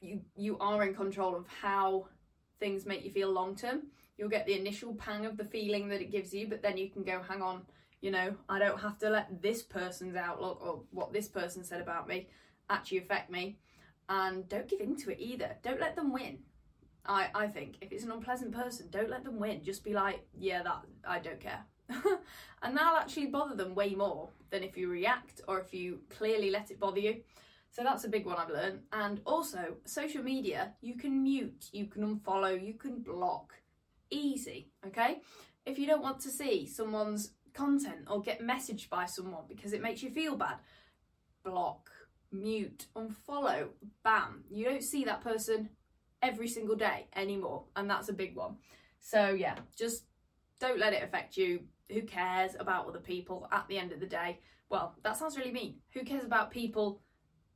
you 0.00 0.20
you 0.36 0.58
are 0.58 0.82
in 0.82 0.94
control 0.94 1.34
of 1.34 1.46
how 1.48 2.08
things 2.60 2.84
make 2.84 3.04
you 3.04 3.10
feel 3.10 3.32
long 3.32 3.56
term. 3.56 3.82
You'll 4.18 4.28
get 4.28 4.46
the 4.46 4.58
initial 4.58 4.94
pang 4.94 5.26
of 5.26 5.36
the 5.36 5.44
feeling 5.44 5.88
that 5.88 6.00
it 6.00 6.10
gives 6.12 6.32
you, 6.32 6.46
but 6.48 6.62
then 6.62 6.76
you 6.76 6.88
can 6.88 7.02
go, 7.02 7.20
hang 7.28 7.42
on, 7.42 7.62
you 8.00 8.10
know, 8.10 8.34
I 8.48 8.58
don't 8.58 8.80
have 8.80 8.98
to 8.98 9.10
let 9.10 9.40
this 9.42 9.62
person's 9.62 10.16
outlook 10.16 10.60
or 10.62 10.82
what 10.90 11.12
this 11.12 11.28
person 11.28 11.64
said 11.64 11.80
about 11.80 12.08
me 12.08 12.28
actually 12.70 12.98
affect 12.98 13.30
me 13.30 13.58
and 14.08 14.48
don't 14.48 14.68
give 14.68 14.80
in 14.80 14.96
to 14.96 15.10
it 15.12 15.18
either. 15.20 15.56
Don't 15.62 15.80
let 15.80 15.96
them 15.96 16.12
win. 16.12 16.38
I, 17.06 17.28
I 17.34 17.46
think 17.48 17.76
if 17.80 17.92
it's 17.92 18.04
an 18.04 18.10
unpleasant 18.10 18.52
person, 18.52 18.88
don't 18.90 19.10
let 19.10 19.24
them 19.24 19.38
win. 19.38 19.62
Just 19.62 19.84
be 19.84 19.92
like, 19.92 20.26
yeah, 20.38 20.62
that 20.62 20.82
I 21.06 21.18
don't 21.18 21.40
care. 21.40 21.64
and 22.62 22.76
that'll 22.76 22.98
actually 22.98 23.26
bother 23.26 23.54
them 23.54 23.74
way 23.74 23.94
more 23.94 24.30
than 24.50 24.62
if 24.62 24.76
you 24.76 24.88
react 24.88 25.42
or 25.48 25.60
if 25.60 25.74
you 25.74 26.00
clearly 26.08 26.50
let 26.50 26.70
it 26.70 26.80
bother 26.80 27.00
you. 27.00 27.20
So 27.70 27.82
that's 27.82 28.04
a 28.04 28.08
big 28.08 28.24
one 28.24 28.36
I've 28.36 28.50
learned. 28.50 28.80
And 28.92 29.20
also, 29.26 29.76
social 29.84 30.22
media, 30.22 30.72
you 30.80 30.94
can 30.96 31.22
mute, 31.22 31.70
you 31.72 31.86
can 31.86 32.02
unfollow, 32.02 32.64
you 32.64 32.74
can 32.74 33.02
block. 33.02 33.52
Easy, 34.10 34.68
okay? 34.86 35.22
If 35.66 35.78
you 35.78 35.86
don't 35.86 36.02
want 36.02 36.20
to 36.20 36.30
see 36.30 36.66
someone's 36.66 37.32
content 37.54 38.08
or 38.10 38.20
get 38.20 38.42
messaged 38.42 38.88
by 38.90 39.06
someone 39.06 39.44
because 39.48 39.72
it 39.72 39.82
makes 39.82 40.02
you 40.02 40.10
feel 40.10 40.36
bad, 40.36 40.56
block 41.44 41.90
mute, 42.34 42.86
unfollow, 42.96 43.68
bam. 44.02 44.44
You 44.50 44.64
don't 44.64 44.82
see 44.82 45.04
that 45.04 45.22
person 45.22 45.70
every 46.20 46.48
single 46.48 46.76
day 46.76 47.06
anymore, 47.14 47.64
and 47.76 47.88
that's 47.88 48.08
a 48.08 48.12
big 48.12 48.36
one. 48.36 48.56
So, 49.00 49.30
yeah, 49.30 49.56
just 49.78 50.04
don't 50.58 50.78
let 50.78 50.92
it 50.92 51.02
affect 51.02 51.36
you. 51.36 51.60
Who 51.90 52.02
cares 52.02 52.52
about 52.58 52.88
other 52.88 52.98
people 52.98 53.48
at 53.52 53.66
the 53.68 53.78
end 53.78 53.92
of 53.92 54.00
the 54.00 54.06
day? 54.06 54.40
Well, 54.70 54.94
that 55.02 55.16
sounds 55.16 55.36
really 55.36 55.52
mean. 55.52 55.76
Who 55.92 56.02
cares 56.02 56.24
about 56.24 56.50
people 56.50 57.02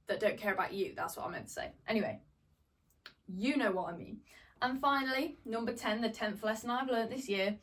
that 0.06 0.20
don't 0.20 0.36
care 0.38 0.52
about 0.52 0.72
you? 0.72 0.92
That's 0.94 1.16
what 1.16 1.26
I 1.26 1.30
meant 1.30 1.46
to 1.46 1.52
say. 1.52 1.72
Anyway, 1.86 2.20
you 3.26 3.56
know 3.56 3.72
what 3.72 3.92
I 3.92 3.96
mean. 3.96 4.18
And 4.60 4.80
finally, 4.80 5.38
number 5.44 5.72
10, 5.72 6.00
the 6.00 6.08
10th 6.08 6.42
lesson 6.42 6.70
I've 6.70 6.88
learned 6.88 7.10
this 7.10 7.28
year 7.28 7.56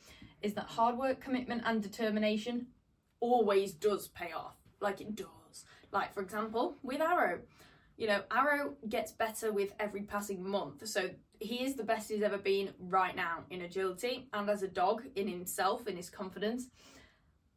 is 0.45 0.53
that 0.53 0.65
hard 0.65 0.97
work, 0.97 1.19
commitment, 1.19 1.63
and 1.65 1.81
determination 1.81 2.67
always 3.19 3.71
does 3.73 4.07
pay 4.09 4.31
off. 4.31 4.55
Like 4.79 5.01
it 5.01 5.15
does. 5.15 5.65
Like, 5.91 6.13
for 6.13 6.21
example, 6.21 6.75
with 6.83 7.01
Arrow. 7.01 7.39
You 7.97 8.07
know, 8.07 8.21
Arrow 8.29 8.75
gets 8.87 9.11
better 9.11 9.51
with 9.51 9.73
every 9.79 10.03
passing 10.03 10.47
month. 10.47 10.87
So 10.87 11.09
he 11.39 11.63
is 11.63 11.75
the 11.75 11.83
best 11.83 12.09
he's 12.09 12.21
ever 12.21 12.37
been 12.37 12.69
right 12.79 13.15
now 13.15 13.45
in 13.49 13.61
agility 13.61 14.27
and 14.33 14.49
as 14.49 14.61
a 14.61 14.67
dog 14.67 15.03
in 15.15 15.27
himself, 15.27 15.87
in 15.87 15.97
his 15.97 16.09
confidence. 16.09 16.67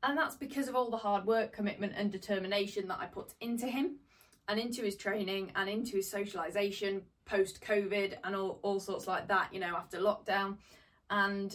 And 0.02 0.16
that's 0.16 0.36
because 0.36 0.68
of 0.68 0.74
all 0.74 0.90
the 0.90 0.96
hard 0.96 1.26
work, 1.26 1.52
commitment, 1.52 1.92
and 1.96 2.10
determination 2.10 2.88
that 2.88 3.00
I 3.00 3.06
put 3.06 3.34
into 3.40 3.66
him 3.66 3.96
and 4.46 4.58
into 4.58 4.82
his 4.82 4.96
training 4.96 5.52
and 5.56 5.68
into 5.68 5.96
his 5.96 6.10
socialization 6.10 7.02
post 7.26 7.60
COVID 7.60 8.14
and 8.24 8.34
all, 8.34 8.60
all 8.62 8.80
sorts 8.80 9.06
like 9.06 9.28
that, 9.28 9.52
you 9.52 9.60
know, 9.60 9.76
after 9.76 9.98
lockdown. 9.98 10.56
And 11.10 11.54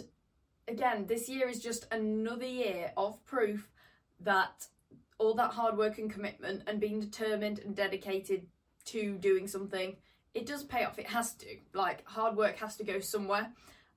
again, 0.67 1.06
this 1.08 1.30
year 1.30 1.47
is 1.47 1.60
just 1.60 1.86
another 1.91 2.45
year 2.45 2.91
of 2.97 3.23
proof 3.26 3.69
that 4.21 4.67
all 5.17 5.34
that 5.36 5.52
hard 5.52 5.78
work 5.78 5.97
and 5.97 6.12
commitment 6.12 6.63
and 6.67 6.80
being 6.80 6.99
determined 6.99 7.60
and 7.60 7.76
dedicated 7.76 8.47
to 8.86 9.17
doing 9.17 9.47
something, 9.47 9.95
it 10.34 10.45
does 10.45 10.63
pay 10.63 10.84
off. 10.84 10.99
It 10.99 11.08
has 11.08 11.34
to. 11.36 11.45
Like, 11.73 12.06
hard 12.08 12.36
work 12.36 12.58
has 12.58 12.76
to 12.78 12.84
go 12.84 12.99
somewhere, 12.99 13.52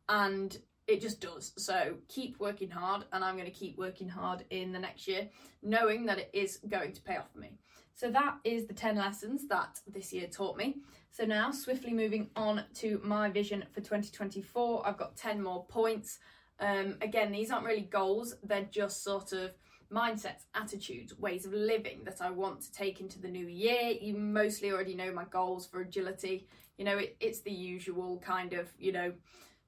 and 0.09 0.57
it 0.87 1.00
just 1.00 1.20
does. 1.20 1.52
So, 1.57 1.96
keep 2.09 2.38
working 2.38 2.70
hard, 2.70 3.05
and 3.12 3.24
I'm 3.24 3.37
going 3.37 3.50
to 3.50 3.59
keep 3.59 3.79
working 3.79 4.09
hard 4.09 4.44
in 4.50 4.72
the 4.72 4.79
next 4.79 5.09
year, 5.09 5.29
knowing 5.62 6.07
that 6.07 6.18
it 6.18 6.31
is 6.33 6.59
going 6.68 6.92
to 6.92 7.02
pay 7.02 7.16
off 7.16 7.33
for 7.33 7.38
me. 7.38 7.59
So, 7.94 8.11
that 8.11 8.37
is 8.44 8.66
the 8.66 8.74
10 8.74 8.96
lessons 8.96 9.48
that 9.48 9.81
this 9.87 10.12
year 10.12 10.29
taught 10.29 10.57
me. 10.57 10.76
So, 11.11 11.24
now 11.24 11.50
swiftly 11.50 11.94
moving 11.94 12.29
on 12.37 12.64
to 12.74 13.00
my 13.02 13.31
vision 13.31 13.64
for 13.72 13.81
2024, 13.81 14.87
I've 14.87 14.98
got 14.98 15.16
10 15.16 15.42
more 15.42 15.64
points. 15.64 16.18
Um, 16.59 16.97
again, 17.01 17.33
these 17.33 17.51
aren't 17.51 17.66
really 17.66 17.83
goals, 17.83 18.37
they're 18.42 18.69
just 18.71 19.05
sort 19.05 19.33
of 19.33 19.53
mindsets, 19.92 20.45
attitudes, 20.55 21.16
ways 21.19 21.47
of 21.47 21.53
living 21.53 22.01
that 22.05 22.21
I 22.21 22.31
want 22.31 22.61
to 22.62 22.73
take 22.73 23.01
into 23.01 23.21
the 23.21 23.29
new 23.29 23.47
year. 23.47 23.92
You 24.01 24.14
mostly 24.14 24.73
already 24.73 24.95
know 24.95 25.12
my 25.12 25.25
goals 25.25 25.66
for 25.66 25.81
agility. 25.81 26.49
You 26.79 26.85
know, 26.85 26.99
it, 26.99 27.16
it's 27.21 27.40
the 27.40 27.53
usual 27.53 28.19
kind 28.19 28.53
of, 28.53 28.73
you 28.79 28.92
know, 28.92 29.12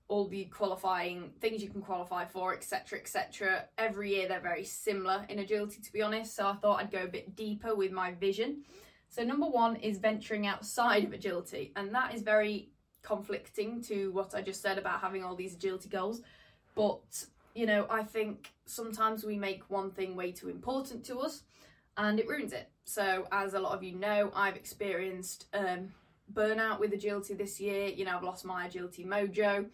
all 0.09 0.27
the 0.27 0.46
qualifying 0.46 1.31
things 1.40 1.62
you 1.62 1.68
can 1.68 1.83
qualify 1.83 2.24
for, 2.24 2.55
etc., 2.55 2.98
etc. 2.98 3.64
Every 3.77 4.14
year 4.14 4.27
they're 4.27 4.40
very 4.40 4.64
similar 4.64 5.24
in 5.29 5.38
agility, 5.38 5.81
to 5.83 5.92
be 5.92 6.03
honest. 6.03 6.35
So 6.35 6.46
I 6.46 6.55
thought 6.55 6.81
I'd 6.81 6.90
go 6.90 7.03
a 7.03 7.09
bit 7.09 7.37
deeper 7.37 7.74
with 7.74 7.92
my 7.92 8.12
vision. 8.12 8.64
So, 9.11 9.22
number 9.22 9.46
one 9.46 9.77
is 9.77 9.98
venturing 9.98 10.46
outside 10.46 11.05
of 11.05 11.12
agility, 11.12 11.72
and 11.77 11.94
that 11.94 12.14
is 12.14 12.22
very 12.22 12.70
conflicting 13.03 13.81
to 13.83 14.12
what 14.12 14.35
I 14.35 14.42
just 14.42 14.61
said 14.61 14.77
about 14.77 15.01
having 15.01 15.24
all 15.24 15.35
these 15.35 15.55
agility 15.55 15.88
goals. 15.88 16.20
But 16.78 17.26
you 17.54 17.66
know, 17.66 17.86
I 17.90 18.04
think 18.04 18.52
sometimes 18.66 19.24
we 19.24 19.36
make 19.36 19.68
one 19.68 19.90
thing 19.90 20.14
way 20.14 20.30
too 20.30 20.48
important 20.48 21.04
to 21.06 21.18
us 21.18 21.42
and 21.96 22.20
it 22.20 22.28
ruins 22.28 22.52
it. 22.52 22.70
So, 22.84 23.26
as 23.32 23.54
a 23.54 23.58
lot 23.58 23.74
of 23.74 23.82
you 23.82 23.96
know, 23.96 24.30
I've 24.32 24.54
experienced 24.54 25.46
um, 25.52 25.92
burnout 26.32 26.78
with 26.78 26.92
agility 26.92 27.34
this 27.34 27.60
year. 27.60 27.88
You 27.88 28.04
know, 28.04 28.16
I've 28.16 28.22
lost 28.22 28.44
my 28.44 28.66
agility 28.66 29.04
mojo. 29.04 29.66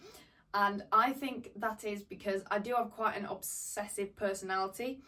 And 0.55 0.85
I 0.93 1.13
think 1.13 1.51
that 1.57 1.85
is 1.85 2.03
because 2.03 2.43
I 2.51 2.59
do 2.59 2.75
have 2.75 2.91
quite 2.91 3.19
an 3.19 3.27
obsessive 3.27 4.17
personality. 4.17 5.03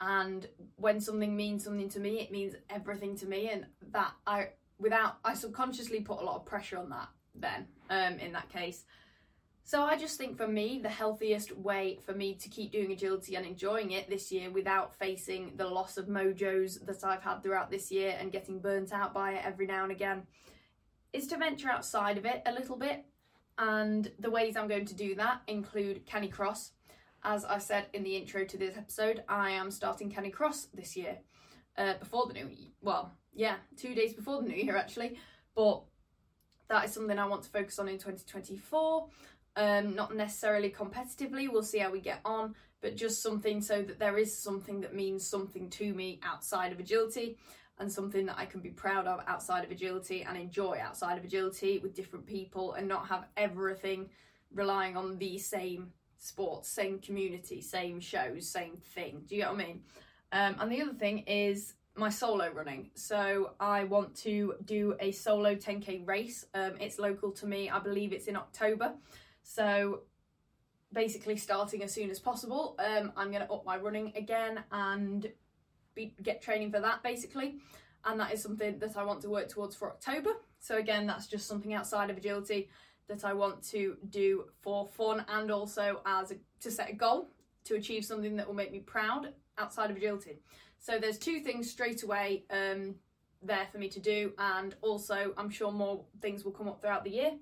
And 0.00 0.48
when 0.74 1.00
something 1.00 1.36
means 1.36 1.62
something 1.62 1.88
to 1.90 2.00
me, 2.00 2.18
it 2.18 2.32
means 2.32 2.54
everything 2.68 3.16
to 3.18 3.26
me. 3.26 3.50
And 3.50 3.66
that 3.92 4.12
I, 4.26 4.48
without, 4.78 5.18
I 5.24 5.34
subconsciously 5.34 6.00
put 6.00 6.20
a 6.20 6.24
lot 6.24 6.36
of 6.36 6.44
pressure 6.44 6.78
on 6.78 6.90
that 6.90 7.08
then, 7.36 7.68
um, 7.88 8.18
in 8.18 8.32
that 8.32 8.48
case. 8.48 8.84
So 9.66 9.82
I 9.82 9.96
just 9.96 10.16
think 10.16 10.36
for 10.36 10.46
me, 10.46 10.78
the 10.80 10.88
healthiest 10.88 11.50
way 11.56 11.98
for 12.06 12.12
me 12.12 12.34
to 12.34 12.48
keep 12.48 12.70
doing 12.70 12.92
agility 12.92 13.34
and 13.34 13.44
enjoying 13.44 13.90
it 13.90 14.08
this 14.08 14.30
year 14.30 14.48
without 14.48 14.94
facing 14.94 15.56
the 15.56 15.66
loss 15.66 15.96
of 15.96 16.06
mojos 16.06 16.86
that 16.86 17.02
I've 17.02 17.24
had 17.24 17.42
throughout 17.42 17.68
this 17.68 17.90
year 17.90 18.16
and 18.16 18.30
getting 18.30 18.60
burnt 18.60 18.92
out 18.92 19.12
by 19.12 19.32
it 19.32 19.44
every 19.44 19.66
now 19.66 19.82
and 19.82 19.90
again 19.90 20.22
is 21.12 21.26
to 21.26 21.36
venture 21.36 21.68
outside 21.68 22.16
of 22.16 22.24
it 22.24 22.42
a 22.46 22.52
little 22.52 22.76
bit. 22.76 23.06
And 23.58 24.08
the 24.20 24.30
ways 24.30 24.56
I'm 24.56 24.68
going 24.68 24.86
to 24.86 24.94
do 24.94 25.16
that 25.16 25.40
include 25.48 26.06
Canicross. 26.06 26.70
As 27.24 27.44
I 27.44 27.58
said 27.58 27.86
in 27.92 28.04
the 28.04 28.16
intro 28.16 28.44
to 28.44 28.56
this 28.56 28.76
episode, 28.76 29.24
I 29.28 29.50
am 29.50 29.72
starting 29.72 30.12
Canicross 30.12 30.68
this 30.74 30.96
year. 30.96 31.18
Uh, 31.76 31.94
before 31.98 32.28
the 32.28 32.34
new 32.34 32.46
year. 32.46 32.70
well, 32.82 33.12
yeah, 33.34 33.56
two 33.76 33.96
days 33.96 34.14
before 34.14 34.40
the 34.40 34.48
new 34.48 34.54
year 34.54 34.76
actually. 34.76 35.18
But 35.56 35.82
that 36.68 36.84
is 36.84 36.92
something 36.92 37.18
I 37.18 37.26
want 37.26 37.42
to 37.44 37.50
focus 37.50 37.78
on 37.78 37.88
in 37.88 37.96
2024 37.96 39.08
um, 39.56 39.94
not 39.94 40.14
necessarily 40.14 40.70
competitively, 40.70 41.50
we'll 41.50 41.62
see 41.62 41.78
how 41.78 41.90
we 41.90 42.00
get 42.00 42.20
on, 42.24 42.54
but 42.80 42.96
just 42.96 43.22
something 43.22 43.60
so 43.60 43.82
that 43.82 43.98
there 43.98 44.18
is 44.18 44.36
something 44.36 44.80
that 44.82 44.94
means 44.94 45.26
something 45.26 45.70
to 45.70 45.92
me 45.94 46.20
outside 46.22 46.72
of 46.72 46.78
agility 46.78 47.38
and 47.78 47.90
something 47.90 48.26
that 48.26 48.38
I 48.38 48.46
can 48.46 48.60
be 48.60 48.70
proud 48.70 49.06
of 49.06 49.20
outside 49.26 49.64
of 49.64 49.70
agility 49.70 50.22
and 50.22 50.36
enjoy 50.36 50.78
outside 50.80 51.18
of 51.18 51.24
agility 51.24 51.78
with 51.78 51.94
different 51.94 52.26
people 52.26 52.74
and 52.74 52.86
not 52.88 53.08
have 53.08 53.26
everything 53.36 54.08
relying 54.54 54.96
on 54.96 55.18
the 55.18 55.38
same 55.38 55.92
sports, 56.18 56.68
same 56.68 56.98
community, 56.98 57.60
same 57.60 58.00
shows, 58.00 58.48
same 58.48 58.76
thing. 58.76 59.22
Do 59.26 59.34
you 59.34 59.42
get 59.42 59.52
what 59.52 59.60
I 59.60 59.66
mean? 59.66 59.80
Um, 60.32 60.56
and 60.60 60.72
the 60.72 60.82
other 60.82 60.94
thing 60.94 61.20
is 61.20 61.74
my 61.96 62.08
solo 62.08 62.50
running. 62.50 62.90
So 62.94 63.52
I 63.58 63.84
want 63.84 64.14
to 64.16 64.54
do 64.64 64.96
a 65.00 65.12
solo 65.12 65.54
10k 65.54 66.06
race. 66.06 66.46
Um, 66.54 66.74
it's 66.80 66.98
local 66.98 67.32
to 67.32 67.46
me. 67.46 67.70
I 67.70 67.78
believe 67.78 68.12
it's 68.12 68.26
in 68.26 68.36
October. 68.36 68.94
So 69.48 70.00
basically 70.92 71.36
starting 71.36 71.82
as 71.82 71.94
soon 71.94 72.10
as 72.10 72.18
possible. 72.18 72.76
Um, 72.78 73.12
I'm 73.16 73.30
going 73.30 73.46
to 73.46 73.52
up 73.52 73.64
my 73.64 73.76
running 73.76 74.12
again 74.16 74.64
and 74.72 75.30
be, 75.94 76.14
get 76.22 76.42
training 76.42 76.72
for 76.72 76.80
that 76.80 77.02
basically. 77.02 77.58
And 78.04 78.18
that 78.20 78.32
is 78.32 78.42
something 78.42 78.78
that 78.80 78.96
I 78.96 79.04
want 79.04 79.22
to 79.22 79.30
work 79.30 79.48
towards 79.48 79.76
for 79.76 79.88
October. 79.88 80.30
So 80.58 80.78
again, 80.78 81.06
that's 81.06 81.26
just 81.26 81.46
something 81.46 81.72
outside 81.74 82.10
of 82.10 82.16
agility 82.16 82.68
that 83.08 83.24
I 83.24 83.34
want 83.34 83.62
to 83.70 83.96
do 84.10 84.46
for 84.62 84.86
fun 84.86 85.24
and 85.28 85.50
also 85.50 86.00
as 86.04 86.32
a, 86.32 86.36
to 86.60 86.70
set 86.70 86.90
a 86.90 86.94
goal 86.94 87.30
to 87.64 87.76
achieve 87.76 88.04
something 88.04 88.36
that 88.36 88.46
will 88.46 88.54
make 88.54 88.72
me 88.72 88.80
proud 88.80 89.32
outside 89.58 89.90
of 89.90 89.96
agility. 89.96 90.40
So 90.78 90.98
there's 90.98 91.18
two 91.18 91.40
things 91.40 91.70
straight 91.70 92.02
away 92.02 92.44
um, 92.50 92.96
there 93.42 93.66
for 93.70 93.78
me 93.78 93.88
to 93.88 94.00
do, 94.00 94.32
and 94.38 94.74
also 94.82 95.32
I'm 95.36 95.50
sure 95.50 95.72
more 95.72 96.04
things 96.20 96.44
will 96.44 96.52
come 96.52 96.68
up 96.68 96.80
throughout 96.80 97.04
the 97.04 97.10
year. 97.10 97.32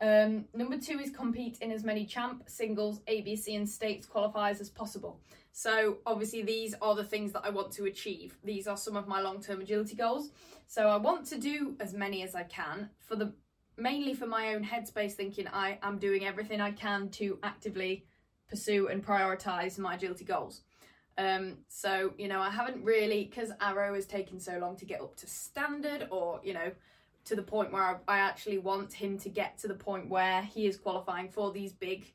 Um, 0.00 0.46
number 0.54 0.78
two 0.78 0.98
is 0.98 1.10
compete 1.10 1.58
in 1.60 1.70
as 1.70 1.84
many 1.84 2.06
champ, 2.06 2.44
singles, 2.46 3.00
ABC, 3.00 3.54
and 3.56 3.68
states 3.68 4.06
qualifiers 4.06 4.60
as 4.60 4.70
possible. 4.70 5.20
So 5.52 5.98
obviously 6.06 6.42
these 6.42 6.74
are 6.80 6.94
the 6.94 7.04
things 7.04 7.32
that 7.32 7.44
I 7.44 7.50
want 7.50 7.72
to 7.72 7.84
achieve. 7.84 8.38
These 8.42 8.66
are 8.66 8.76
some 8.76 8.96
of 8.96 9.06
my 9.06 9.20
long-term 9.20 9.60
agility 9.60 9.96
goals. 9.96 10.30
So 10.66 10.88
I 10.88 10.96
want 10.96 11.26
to 11.26 11.38
do 11.38 11.76
as 11.80 11.92
many 11.92 12.22
as 12.22 12.34
I 12.34 12.44
can 12.44 12.88
for 12.98 13.16
the 13.16 13.32
mainly 13.76 14.14
for 14.14 14.26
my 14.26 14.54
own 14.54 14.64
headspace 14.64 15.12
thinking 15.12 15.48
I 15.48 15.78
am 15.82 15.98
doing 15.98 16.24
everything 16.24 16.60
I 16.60 16.70
can 16.70 17.08
to 17.10 17.38
actively 17.42 18.04
pursue 18.48 18.88
and 18.88 19.04
prioritize 19.04 19.78
my 19.78 19.94
agility 19.94 20.24
goals. 20.24 20.62
Um, 21.16 21.58
so, 21.68 22.12
you 22.18 22.28
know, 22.28 22.40
I 22.40 22.50
haven't 22.50 22.82
really, 22.84 23.24
because 23.24 23.50
Arrow 23.60 23.94
has 23.94 24.06
taken 24.06 24.40
so 24.40 24.58
long 24.58 24.76
to 24.76 24.84
get 24.84 25.00
up 25.00 25.16
to 25.16 25.26
standard 25.26 26.08
or, 26.10 26.40
you 26.42 26.54
know, 26.54 26.72
to 27.24 27.36
the 27.36 27.42
point 27.42 27.72
where 27.72 27.82
I, 27.82 27.96
I 28.08 28.18
actually 28.18 28.58
want 28.58 28.92
him 28.92 29.18
to 29.18 29.28
get 29.28 29.58
to 29.58 29.68
the 29.68 29.74
point 29.74 30.08
where 30.08 30.42
he 30.42 30.66
is 30.66 30.76
qualifying 30.76 31.28
for 31.28 31.52
these 31.52 31.72
big, 31.72 32.12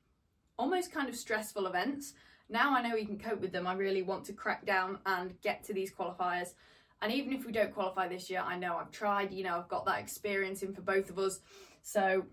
almost 0.58 0.91
kind 0.91 1.10
of 1.10 1.15
stressful 1.15 1.68
events. 1.68 2.13
Now 2.50 2.76
I 2.76 2.82
know 2.82 2.96
he 2.96 3.06
can 3.06 3.20
cope 3.20 3.41
with 3.41 3.52
them. 3.52 3.68
I 3.68 3.74
really 3.74 4.02
want 4.02 4.26
to 4.26 4.34
crack 4.34 4.65
down 4.65 5.00
and 5.06 5.39
get 5.41 5.63
to 5.65 5.74
these 5.74 5.91
qualifiers. 5.91 6.50
And 7.02 7.12
even 7.12 7.34
if 7.34 7.46
we 7.46 7.52
don't 7.52 7.74
qualify 7.74 8.08
this 8.08 8.30
year, 8.30 8.44
I 8.46 8.58
know 8.58 8.78
I've 8.78 8.91
tried, 8.91 9.34
you 9.34 9.44
know, 9.44 9.58
I've 9.58 9.68
got 9.68 9.86
that 9.86 10.00
experience 10.00 10.63
in 10.63 10.74
for 10.74 10.82
both 10.82 11.10
of 11.10 11.20
us. 11.20 11.39
So 11.82 12.26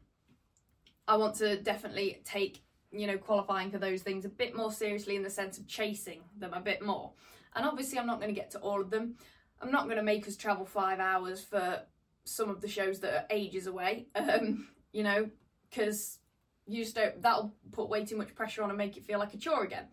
I 1.09 1.17
want 1.17 1.35
to 1.37 1.61
definitely 1.61 2.23
take 2.25 2.63
you 2.93 3.07
know, 3.07 3.17
qualifying 3.17 3.71
for 3.71 3.79
those 3.79 4.03
things 4.03 4.25
a 4.25 4.29
bit 4.29 4.55
more 4.55 4.71
seriously 4.71 5.17
in 5.17 5.23
the 5.23 5.31
sense 5.31 5.59
of 5.59 5.67
chasing 5.67 6.21
them 6.39 6.53
a 6.53 6.61
bit 6.61 6.83
more. 6.83 7.13
And 7.55 7.67
obviously, 7.67 7.99
I'm 7.99 8.07
not 8.07 8.21
going 8.21 8.33
to 8.33 8.39
get 8.39 8.51
to 8.53 8.59
all 8.59 8.81
of 8.81 8.91
them. 8.91 9.17
I'm 9.61 9.71
not 9.71 9.85
going 9.85 9.97
to 9.97 10.03
make 10.03 10.27
us 10.29 10.37
travel 10.37 10.65
five 10.65 11.01
hours 11.01 11.43
for 11.43 11.81
some 12.25 12.51
of 12.51 12.61
the 12.61 12.69
shows 12.69 13.01
that 13.01 13.15
are 13.15 13.27
ages 13.31 13.67
away, 13.67 14.07
um, 14.15 14.69
you 14.93 15.03
know, 15.03 15.29
because 15.69 16.19
you 16.67 16.85
just 16.85 16.95
don't, 16.95 17.21
that'll 17.23 17.55
put 17.73 17.89
way 17.89 18.05
too 18.05 18.17
much 18.17 18.35
pressure 18.35 18.63
on 18.63 18.71
and 18.71 18.79
make 18.79 18.97
it 18.97 19.05
feel 19.05 19.19
like 19.19 19.35
a 19.35 19.39
chore 19.39 19.65
again. 19.65 19.87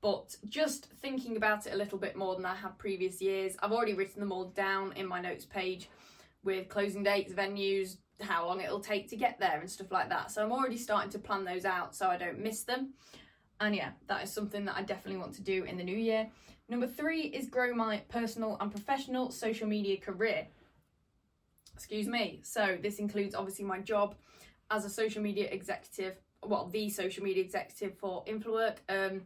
But 0.00 0.36
just 0.48 0.86
thinking 0.86 1.36
about 1.36 1.66
it 1.66 1.72
a 1.72 1.76
little 1.76 1.98
bit 1.98 2.16
more 2.16 2.36
than 2.36 2.44
I 2.44 2.54
have 2.54 2.78
previous 2.78 3.20
years, 3.20 3.56
I've 3.62 3.72
already 3.72 3.94
written 3.94 4.20
them 4.20 4.32
all 4.32 4.46
down 4.46 4.92
in 4.92 5.06
my 5.06 5.20
notes 5.20 5.44
page 5.44 5.88
with 6.44 6.68
closing 6.68 7.02
dates, 7.02 7.32
venues, 7.32 7.96
how 8.20 8.46
long 8.46 8.60
it'll 8.60 8.80
take 8.80 9.08
to 9.10 9.16
get 9.16 9.38
there 9.38 9.58
and 9.60 9.70
stuff 9.70 9.90
like 9.90 10.08
that. 10.08 10.30
So 10.30 10.42
I'm 10.42 10.52
already 10.52 10.78
starting 10.78 11.10
to 11.10 11.18
plan 11.18 11.44
those 11.44 11.64
out 11.64 11.94
so 11.94 12.08
I 12.08 12.16
don't 12.16 12.38
miss 12.38 12.62
them. 12.62 12.94
And 13.60 13.74
yeah, 13.74 13.90
that 14.06 14.22
is 14.22 14.32
something 14.32 14.64
that 14.66 14.76
I 14.76 14.82
definitely 14.82 15.20
want 15.20 15.34
to 15.34 15.42
do 15.42 15.64
in 15.64 15.76
the 15.76 15.84
new 15.84 15.96
year. 15.96 16.28
Number 16.68 16.86
three 16.86 17.22
is 17.22 17.48
grow 17.48 17.74
my 17.74 17.98
personal 18.08 18.56
and 18.60 18.70
professional 18.70 19.30
social 19.30 19.66
media 19.66 19.96
career. 19.98 20.46
Excuse 21.76 22.08
me. 22.08 22.40
So 22.42 22.78
this 22.80 22.98
includes 22.98 23.34
obviously 23.34 23.66
my 23.66 23.80
job 23.80 24.14
as 24.70 24.86
a 24.86 24.90
social 24.90 25.22
media 25.22 25.48
executive, 25.50 26.18
well, 26.42 26.68
the 26.72 26.88
social 26.88 27.22
media 27.22 27.44
executive 27.44 27.98
for 27.98 28.24
InfluWork. 28.24 28.76
Um, 28.88 29.22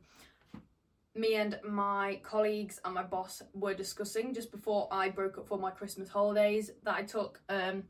me 1.15 1.37
and 1.37 1.61
my 1.65 2.21
colleagues 2.25 2.81
and 2.85 2.95
my 2.95 3.05
boss 3.05 3.41
were 3.55 3.75
discussing 3.75 4.35
just 4.35 4.51
before 4.51 4.89
I 4.91 5.11
broke 5.11 5.39
up 5.39 5.47
for 5.47 5.59
my 5.59 5.71
Christmas 5.71 6.09
holidays 6.09 6.73
that 6.83 6.97
I 6.97 7.03
took. 7.03 7.41
Um, 7.49 7.85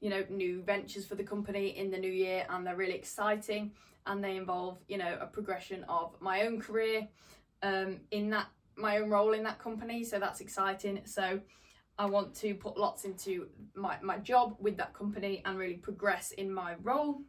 you 0.00 0.08
know 0.08 0.24
new 0.30 0.62
ventures 0.62 1.06
for 1.06 1.14
the 1.14 1.22
company 1.22 1.76
in 1.76 1.90
the 1.90 1.98
new 1.98 2.10
year 2.10 2.46
and 2.48 2.66
they're 2.66 2.76
really 2.76 2.94
exciting 2.94 3.70
and 4.06 4.24
they 4.24 4.36
involve 4.36 4.78
you 4.88 4.96
know 4.96 5.18
a 5.20 5.26
progression 5.26 5.84
of 5.88 6.16
my 6.20 6.42
own 6.46 6.58
career 6.58 7.06
um, 7.62 8.00
in 8.10 8.30
that 8.30 8.46
my 8.76 8.96
own 8.98 9.10
role 9.10 9.34
in 9.34 9.42
that 9.42 9.58
company 9.58 10.02
so 10.02 10.18
that's 10.18 10.40
exciting 10.40 11.00
so 11.04 11.38
i 12.00 12.06
want 12.06 12.34
to 12.34 12.54
put 12.54 12.76
lots 12.76 13.04
into 13.04 13.46
my, 13.74 13.96
my 14.02 14.18
job 14.18 14.56
with 14.58 14.76
that 14.76 14.92
company 14.94 15.42
and 15.44 15.58
really 15.58 15.78
progress 15.88 16.32
in 16.32 16.52
my 16.52 16.74
role. 16.82 17.22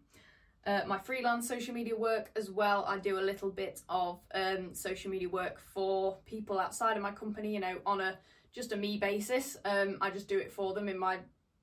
Uh, 0.65 0.81
my 0.85 0.99
freelance 0.99 1.47
social 1.47 1.73
media 1.73 1.95
work 1.95 2.29
as 2.35 2.51
well 2.51 2.85
i 2.87 2.95
do 2.97 3.17
a 3.17 3.25
little 3.31 3.49
bit 3.49 3.81
of 3.89 4.19
um, 4.35 4.73
social 4.75 5.09
media 5.09 5.27
work 5.27 5.59
for 5.73 6.19
people 6.25 6.59
outside 6.59 6.95
of 6.97 7.01
my 7.01 7.11
company 7.11 7.53
you 7.55 7.59
know 7.59 7.77
on 7.85 7.99
a 7.99 8.17
just 8.53 8.71
a 8.71 8.77
me 8.77 8.97
basis. 8.97 9.57
Um, 9.65 9.97
i 10.01 10.09
just 10.09 10.27
do 10.27 10.37
it 10.37 10.51
for 10.51 10.73
them 10.73 10.89
in 10.89 10.97
my 10.97 11.19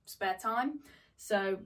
spare 0.06 0.36
time. 0.40 0.80
So 1.16 1.58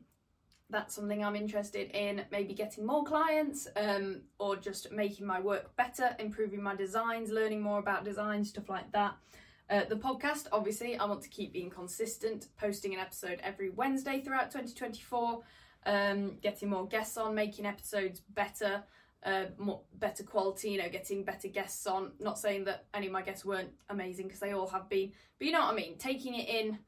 that's 0.70 0.94
something 0.94 1.22
I'm 1.22 1.36
interested 1.36 1.90
in, 1.90 2.24
maybe 2.30 2.54
getting 2.54 2.86
more 2.86 3.04
clients 3.04 3.68
um, 3.76 4.22
or 4.38 4.56
just 4.56 4.90
making 4.90 5.26
my 5.26 5.38
work 5.38 5.76
better, 5.76 6.16
improving 6.18 6.62
my 6.62 6.74
designs, 6.74 7.30
learning 7.30 7.60
more 7.60 7.78
about 7.78 8.04
design, 8.04 8.44
stuff 8.44 8.68
like 8.70 8.90
that. 8.92 9.14
Uh, 9.72 9.84
the 9.88 9.96
podcast, 9.96 10.48
obviously, 10.52 10.98
I 10.98 11.06
want 11.06 11.22
to 11.22 11.30
keep 11.30 11.54
being 11.54 11.70
consistent, 11.70 12.48
posting 12.60 12.92
an 12.92 13.00
episode 13.00 13.40
every 13.42 13.70
Wednesday 13.70 14.20
throughout 14.20 14.50
2024, 14.50 15.40
um, 15.86 16.36
getting 16.42 16.68
more 16.68 16.86
guests 16.86 17.16
on, 17.16 17.34
making 17.34 17.64
episodes 17.64 18.20
better, 18.20 18.82
uh, 19.24 19.44
more 19.56 19.80
better 19.94 20.24
quality, 20.24 20.72
you 20.72 20.78
know, 20.78 20.90
getting 20.90 21.24
better 21.24 21.48
guests 21.48 21.86
on. 21.86 22.12
Not 22.20 22.38
saying 22.38 22.64
that 22.64 22.84
any 22.92 23.06
of 23.06 23.14
my 23.14 23.22
guests 23.22 23.46
weren't 23.46 23.70
amazing 23.88 24.26
because 24.26 24.40
they 24.40 24.52
all 24.52 24.68
have 24.68 24.90
been, 24.90 25.12
but 25.38 25.46
you 25.46 25.54
know 25.54 25.60
what 25.60 25.72
I 25.72 25.76
mean, 25.76 25.96
taking 25.96 26.34
it 26.34 26.50
in 26.50 26.78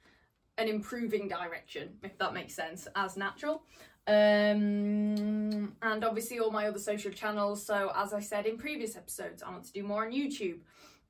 an 0.58 0.68
improving 0.68 1.26
direction, 1.26 1.94
if 2.02 2.18
that 2.18 2.34
makes 2.34 2.54
sense, 2.54 2.86
as 2.94 3.16
natural. 3.16 3.62
Um, 4.06 5.74
and 5.80 6.04
obviously, 6.04 6.38
all 6.38 6.50
my 6.50 6.66
other 6.66 6.78
social 6.78 7.12
channels. 7.12 7.64
So, 7.64 7.92
as 7.96 8.12
I 8.12 8.20
said 8.20 8.44
in 8.44 8.58
previous 8.58 8.94
episodes, 8.94 9.42
I 9.42 9.50
want 9.50 9.64
to 9.64 9.72
do 9.72 9.82
more 9.84 10.04
on 10.04 10.12
YouTube. 10.12 10.58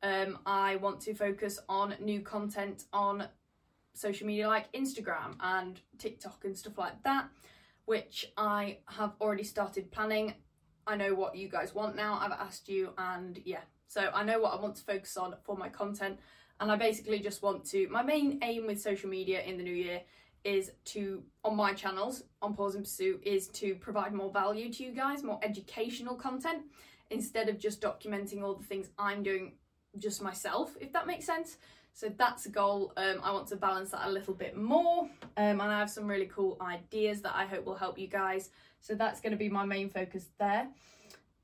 Um, 0.05 0.39
I 0.45 0.77
want 0.77 1.01
to 1.01 1.15
focus 1.15 1.59
on 1.67 1.95
new 1.99 2.21
content 2.21 2.85
on 2.93 3.27
social 3.95 4.27
media 4.27 4.47
like 4.47 4.71
Instagram 4.73 5.37
and 5.41 5.81
TikTok 5.97 6.45
and 6.45 6.57
stuff 6.57 6.77
like 6.77 7.03
that, 7.05 7.29
which 7.87 8.31
I 8.37 8.79
have 8.87 9.13
already 9.19 9.45
started 9.45 9.91
planning. 9.91 10.35
I 10.87 10.97
know 10.97 11.15
what 11.15 11.37
you 11.37 11.49
guys 11.49 11.75
want 11.75 11.97
now. 11.97 12.19
I've 12.21 12.33
asked 12.33 12.69
you, 12.69 12.91
and 12.99 13.41
yeah, 13.47 13.63
so 13.89 14.11
I 14.13 14.25
know 14.25 14.41
what 14.41 14.53
I 14.53 14.61
want 14.61 14.77
to 14.77 14.85
focus 14.85 15.17
on 15.17 15.37
for 15.43 15.57
my 15.57 15.71
content 15.71 16.19
and 16.61 16.71
I 16.71 16.77
basically 16.77 17.21
just 17.21 17.43
want 17.43 17.65
to. 17.71 17.89
My 17.89 18.03
main 18.03 18.41
aim 18.43 18.67
with 18.67 18.81
social 18.81 19.09
media 19.09 19.43
in 19.43 19.57
the 19.57 19.63
new 19.63 19.75
year 19.75 20.03
is 20.45 20.73
to, 20.87 21.23
on 21.43 21.57
my 21.57 21.73
channels, 21.73 22.25
on 22.43 22.55
Paws 22.55 22.75
in 22.75 22.83
Pursuit, 22.83 23.23
is 23.25 23.49
to 23.49 23.75
provide 23.77 24.13
more 24.13 24.31
value 24.31 24.71
to 24.71 24.85
you 24.85 24.93
guys, 24.93 25.23
more 25.23 25.41
educational 25.43 26.15
content, 26.15 26.65
instead 27.11 27.49
of 27.49 27.59
just 27.59 27.81
documenting 27.81 28.43
all 28.43 28.55
the 28.55 28.65
things 28.65 28.91
I'm 28.99 29.23
doing 29.23 29.53
just 29.99 30.23
myself, 30.23 30.77
if 30.81 30.93
that 30.93 31.07
makes 31.07 31.25
sense. 31.25 31.59
So 31.93 32.09
that's 32.09 32.47
a 32.47 32.49
goal. 32.49 32.93
Um, 32.97 33.21
I 33.23 33.31
want 33.33 33.47
to 33.49 33.57
balance 33.57 33.93
that 33.93 34.09
a 34.09 34.11
little 34.11 34.35
bit 34.35 34.57
more, 34.57 35.03
um, 35.03 35.11
and 35.37 35.63
I 35.63 35.79
have 35.79 35.91
some 35.91 36.09
really 36.09 36.27
cool 36.27 36.57
ideas 36.61 37.23
that 37.23 37.35
I 37.37 37.45
hope 37.47 37.65
will 37.65 37.77
help 37.77 37.99
you 37.99 38.09
guys. 38.09 38.51
So 38.81 38.95
that's 38.95 39.21
going 39.21 39.31
to 39.31 39.39
be 39.39 39.49
my 39.49 39.65
main 39.65 39.89
focus 39.89 40.27
there. 40.39 40.69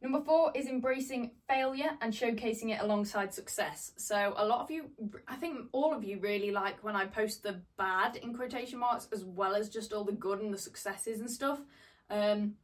Number 0.03 0.21
four 0.23 0.51
is 0.55 0.67
embracing 0.67 1.31
failure 1.47 1.91
and 2.01 2.13
showcasing 2.13 2.71
it 2.71 2.81
alongside 2.81 3.35
success. 3.35 3.93
So, 3.99 4.33
a 4.37 4.47
lot 4.47 4.61
of 4.61 4.71
you, 4.71 4.91
I 5.29 5.37
think 5.37 5.67
all 5.73 5.93
of 5.93 6.03
you 6.03 6.19
really 6.21 6.51
like 6.51 6.83
when 6.83 6.97
I 6.97 7.05
post 7.05 7.43
the 7.43 7.61
bad 7.77 8.17
in 8.17 8.35
quotation 8.35 8.79
marks 8.79 9.09
as 9.13 9.25
well 9.25 9.55
as 9.55 9.69
just 9.69 9.93
all 9.93 10.05
the 10.05 10.13
good 10.13 10.41
and 10.41 10.55
the 10.55 10.59
successes 10.59 11.21
and 11.21 11.31
stuff. 11.31 11.61
Um, 12.09 12.55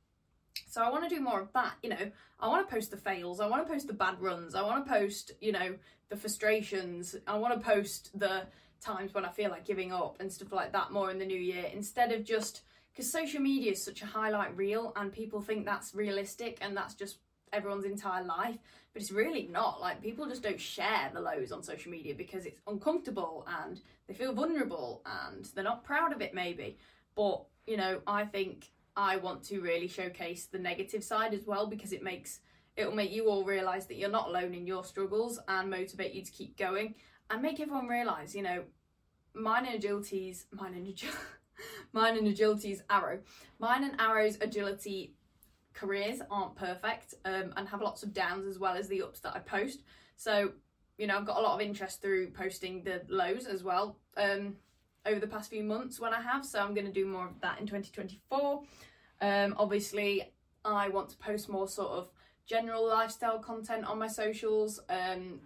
so, 0.69 0.83
I 0.83 0.91
want 0.91 1.09
to 1.09 1.15
do 1.15 1.21
more 1.21 1.41
of 1.41 1.53
that. 1.53 1.75
You 1.83 1.91
know, 1.91 2.11
I 2.41 2.49
want 2.49 2.69
to 2.69 2.75
post 2.75 2.91
the 2.91 2.97
fails, 2.97 3.41
I 3.41 3.47
want 3.47 3.67
to 3.67 3.73
post 3.73 3.87
the 3.87 3.93
bad 3.93 4.21
runs, 4.21 4.55
I 4.55 4.63
want 4.63 4.85
to 4.85 4.93
post, 4.93 5.33
you 5.41 5.53
know, 5.53 5.75
the 6.09 6.17
frustrations, 6.17 7.17
I 7.27 7.37
want 7.37 7.55
to 7.55 7.61
post 7.61 8.19
the 8.19 8.43
times 8.81 9.15
when 9.15 9.25
I 9.25 9.31
feel 9.31 9.51
like 9.51 9.65
giving 9.65 9.93
up 9.93 10.17
and 10.21 10.33
stuff 10.33 10.53
like 10.53 10.73
that 10.73 10.93
more 10.93 11.11
in 11.11 11.19
the 11.19 11.27
new 11.27 11.39
year 11.39 11.65
instead 11.73 12.13
of 12.13 12.25
just 12.25 12.63
because 12.93 13.11
social 13.11 13.41
media 13.41 13.73
is 13.73 13.85
such 13.85 14.03
a 14.03 14.07
highlight 14.07 14.57
reel 14.57 14.93
and 14.97 15.13
people 15.13 15.41
think 15.41 15.65
that's 15.65 15.95
realistic 15.95 16.59
and 16.61 16.77
that's 16.77 16.95
just 16.95 17.19
everyone's 17.53 17.85
entire 17.85 18.25
life, 18.25 18.57
but 18.93 19.03
it's 19.03 19.11
really 19.11 19.49
not. 19.51 19.81
Like 19.81 20.03
people 20.03 20.27
just 20.27 20.43
don't 20.43 20.61
share 20.61 21.11
the 21.13 21.21
lows 21.21 21.53
on 21.53 21.63
social 21.63 21.91
media 21.91 22.15
because 22.15 22.47
it's 22.47 22.61
uncomfortable 22.67 23.47
and 23.63 23.81
they 24.07 24.15
feel 24.15 24.33
vulnerable 24.33 25.03
and 25.07 25.45
they're 25.55 25.65
not 25.65 25.85
proud 25.85 26.13
of 26.13 26.21
it 26.21 26.35
maybe. 26.35 26.77
But, 27.15 27.45
you 27.67 27.77
know, 27.77 28.01
I 28.07 28.25
think 28.25 28.71
I 28.97 29.17
want 29.17 29.43
to 29.45 29.61
really 29.61 29.89
showcase 29.89 30.47
the 30.47 30.59
negative 30.59 31.05
side 31.05 31.35
as 31.35 31.47
well 31.47 31.67
because 31.67 31.93
it 31.93 32.03
makes 32.03 32.41
it'll 32.77 32.95
make 32.95 33.13
you 33.13 33.29
all 33.29 33.45
realize 33.45 33.87
that 33.87 33.97
you're 33.97 34.11
not 34.11 34.29
alone 34.29 34.55
in 34.55 34.67
your 34.67 34.85
struggles 34.85 35.39
and 35.49 35.71
motivate 35.71 36.15
you 36.15 36.23
to 36.23 36.31
keep 36.31 36.59
going 36.59 36.95
and 37.31 37.43
make 37.43 37.59
everyone 37.59 37.89
realise, 37.89 38.35
you 38.35 38.43
know, 38.43 38.65
mine 39.35 39.67
and 39.67 39.75
agility's 39.75 40.47
mine 40.53 40.75
and 40.75 40.87
agility, 40.87 41.19
mine 41.93 42.17
and 42.17 42.29
agility's 42.29 42.83
arrow, 42.91 43.21
mine 43.59 43.85
and 43.85 44.01
arrow's 44.01 44.39
agility 44.41 45.15
careers 45.75 46.21
aren't 46.31 46.57
perfect 46.57 47.15
um, 47.25 47.53
and 47.57 47.69
have 47.69 47.83
lots 47.83 48.03
of 48.03 48.15
downs 48.15 48.47
as 48.47 48.59
well 48.59 48.77
as 48.77 48.89
the 48.89 49.03
ups 49.03 49.21
that 49.21 49.37
I 49.37 49.41
post. 49.41 49.83
So, 50.17 50.53
you 50.97 51.07
know, 51.07 51.19
I've 51.19 51.27
got 51.27 51.39
a 51.39 51.43
lot 51.43 51.55
of 51.55 51.61
interest 51.61 52.01
through 52.01 52.31
posting 52.31 52.83
the 52.83 53.03
lows 53.09 53.47
as 53.47 53.63
well 53.63 53.99
um, 54.17 54.55
over 55.07 55.21
the 55.21 55.27
past 55.27 55.51
few 55.51 55.63
months 55.63 56.01
when 56.01 56.13
I 56.13 56.21
have. 56.21 56.45
So 56.45 56.61
I'm 56.61 56.75
going 56.75 56.87
to 56.87 56.93
do 56.93 57.07
more 57.07 57.27
of 57.27 57.41
that 57.41 57.61
in 57.61 57.67
2024. 57.67 58.63
Um, 59.21 59.55
obviously, 59.59 60.33
I 60.65 60.89
want 60.89 61.11
to 61.11 61.17
post 61.17 61.49
more 61.49 61.69
sort 61.69 61.91
of 61.91 62.11
general 62.47 62.87
lifestyle 62.89 63.39
content 63.39 63.85
on 63.85 63.99
my 63.99 64.09
socials. 64.09 64.81
Um, 64.89 65.41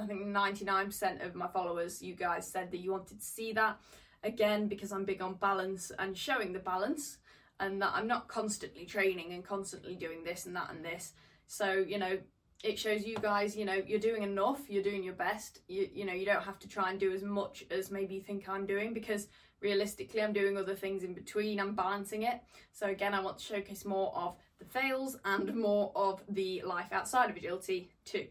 I 0.00 0.06
think 0.06 0.26
99% 0.26 1.24
of 1.26 1.34
my 1.34 1.48
followers, 1.48 2.02
you 2.02 2.14
guys 2.14 2.50
said 2.50 2.70
that 2.70 2.78
you 2.78 2.92
wanted 2.92 3.20
to 3.20 3.26
see 3.26 3.52
that. 3.52 3.78
Again, 4.24 4.68
because 4.68 4.92
I'm 4.92 5.04
big 5.04 5.20
on 5.20 5.34
balance 5.34 5.90
and 5.98 6.16
showing 6.16 6.52
the 6.52 6.60
balance 6.60 7.18
and 7.58 7.82
that 7.82 7.92
I'm 7.94 8.06
not 8.06 8.28
constantly 8.28 8.86
training 8.86 9.32
and 9.32 9.44
constantly 9.44 9.94
doing 9.94 10.24
this 10.24 10.46
and 10.46 10.54
that 10.56 10.70
and 10.70 10.84
this. 10.84 11.12
So, 11.46 11.72
you 11.72 11.98
know, 11.98 12.18
it 12.62 12.78
shows 12.78 13.04
you 13.04 13.16
guys, 13.16 13.56
you 13.56 13.64
know, 13.64 13.80
you're 13.86 13.98
doing 13.98 14.22
enough, 14.22 14.60
you're 14.68 14.82
doing 14.82 15.02
your 15.02 15.14
best. 15.14 15.60
You 15.68 15.88
you 15.92 16.04
know, 16.04 16.12
you 16.12 16.24
don't 16.24 16.42
have 16.42 16.58
to 16.60 16.68
try 16.68 16.90
and 16.90 17.00
do 17.00 17.12
as 17.12 17.22
much 17.22 17.64
as 17.70 17.90
maybe 17.90 18.14
you 18.14 18.20
think 18.20 18.48
I'm 18.48 18.66
doing 18.66 18.94
because 18.94 19.28
realistically 19.60 20.22
I'm 20.22 20.32
doing 20.32 20.56
other 20.56 20.74
things 20.74 21.02
in 21.02 21.14
between, 21.14 21.60
I'm 21.60 21.74
balancing 21.74 22.22
it. 22.22 22.40
So 22.72 22.86
again, 22.86 23.14
I 23.14 23.20
want 23.20 23.38
to 23.38 23.44
showcase 23.44 23.84
more 23.84 24.12
of 24.16 24.36
the 24.58 24.64
fails 24.64 25.16
and 25.24 25.54
more 25.54 25.92
of 25.96 26.22
the 26.28 26.62
life 26.62 26.92
outside 26.92 27.30
of 27.30 27.36
agility 27.36 27.90
too. 28.04 28.26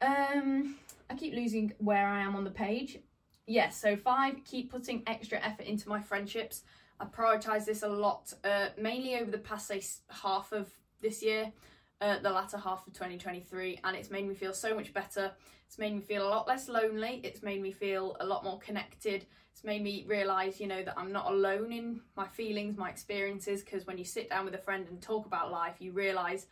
Um 0.00 0.76
I 1.10 1.14
keep 1.14 1.34
losing 1.34 1.72
where 1.78 2.06
I 2.06 2.20
am 2.20 2.36
on 2.36 2.44
the 2.44 2.50
page. 2.50 2.98
Yes, 3.46 3.80
so 3.80 3.96
five, 3.96 4.36
keep 4.44 4.70
putting 4.70 5.02
extra 5.06 5.38
effort 5.40 5.66
into 5.66 5.88
my 5.88 6.00
friendships. 6.00 6.62
I 7.00 7.06
prioritise 7.06 7.64
this 7.64 7.82
a 7.82 7.88
lot, 7.88 8.32
uh, 8.44 8.68
mainly 8.78 9.16
over 9.16 9.30
the 9.30 9.38
past 9.38 9.66
say 9.66 9.82
half 10.08 10.52
of 10.52 10.70
this 11.00 11.22
year, 11.22 11.52
uh, 12.00 12.18
the 12.20 12.30
latter 12.30 12.56
half 12.56 12.86
of 12.86 12.92
2023, 12.92 13.80
and 13.84 13.96
it's 13.96 14.10
made 14.10 14.26
me 14.26 14.34
feel 14.34 14.54
so 14.54 14.74
much 14.74 14.92
better. 14.92 15.32
It's 15.66 15.78
made 15.78 15.94
me 15.94 16.00
feel 16.00 16.26
a 16.26 16.30
lot 16.30 16.48
less 16.48 16.68
lonely. 16.68 17.20
It's 17.22 17.42
made 17.42 17.62
me 17.62 17.72
feel 17.72 18.16
a 18.20 18.26
lot 18.26 18.42
more 18.42 18.58
connected. 18.58 19.26
It's 19.52 19.64
made 19.64 19.82
me 19.82 20.04
realise, 20.08 20.60
you 20.60 20.66
know, 20.66 20.82
that 20.82 20.94
I'm 20.96 21.12
not 21.12 21.30
alone 21.30 21.72
in 21.72 22.00
my 22.16 22.26
feelings, 22.26 22.76
my 22.76 22.90
experiences. 22.90 23.62
Because 23.62 23.86
when 23.86 23.98
you 23.98 24.04
sit 24.04 24.30
down 24.30 24.44
with 24.44 24.54
a 24.54 24.58
friend 24.58 24.86
and 24.88 25.00
talk 25.00 25.26
about 25.26 25.52
life, 25.52 25.74
you 25.78 25.92
realise 25.92 26.46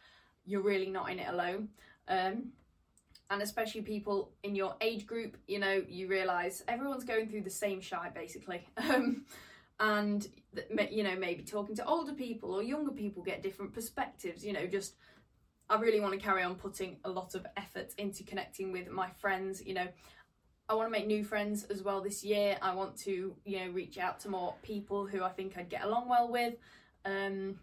you're 0.45 0.63
really 0.63 0.91
not 0.91 1.11
in 1.11 1.19
it 1.19 1.29
alone. 1.29 1.69
Um, 2.09 2.53
and 3.31 3.43
especially 3.43 3.83
people 3.83 4.33
in 4.43 4.55
your 4.55 4.77
age 4.81 5.07
group, 5.07 5.37
you 5.47 5.59
know, 5.59 5.83
you 5.89 6.09
realise 6.09 6.63
everyone's 6.69 7.05
going 7.05 7.29
through 7.29 7.43
the 7.43 7.51
same 7.51 7.81
shite 7.81 8.15
basically. 8.15 8.67
Um, 8.77 9.25
and 9.81 10.29
you 10.91 11.05
know 11.05 11.15
maybe 11.17 11.43
talking 11.43 11.77
to 11.77 11.85
older 11.87 12.13
people 12.13 12.53
or 12.53 12.63
younger 12.63 12.91
people 12.91 13.23
get 13.23 13.43
different 13.43 13.73
perspectives 13.73 14.45
you 14.45 14.53
know 14.53 14.67
just 14.67 14.95
i 15.71 15.79
really 15.79 16.01
want 16.01 16.13
to 16.13 16.21
carry 16.21 16.43
on 16.43 16.55
putting 16.55 16.97
a 17.05 17.11
lot 17.11 17.35
of 17.35 17.47
effort 17.57 17.93
into 17.99 18.23
connecting 18.25 18.73
with 18.73 18.89
my 18.89 19.09
friends 19.11 19.65
you 19.65 19.75
know. 19.75 19.89
I 20.71 20.75
want 20.75 20.89
to 20.89 20.91
make 20.91 21.07
new 21.07 21.25
friends 21.25 21.65
as 21.65 21.83
well 21.83 22.03
this 22.03 22.23
year. 22.23 22.59
I 22.61 22.75
want 22.75 22.95
to 22.99 23.35
you 23.47 23.59
know 23.61 23.73
reach 23.73 23.97
out 23.97 24.21
to 24.21 24.29
more 24.29 24.55
people 24.63 25.07
who 25.07 25.23
i 25.23 25.31
think 25.31 25.57
i'd 25.57 25.71
get 25.71 25.85
along 25.85 26.09
well 26.09 26.31
with. 26.31 26.55
Um 27.05 27.59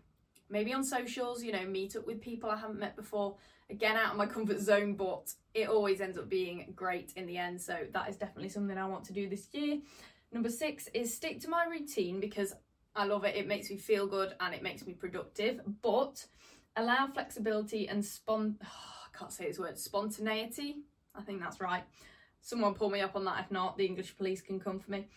maybe 0.49 0.73
on 0.73 0.83
socials 0.83 1.43
you 1.43 1.51
know 1.51 1.65
meet 1.65 1.95
up 1.95 2.05
with 2.05 2.21
people 2.21 2.49
i 2.49 2.57
haven't 2.57 2.79
met 2.79 2.95
before. 2.95 3.35
Again 3.69 3.95
out 3.95 4.11
of 4.11 4.17
my 4.17 4.25
comfort 4.35 4.59
zone 4.59 4.95
but 4.95 5.31
it 5.53 5.69
always 5.69 6.01
ends 6.01 6.17
up 6.17 6.29
being 6.29 6.73
great 6.75 7.13
in 7.15 7.27
the 7.27 7.37
end 7.37 7.61
so 7.61 7.77
that 7.93 8.09
is 8.09 8.17
definitely 8.17 8.49
something 8.49 8.77
i 8.77 8.87
want 8.87 9.03
to 9.05 9.13
do 9.13 9.29
this 9.29 9.47
year. 9.51 9.77
Number 10.31 10.49
six 10.49 10.89
is 10.93 11.13
stick 11.13 11.39
to 11.41 11.49
my 11.49 11.65
routine 11.65 12.19
because 12.19 12.53
I 12.95 13.05
love 13.05 13.23
it. 13.25 13.35
It 13.35 13.47
makes 13.47 13.69
me 13.69 13.77
feel 13.77 14.07
good 14.07 14.33
and 14.39 14.53
it 14.53 14.63
makes 14.63 14.85
me 14.85 14.93
productive, 14.93 15.61
but 15.81 16.25
allow 16.75 17.07
flexibility 17.07 17.87
and 17.87 18.03
spon. 18.03 18.57
Oh, 18.63 18.67
I 18.67 19.17
can't 19.17 19.31
say 19.31 19.47
this 19.47 19.59
word. 19.59 19.77
Spontaneity. 19.77 20.77
I 21.15 21.21
think 21.21 21.41
that's 21.41 21.61
right. 21.61 21.83
Someone 22.41 22.73
pull 22.73 22.89
me 22.89 23.01
up 23.01 23.15
on 23.15 23.25
that. 23.25 23.43
If 23.43 23.51
not, 23.51 23.77
the 23.77 23.85
English 23.85 24.15
police 24.17 24.41
can 24.41 24.59
come 24.59 24.79
for 24.79 24.91
me. 24.91 25.07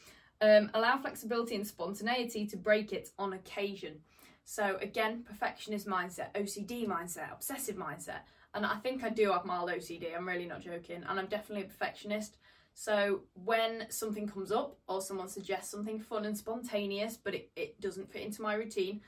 Um, 0.41 0.71
allow 0.75 0.99
flexibility 0.99 1.57
and 1.57 1.67
spontaneity 1.67 2.47
to 2.47 2.57
break 2.57 2.93
it 2.93 3.11
on 3.19 3.33
occasion. 3.33 4.01
So 4.45 4.79
again, 4.81 5.25
perfectionist 5.29 5.87
mindset, 5.87 6.33
OCD 6.35 6.87
mindset, 6.87 7.33
obsessive 7.33 7.77
mindset, 7.77 8.21
and 8.55 8.65
I 8.65 8.77
think 8.77 9.05
I 9.05 9.11
do 9.11 9.31
have 9.33 9.45
mild 9.45 9.69
OCD. 9.69 10.17
I'm 10.17 10.27
really 10.27 10.47
not 10.47 10.63
joking, 10.63 11.05
and 11.07 11.19
I'm 11.19 11.27
definitely 11.27 11.65
a 11.65 11.69
perfectionist. 11.69 12.39
So 12.73 13.23
when 13.45 13.87
something 13.91 14.27
comes 14.29 14.53
up 14.53 14.79
or 14.89 15.03
someone 15.03 15.29
suggests 15.29 15.71
something 15.71 15.99
fun 15.99 16.25
and 16.25 16.39
spontaneous, 16.39 17.19
but 17.23 17.35
it, 17.35 17.51
it 17.57 17.81
doesn't 17.81 18.11
fit 18.11 18.23
into 18.23 18.41
my 18.41 18.55
routine, 18.55 19.01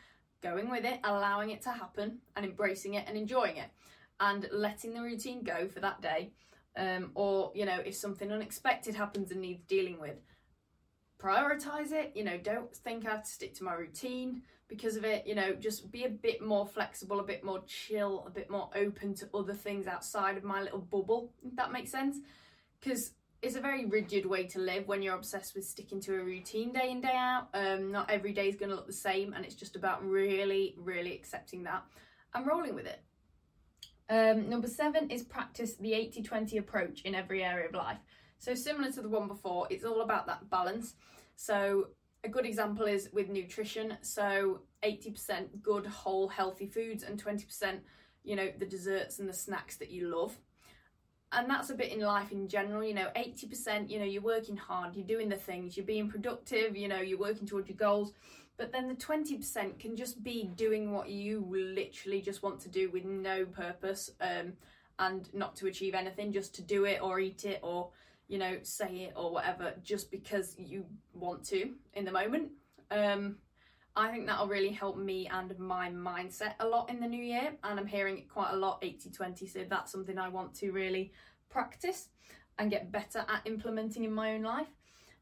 going 0.42 0.70
with 0.70 0.84
it, 0.84 1.00
allowing 1.04 1.50
it 1.50 1.62
to 1.62 1.70
happen 1.70 2.18
and 2.36 2.44
embracing 2.44 2.94
it 2.94 3.04
and 3.06 3.16
enjoying 3.16 3.56
it 3.56 3.70
and 4.20 4.48
letting 4.52 4.94
the 4.94 5.02
routine 5.02 5.42
go 5.42 5.68
for 5.68 5.80
that 5.80 6.00
day. 6.00 6.30
Um, 6.76 7.10
or, 7.14 7.50
you 7.54 7.64
know, 7.64 7.78
if 7.84 7.96
something 7.96 8.30
unexpected 8.30 8.94
happens 8.94 9.32
and 9.32 9.40
needs 9.40 9.62
dealing 9.64 9.98
with, 9.98 10.16
prioritize 11.20 11.92
it. 11.92 12.12
You 12.14 12.24
know, 12.24 12.38
don't 12.38 12.74
think 12.74 13.06
I 13.06 13.10
have 13.10 13.24
to 13.24 13.30
stick 13.30 13.54
to 13.56 13.64
my 13.64 13.74
routine 13.74 14.42
because 14.68 14.96
of 14.96 15.04
it. 15.04 15.26
You 15.26 15.34
know, 15.34 15.54
just 15.54 15.90
be 15.90 16.04
a 16.04 16.08
bit 16.08 16.42
more 16.42 16.66
flexible, 16.66 17.20
a 17.20 17.24
bit 17.24 17.44
more 17.44 17.62
chill, 17.66 18.24
a 18.26 18.30
bit 18.30 18.50
more 18.50 18.70
open 18.74 19.14
to 19.16 19.28
other 19.34 19.54
things 19.54 19.86
outside 19.86 20.36
of 20.36 20.44
my 20.44 20.62
little 20.62 20.78
bubble, 20.80 21.32
if 21.44 21.56
that 21.56 21.72
makes 21.72 21.90
sense. 21.90 22.18
Because 22.80 23.12
it's 23.42 23.56
a 23.56 23.60
very 23.60 23.86
rigid 23.86 24.26
way 24.26 24.44
to 24.44 24.58
live 24.58 24.86
when 24.86 25.02
you're 25.02 25.14
obsessed 25.14 25.54
with 25.54 25.64
sticking 25.64 26.00
to 26.02 26.14
a 26.20 26.22
routine 26.22 26.72
day 26.72 26.90
in 26.90 27.00
day 27.00 27.14
out. 27.14 27.48
Um, 27.54 27.90
not 27.90 28.10
every 28.10 28.32
day 28.32 28.48
is 28.48 28.56
going 28.56 28.68
to 28.68 28.76
look 28.76 28.86
the 28.86 28.92
same 28.92 29.32
and 29.32 29.44
it's 29.44 29.54
just 29.54 29.76
about 29.76 30.06
really 30.06 30.74
really 30.78 31.14
accepting 31.14 31.62
that 31.64 31.84
and 32.34 32.46
rolling 32.46 32.74
with 32.74 32.86
it. 32.86 33.02
Um, 34.08 34.48
number 34.50 34.68
seven 34.68 35.08
is 35.08 35.22
practice 35.22 35.76
the 35.76 35.92
80-20 35.92 36.58
approach 36.58 37.02
in 37.02 37.14
every 37.14 37.44
area 37.44 37.68
of 37.68 37.74
life. 37.74 37.98
So 38.38 38.54
similar 38.54 38.90
to 38.92 39.02
the 39.02 39.08
one 39.08 39.28
before 39.28 39.66
it's 39.70 39.84
all 39.84 40.02
about 40.02 40.26
that 40.26 40.50
balance. 40.50 40.94
So 41.36 41.88
a 42.24 42.28
good 42.28 42.44
example 42.44 42.86
is 42.86 43.08
with 43.12 43.28
nutrition. 43.28 43.96
So 44.02 44.62
80% 44.84 45.62
good 45.62 45.86
whole 45.86 46.28
healthy 46.28 46.66
foods 46.66 47.04
and 47.04 47.22
20% 47.22 47.80
you 48.22 48.36
know 48.36 48.50
the 48.58 48.66
desserts 48.66 49.18
and 49.18 49.28
the 49.28 49.32
snacks 49.32 49.76
that 49.76 49.90
you 49.90 50.14
love 50.14 50.38
and 51.32 51.48
that's 51.48 51.70
a 51.70 51.74
bit 51.74 51.92
in 51.92 52.00
life 52.00 52.32
in 52.32 52.48
general 52.48 52.82
you 52.82 52.94
know 52.94 53.08
80% 53.16 53.88
you 53.88 53.98
know 53.98 54.04
you're 54.04 54.22
working 54.22 54.56
hard 54.56 54.96
you're 54.96 55.06
doing 55.06 55.28
the 55.28 55.36
things 55.36 55.76
you're 55.76 55.86
being 55.86 56.08
productive 56.08 56.76
you 56.76 56.88
know 56.88 57.00
you're 57.00 57.18
working 57.18 57.46
towards 57.46 57.68
your 57.68 57.76
goals. 57.76 58.12
But 58.60 58.72
then 58.72 58.88
the 58.88 58.94
20% 58.94 59.78
can 59.78 59.96
just 59.96 60.22
be 60.22 60.50
doing 60.54 60.92
what 60.92 61.08
you 61.08 61.46
literally 61.50 62.20
just 62.20 62.42
want 62.42 62.60
to 62.60 62.68
do 62.68 62.90
with 62.90 63.06
no 63.06 63.46
purpose 63.46 64.10
um, 64.20 64.52
and 64.98 65.32
not 65.32 65.56
to 65.56 65.66
achieve 65.66 65.94
anything 65.94 66.30
just 66.30 66.54
to 66.56 66.62
do 66.62 66.84
it 66.84 67.00
or 67.00 67.18
eat 67.20 67.46
it 67.46 67.60
or 67.62 67.88
you 68.28 68.36
know 68.36 68.58
say 68.62 69.04
it 69.04 69.14
or 69.16 69.32
whatever 69.32 69.72
just 69.82 70.10
because 70.10 70.54
you 70.58 70.84
want 71.14 71.42
to 71.46 71.70
in 71.94 72.04
the 72.04 72.12
moment. 72.12 72.50
Um, 72.90 73.36
I 73.96 74.10
think 74.10 74.26
that'll 74.26 74.46
really 74.46 74.70
help 74.70 74.96
me 74.96 75.28
and 75.32 75.58
my 75.58 75.90
mindset 75.90 76.54
a 76.60 76.66
lot 76.66 76.90
in 76.90 77.00
the 77.00 77.08
new 77.08 77.22
year. 77.22 77.52
And 77.64 77.78
I'm 77.78 77.86
hearing 77.86 78.18
it 78.18 78.28
quite 78.28 78.52
a 78.52 78.56
lot 78.56 78.78
80 78.82 79.10
20. 79.10 79.46
So 79.46 79.64
that's 79.68 79.92
something 79.92 80.18
I 80.18 80.28
want 80.28 80.54
to 80.56 80.70
really 80.70 81.12
practice 81.48 82.08
and 82.58 82.70
get 82.70 82.92
better 82.92 83.20
at 83.28 83.42
implementing 83.46 84.04
in 84.04 84.12
my 84.12 84.34
own 84.34 84.42
life. 84.42 84.68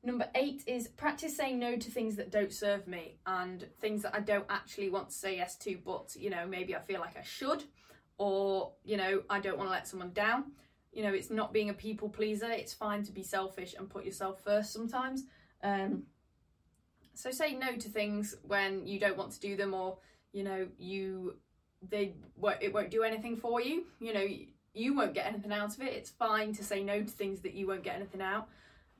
Number 0.05 0.29
eight 0.35 0.63
is 0.67 0.89
practice 0.89 1.37
saying 1.37 1.59
no 1.59 1.77
to 1.77 1.91
things 1.91 2.17
that 2.17 2.31
don't 2.31 2.53
serve 2.53 2.87
me 2.87 3.17
and 3.27 3.67
things 3.81 4.03
that 4.03 4.15
I 4.15 4.21
don't 4.21 4.47
actually 4.49 4.91
want 4.91 5.09
to 5.09 5.15
say 5.15 5.37
yes 5.37 5.57
to, 5.59 5.77
but 5.85 6.15
you 6.17 6.31
know, 6.31 6.47
maybe 6.47 6.77
I 6.77 6.81
feel 6.81 7.01
like 7.01 7.17
I 7.17 7.23
should, 7.23 7.65
or 8.17 8.73
you 8.85 8.97
know, 8.97 9.23
I 9.29 9.41
don't 9.41 9.59
want 9.59 9.69
to 9.69 9.73
let 9.73 9.89
someone 9.89 10.13
down. 10.13 10.53
You 10.93 11.03
know, 11.03 11.13
it's 11.13 11.31
not 11.31 11.53
being 11.53 11.71
a 11.71 11.75
people 11.75 12.09
pleaser, 12.09 12.51
it's 12.51 12.73
fine 12.73 13.03
to 13.05 13.13
be 13.13 13.25
selfish 13.25 13.75
and 13.77 13.91
put 13.91 14.05
yourself 14.05 14.41
first 14.45 14.73
sometimes. 14.73 15.25
Um, 15.63 16.05
so 17.19 17.33
say 17.33 17.53
no 17.55 17.75
to 17.75 17.89
things 17.89 18.37
when 18.47 18.87
you 18.87 19.01
don't 19.01 19.17
want 19.17 19.33
to 19.33 19.41
do 19.41 19.57
them, 19.57 19.75
or 19.75 19.99
you 20.33 20.45
know 20.45 20.69
you 20.79 21.35
they 21.91 22.15
it 22.61 22.73
won't 22.73 22.91
do 22.91 23.03
anything 23.03 23.37
for 23.37 23.61
you. 23.61 23.87
You 23.99 24.15
know 24.15 24.27
you 24.73 24.95
won't 24.95 25.15
get 25.15 25.27
anything 25.27 25.53
out 25.53 25.75
of 25.75 25.83
it. 25.83 25.93
It's 25.95 26.11
fine 26.11 26.55
to 26.55 26.63
say 26.63 26.85
no 26.85 27.01
to 27.03 27.11
things 27.11 27.41
that 27.41 27.55
you 27.55 27.67
won't 27.67 27.83
get 27.83 27.97
anything 27.97 28.23
out 28.23 28.49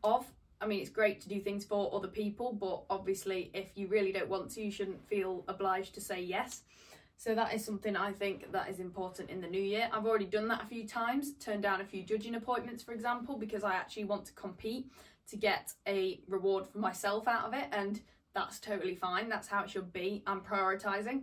of. 0.03 0.27
I 0.61 0.67
mean, 0.67 0.81
it's 0.81 0.91
great 0.91 1.21
to 1.21 1.29
do 1.29 1.39
things 1.41 1.65
for 1.65 1.95
other 1.95 2.09
people, 2.09 2.53
but 2.53 2.83
obviously, 2.91 3.53
if 3.55 3.69
you 3.77 3.87
really 3.87 4.11
don't 4.11 4.29
want 4.29 4.51
to, 4.53 4.63
you 4.63 4.73
shouldn't 4.73 5.07
feel 5.07 5.45
obliged 5.47 5.95
to 5.95 6.01
say 6.01 6.21
yes. 6.21 6.63
So 7.17 7.37
that 7.37 7.55
is 7.55 7.65
something 7.65 7.97
I 7.97 8.13
think 8.13 8.51
that 8.51 8.69
is 8.69 8.81
important 8.81 9.31
in 9.31 9.41
the 9.41 9.47
new 9.47 9.63
year. 9.63 9.89
I've 9.93 10.07
already 10.07 10.25
done 10.25 10.49
that 10.49 10.65
a 10.65 10.67
few 10.67 10.87
times, 10.89 11.35
turned 11.39 11.63
down 11.63 11.81
a 11.81 11.85
few 11.85 12.03
judging 12.03 12.35
appointments, 12.35 12.83
for 12.83 12.93
example, 12.93 13.37
because 13.37 13.63
I 13.63 13.75
actually 13.75 14.05
want 14.05 14.25
to 14.27 14.33
compete 14.33 14.91
to 15.31 15.37
get 15.37 15.73
a 15.87 16.21
reward 16.29 16.67
for 16.67 16.79
myself 16.79 17.29
out 17.29 17.47
of 17.47 17.55
it, 17.55 17.67
and 17.73 18.01
that's 18.35 18.61
totally 18.61 18.95
fine. 18.95 19.29
That's 19.29 19.49
how 19.49 19.65
it 19.65 19.71
should 19.71 19.93
be. 19.93 20.23
I'm 20.27 20.41
prioritizing. 20.41 21.23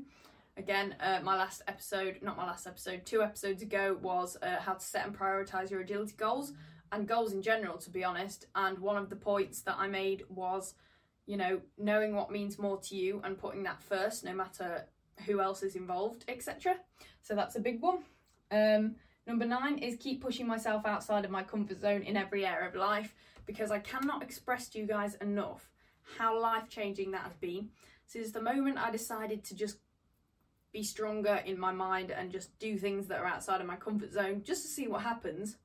Again, 0.57 0.95
uh, 0.99 1.19
my 1.23 1.35
last 1.35 1.61
episode, 1.67 2.19
not 2.21 2.37
my 2.37 2.45
last 2.45 2.65
episode, 2.65 3.05
two 3.05 3.21
episodes 3.21 3.61
ago 3.61 3.97
was 4.01 4.37
uh, 4.41 4.57
how 4.59 4.73
to 4.73 4.85
set 4.85 5.05
and 5.05 5.17
prioritize 5.17 5.69
your 5.69 5.81
agility 5.81 6.13
goals. 6.17 6.53
and 6.91 7.07
goals 7.07 7.33
in 7.33 7.41
general, 7.41 7.77
to 7.79 7.89
be 7.89 8.03
honest. 8.03 8.45
And 8.55 8.79
one 8.79 8.95
of 8.95 9.09
the 9.09 9.15
points 9.15 9.61
that 9.61 9.75
I 9.77 9.87
made 9.87 10.23
was, 10.29 10.75
you 11.25 11.35
know, 11.35 11.61
knowing 11.77 12.15
what 12.15 12.31
means 12.31 12.57
more 12.57 12.77
to 12.81 12.95
you 12.95 13.21
and 13.23 13.37
putting 13.37 13.63
that 13.63 13.81
first, 13.81 14.23
no 14.23 14.33
matter 14.33 14.85
who 15.25 15.41
else 15.41 15.63
is 15.63 15.75
involved, 15.75 16.23
etc. 16.27 16.77
So 17.21 17.35
that's 17.35 17.55
a 17.55 17.59
big 17.59 17.81
one. 17.81 17.99
Um, 18.51 18.95
number 19.27 19.45
nine 19.45 19.77
is 19.77 19.97
keep 19.99 20.21
pushing 20.21 20.47
myself 20.47 20.85
outside 20.85 21.25
of 21.25 21.31
my 21.31 21.43
comfort 21.43 21.81
zone 21.81 22.03
in 22.03 22.17
every 22.17 22.45
area 22.45 22.67
of 22.67 22.75
life 22.75 23.13
because 23.45 23.71
I 23.71 23.79
cannot 23.79 24.23
express 24.23 24.69
to 24.69 24.79
you 24.79 24.85
guys 24.85 25.15
enough 25.15 25.69
how 26.17 26.39
life 26.39 26.69
changing 26.69 27.11
that 27.11 27.23
has 27.23 27.33
been 27.33 27.69
since 28.07 28.31
the 28.31 28.41
moment 28.41 28.77
I 28.77 28.91
decided 28.91 29.43
to 29.45 29.55
just 29.55 29.77
be 30.71 30.83
stronger 30.83 31.41
in 31.45 31.57
my 31.57 31.71
mind 31.71 32.11
and 32.11 32.31
just 32.31 32.57
do 32.59 32.77
things 32.77 33.07
that 33.07 33.19
are 33.19 33.25
outside 33.25 33.61
of 33.61 33.67
my 33.67 33.77
comfort 33.77 34.11
zone 34.11 34.41
just 34.43 34.61
to 34.63 34.67
see 34.67 34.87
what 34.87 35.01
happens. 35.01 35.57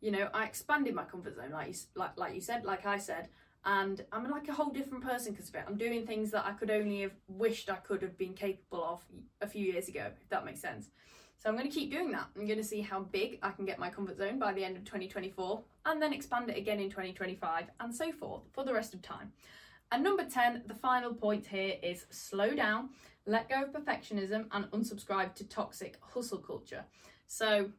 You 0.00 0.10
know, 0.10 0.28
I 0.32 0.44
expanded 0.44 0.94
my 0.94 1.04
comfort 1.04 1.36
zone, 1.36 1.50
like 1.52 1.68
you, 1.68 1.74
like 1.96 2.16
like 2.16 2.34
you 2.34 2.40
said, 2.40 2.64
like 2.64 2.86
I 2.86 2.98
said, 2.98 3.28
and 3.64 4.04
I'm 4.12 4.30
like 4.30 4.46
a 4.48 4.52
whole 4.52 4.70
different 4.70 5.02
person 5.02 5.32
because 5.32 5.48
of 5.48 5.56
it. 5.56 5.64
I'm 5.66 5.78
doing 5.78 6.06
things 6.06 6.30
that 6.30 6.46
I 6.46 6.52
could 6.52 6.70
only 6.70 7.00
have 7.00 7.16
wished 7.26 7.70
I 7.70 7.76
could 7.76 8.02
have 8.02 8.16
been 8.16 8.34
capable 8.34 8.84
of 8.84 9.04
a 9.40 9.48
few 9.48 9.64
years 9.64 9.88
ago, 9.88 10.10
if 10.20 10.28
that 10.28 10.44
makes 10.44 10.60
sense. 10.60 10.90
So 11.38 11.48
I'm 11.48 11.56
going 11.56 11.70
to 11.70 11.74
keep 11.74 11.90
doing 11.90 12.10
that. 12.12 12.26
I'm 12.36 12.46
going 12.46 12.58
to 12.58 12.64
see 12.64 12.80
how 12.80 13.00
big 13.00 13.38
I 13.42 13.50
can 13.50 13.64
get 13.64 13.78
my 13.78 13.90
comfort 13.90 14.18
zone 14.18 14.38
by 14.38 14.52
the 14.52 14.64
end 14.64 14.76
of 14.76 14.84
2024 14.84 15.62
and 15.86 16.02
then 16.02 16.12
expand 16.12 16.50
it 16.50 16.56
again 16.56 16.80
in 16.80 16.90
2025 16.90 17.66
and 17.78 17.94
so 17.94 18.10
forth 18.12 18.42
for 18.52 18.64
the 18.64 18.72
rest 18.72 18.92
of 18.92 19.02
time. 19.02 19.32
And 19.92 20.02
number 20.02 20.24
10, 20.24 20.64
the 20.66 20.74
final 20.74 21.14
point 21.14 21.46
here 21.46 21.76
is 21.82 22.06
slow 22.10 22.54
down, 22.54 22.90
let 23.24 23.48
go 23.48 23.62
of 23.62 23.72
perfectionism, 23.72 24.46
and 24.50 24.66
unsubscribe 24.72 25.34
to 25.36 25.44
toxic 25.44 25.96
hustle 26.00 26.38
culture. 26.38 26.84
So, 27.26 27.70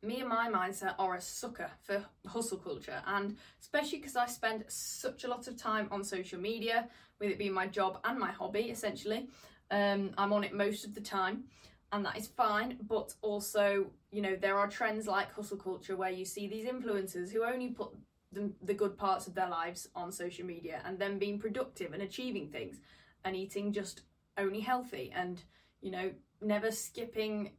me 0.00 0.20
and 0.20 0.28
my 0.28 0.48
mindset 0.48 0.94
are 0.96 1.16
a 1.16 1.20
sucker 1.20 1.70
for 1.82 2.04
hustle 2.24 2.58
culture, 2.58 3.02
and 3.04 3.36
especially 3.60 3.98
because 3.98 4.14
I 4.14 4.26
spend 4.26 4.64
such 4.68 5.24
a 5.24 5.28
lot 5.28 5.48
of 5.48 5.56
time 5.56 5.88
on 5.90 6.04
social 6.04 6.38
media, 6.38 6.88
with 7.18 7.30
it 7.30 7.38
being 7.38 7.52
my 7.52 7.66
job 7.66 7.98
and 8.04 8.18
my 8.18 8.30
hobby 8.30 8.70
essentially. 8.70 9.28
Um, 9.70 10.12
I'm 10.16 10.32
on 10.32 10.44
it 10.44 10.54
most 10.54 10.84
of 10.84 10.94
the 10.94 11.00
time, 11.00 11.44
and 11.92 12.04
that 12.04 12.16
is 12.16 12.26
fine, 12.26 12.78
but 12.86 13.14
also, 13.22 13.86
you 14.10 14.20
know, 14.20 14.36
there 14.36 14.58
are 14.58 14.68
trends 14.68 15.06
like 15.06 15.32
hustle 15.32 15.56
culture 15.56 15.96
where 15.96 16.10
you 16.10 16.24
see 16.24 16.46
these 16.46 16.66
influencers 16.66 17.32
who 17.32 17.44
only 17.44 17.68
put 17.68 17.90
the, 18.32 18.52
the 18.62 18.74
good 18.74 18.96
parts 18.96 19.26
of 19.26 19.34
their 19.34 19.48
lives 19.48 19.88
on 19.94 20.12
social 20.12 20.44
media 20.44 20.82
and 20.84 20.98
then 20.98 21.18
being 21.18 21.38
productive 21.38 21.92
and 21.92 22.02
achieving 22.02 22.48
things 22.48 22.76
and 23.24 23.34
eating 23.34 23.72
just 23.72 24.02
only 24.36 24.60
healthy 24.60 25.10
and 25.14 25.42
you 25.80 25.90
know 25.90 26.10
never 26.42 26.70
skipping 26.70 27.50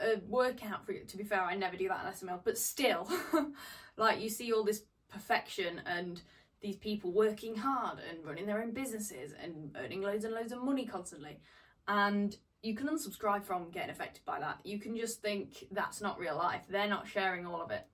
a 0.00 0.16
workout 0.26 0.84
for 0.84 0.94
to 0.94 1.16
be 1.16 1.22
fair 1.22 1.42
i 1.42 1.54
never 1.54 1.76
do 1.76 1.88
that 1.88 2.20
in 2.20 2.28
i'm 2.28 2.40
but 2.42 2.58
still 2.58 3.08
like 3.96 4.20
you 4.20 4.28
see 4.28 4.52
all 4.52 4.64
this 4.64 4.82
perfection 5.08 5.80
and 5.86 6.22
these 6.60 6.76
people 6.76 7.12
working 7.12 7.54
hard 7.54 7.98
and 8.08 8.24
running 8.24 8.46
their 8.46 8.62
own 8.62 8.72
businesses 8.72 9.32
and 9.40 9.76
earning 9.76 10.02
loads 10.02 10.24
and 10.24 10.34
loads 10.34 10.52
of 10.52 10.62
money 10.62 10.86
constantly. 10.86 11.38
And 11.86 12.36
you 12.66 12.74
can 12.74 12.88
unsubscribe 12.88 13.44
from 13.44 13.70
getting 13.70 13.90
affected 13.90 14.24
by 14.24 14.40
that. 14.40 14.58
You 14.64 14.80
can 14.80 14.96
just 14.96 15.22
think 15.22 15.68
that's 15.70 16.00
not 16.00 16.18
real 16.18 16.36
life. 16.36 16.62
They're 16.68 16.88
not 16.88 17.06
sharing 17.06 17.46
all 17.46 17.62
of 17.62 17.70
it. 17.70 17.86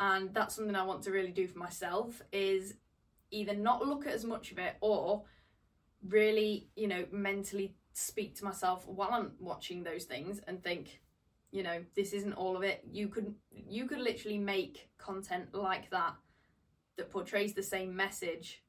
And 0.00 0.34
that's 0.34 0.56
something 0.56 0.74
I 0.74 0.82
want 0.82 1.02
to 1.04 1.12
really 1.12 1.30
do 1.30 1.46
for 1.46 1.60
myself 1.60 2.20
is 2.32 2.74
either 3.30 3.54
not 3.54 3.86
look 3.86 4.04
at 4.08 4.12
as 4.12 4.24
much 4.24 4.50
of 4.50 4.58
it 4.58 4.74
or 4.80 5.22
really, 6.08 6.70
you 6.74 6.88
know, 6.88 7.04
mentally 7.12 7.76
speak 7.92 8.34
to 8.38 8.44
myself 8.44 8.84
while 8.88 9.10
I'm 9.12 9.30
watching 9.38 9.84
those 9.84 10.04
things 10.04 10.40
and 10.48 10.60
think, 10.60 11.00
you 11.52 11.62
know, 11.62 11.84
this 11.94 12.12
isn't 12.14 12.32
all 12.32 12.56
of 12.56 12.64
it. 12.64 12.82
You 12.90 13.06
could 13.06 13.32
you 13.52 13.86
could 13.86 14.00
literally 14.00 14.38
make 14.38 14.88
content 14.98 15.54
like 15.54 15.88
that 15.90 16.14
that 16.96 17.10
portrays 17.10 17.54
the 17.54 17.62
same 17.62 17.94
message 17.94 18.64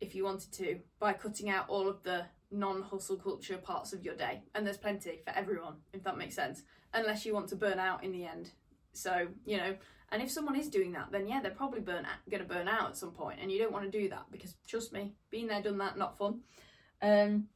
if 0.00 0.14
you 0.14 0.24
wanted 0.24 0.52
to 0.52 0.80
by 1.00 1.14
cutting 1.14 1.48
out 1.48 1.64
all 1.70 1.88
of 1.88 2.02
the 2.02 2.26
non-hustle 2.50 3.16
culture 3.16 3.58
parts 3.58 3.92
of 3.92 4.02
your 4.02 4.14
day 4.14 4.42
and 4.54 4.66
there's 4.66 4.78
plenty 4.78 5.20
for 5.24 5.36
everyone 5.36 5.74
if 5.92 6.02
that 6.02 6.16
makes 6.16 6.34
sense 6.34 6.62
unless 6.94 7.26
you 7.26 7.34
want 7.34 7.48
to 7.48 7.56
burn 7.56 7.78
out 7.78 8.02
in 8.02 8.12
the 8.12 8.24
end 8.24 8.50
so 8.92 9.28
you 9.44 9.56
know 9.56 9.74
and 10.10 10.22
if 10.22 10.30
someone 10.30 10.56
is 10.56 10.68
doing 10.68 10.92
that, 10.92 11.08
then 11.12 11.26
yeah, 11.26 11.40
they're 11.40 11.50
probably 11.50 11.80
burn 11.80 12.06
going 12.30 12.42
to 12.42 12.48
burn 12.48 12.66
out 12.66 12.88
at 12.88 12.96
some 12.96 13.10
point, 13.10 13.40
and 13.42 13.52
you 13.52 13.58
don't 13.58 13.72
want 13.72 13.90
to 13.90 13.98
do 13.98 14.08
that 14.08 14.26
because 14.30 14.54
trust 14.66 14.92
me, 14.92 15.12
being 15.30 15.46
there, 15.46 15.60
done 15.60 15.78
that, 15.78 15.98
not 15.98 16.16
fun. 16.16 16.40
Um, 17.02 17.48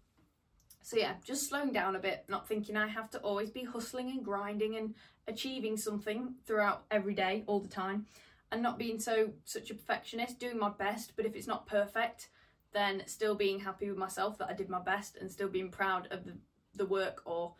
so 0.82 0.98
yeah, 0.98 1.14
just 1.24 1.48
slowing 1.48 1.72
down 1.72 1.96
a 1.96 2.00
bit, 2.00 2.24
not 2.28 2.46
thinking 2.46 2.76
I 2.76 2.88
have 2.88 3.08
to 3.10 3.18
always 3.18 3.50
be 3.50 3.64
hustling 3.64 4.10
and 4.10 4.24
grinding 4.24 4.76
and 4.76 4.94
achieving 5.26 5.76
something 5.76 6.34
throughout 6.46 6.84
every 6.90 7.14
day, 7.14 7.44
all 7.46 7.60
the 7.60 7.68
time, 7.68 8.06
and 8.50 8.62
not 8.62 8.78
being 8.78 9.00
so 9.00 9.30
such 9.44 9.70
a 9.70 9.74
perfectionist. 9.74 10.38
Doing 10.38 10.58
my 10.58 10.70
best, 10.70 11.14
but 11.16 11.24
if 11.24 11.34
it's 11.34 11.46
not 11.46 11.66
perfect, 11.66 12.28
then 12.72 13.02
still 13.06 13.34
being 13.34 13.60
happy 13.60 13.88
with 13.88 13.98
myself 13.98 14.38
that 14.38 14.48
I 14.48 14.54
did 14.54 14.68
my 14.68 14.80
best 14.80 15.16
and 15.16 15.30
still 15.30 15.48
being 15.48 15.70
proud 15.70 16.08
of 16.10 16.24
the, 16.24 16.32
the 16.74 16.86
work 16.86 17.22
or 17.24 17.54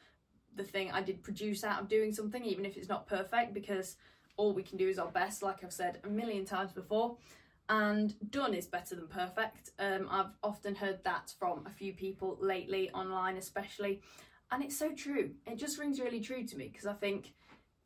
the 0.55 0.65
thing 0.65 0.91
I 0.91 1.03
did 1.03 1.23
produce 1.23 1.65
out 1.65 1.81
of 1.81 1.89
doing 1.89 2.13
something, 2.13 2.45
even 2.45 2.65
if 2.65 2.77
it's 2.77 2.89
not 2.89 3.07
perfect, 3.07 3.55
because 3.55 3.97
all 4.37 4.53
we 4.53 4.63
can 4.63 4.79
do 4.79 4.89
is 4.89 4.99
our 4.99 5.11
best, 5.11 5.43
like 5.43 5.63
I've 5.63 5.73
said 5.73 5.99
a 6.05 6.09
million 6.09 6.45
times 6.45 6.73
before. 6.73 7.17
And 7.69 8.15
done 8.31 8.55
is 8.55 8.67
better 8.67 8.95
than 8.95 9.07
perfect. 9.07 9.71
Um, 9.79 10.09
I've 10.11 10.35
often 10.43 10.75
heard 10.75 11.03
that 11.05 11.33
from 11.39 11.65
a 11.67 11.71
few 11.71 11.93
people 11.93 12.37
lately, 12.41 12.91
online 12.91 13.37
especially. 13.37 14.03
And 14.51 14.63
it's 14.63 14.77
so 14.77 14.93
true. 14.93 15.31
It 15.47 15.57
just 15.57 15.79
rings 15.79 16.01
really 16.01 16.21
true 16.21 16.47
to 16.47 16.57
me 16.57 16.69
because 16.69 16.87
I 16.87 16.93
think 16.93 17.33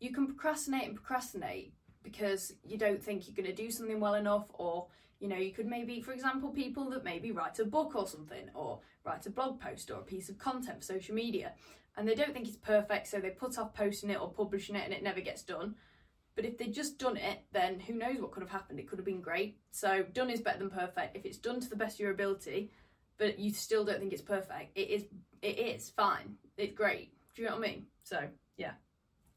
you 0.01 0.13
can 0.13 0.27
procrastinate 0.27 0.85
and 0.85 0.97
procrastinate 0.97 1.73
because 2.03 2.53
you 2.65 2.79
don't 2.79 3.03
think 3.03 3.27
you're 3.27 3.37
going 3.37 3.55
to 3.55 3.63
do 3.63 3.71
something 3.71 4.01
well 4.01 4.15
enough 4.15 4.47
or 4.55 4.87
you 5.21 5.29
know 5.29 5.37
you 5.37 5.53
could 5.53 5.67
maybe 5.67 6.01
for 6.01 6.13
example 6.13 6.51
people 6.51 6.91
that 6.91 7.05
maybe 7.05 7.33
write 7.33 7.59
a 7.59 7.65
book 7.65 7.95
or 7.95 8.07
something 8.07 8.51
or 8.55 8.81
write 9.05 9.27
a 9.27 9.31
blog 9.31 9.61
post 9.61 9.91
or 9.91 9.99
a 9.99 10.03
piece 10.03 10.29
of 10.29 10.39
content 10.39 10.79
for 10.79 10.85
social 10.85 11.15
media 11.15 11.53
and 11.97 12.07
they 12.07 12.15
don't 12.15 12.33
think 12.33 12.47
it's 12.47 12.57
perfect 12.57 13.07
so 13.07 13.19
they 13.19 13.31
put 13.31 13.59
off 13.59 13.75
posting 13.75 14.11
it 14.11 14.21
or 14.21 14.31
publishing 14.31 14.77
it 14.77 14.85
and 14.85 14.93
it 14.93 15.03
never 15.03 15.21
gets 15.21 15.43
done 15.43 15.75
but 16.37 16.45
if 16.45 16.59
they'd 16.59 16.73
just 16.73 16.99
done 16.99 17.17
it, 17.17 17.45
then 17.53 17.81
who 17.81 17.95
knows 17.95 18.21
what 18.21 18.31
could 18.31 18.43
have 18.43 18.53
happened? 18.53 18.79
It 18.79 18.87
could 18.87 18.99
have 18.99 19.07
been 19.07 19.23
great. 19.23 19.57
So 19.71 20.05
done 20.13 20.29
is 20.29 20.43
better 20.43 20.59
than 20.59 20.71
perfect. 20.71 21.17
If 21.17 21.25
it's 21.25 21.39
done 21.39 21.61
to 21.61 21.69
the 21.69 21.77
best 21.77 21.97
of 21.97 22.01
your 22.01 22.11
ability, 22.11 22.71
but 23.17 23.39
you 23.39 23.53
still 23.53 23.87
don't 23.87 23.99
think 23.99 24.13
it's 24.13 24.23
perfect, 24.23 24.77
it 24.77 24.91
is 24.91 25.05
it 25.41 25.59
is 25.59 25.89
fine. 25.89 26.37
It's 26.59 26.75
great. 26.75 27.13
Do 27.35 27.43
you 27.43 27.49
know 27.49 27.57
what 27.57 27.67
I 27.67 27.71
mean? 27.71 27.87
So 28.05 28.29
yeah. 28.59 28.73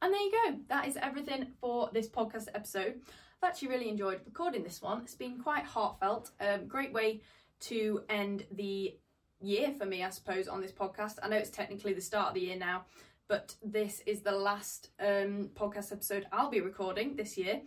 And 0.02 0.14
there 0.14 0.22
you 0.22 0.32
go. 0.32 0.58
That 0.68 0.88
is 0.88 0.98
everything 0.98 1.48
for 1.62 1.90
this 1.94 2.10
podcast 2.10 2.48
episode. 2.54 3.02
I've 3.42 3.52
actually 3.52 3.70
really 3.70 3.88
enjoyed 3.88 4.20
recording 4.26 4.64
this 4.64 4.82
one. 4.82 5.02
It's 5.02 5.16
been 5.16 5.40
quite 5.40 5.64
heartfelt. 5.64 6.32
Um, 6.42 6.68
great 6.68 6.92
way 6.92 7.22
to 7.62 8.02
end 8.10 8.46
the 8.52 8.98
year 9.40 9.74
for 9.78 9.86
me, 9.86 10.04
I 10.04 10.10
suppose, 10.10 10.50
on 10.50 10.60
this 10.60 10.74
podcast. 10.74 11.20
I 11.24 11.30
know 11.30 11.38
it's 11.38 11.50
technically 11.50 11.94
the 11.94 12.02
start 12.02 12.30
of 12.30 12.34
the 12.34 12.42
year 12.42 12.58
now, 12.58 12.84
but 13.30 13.56
this 13.64 14.02
is 14.06 14.20
the 14.22 14.34
last 14.34 14.90
um, 15.00 15.52
podcast 15.56 15.94
episode 15.94 16.28
I'll 16.34 16.50
be 16.50 16.60
recording 16.60 17.16
this 17.16 17.38
year. 17.38 17.62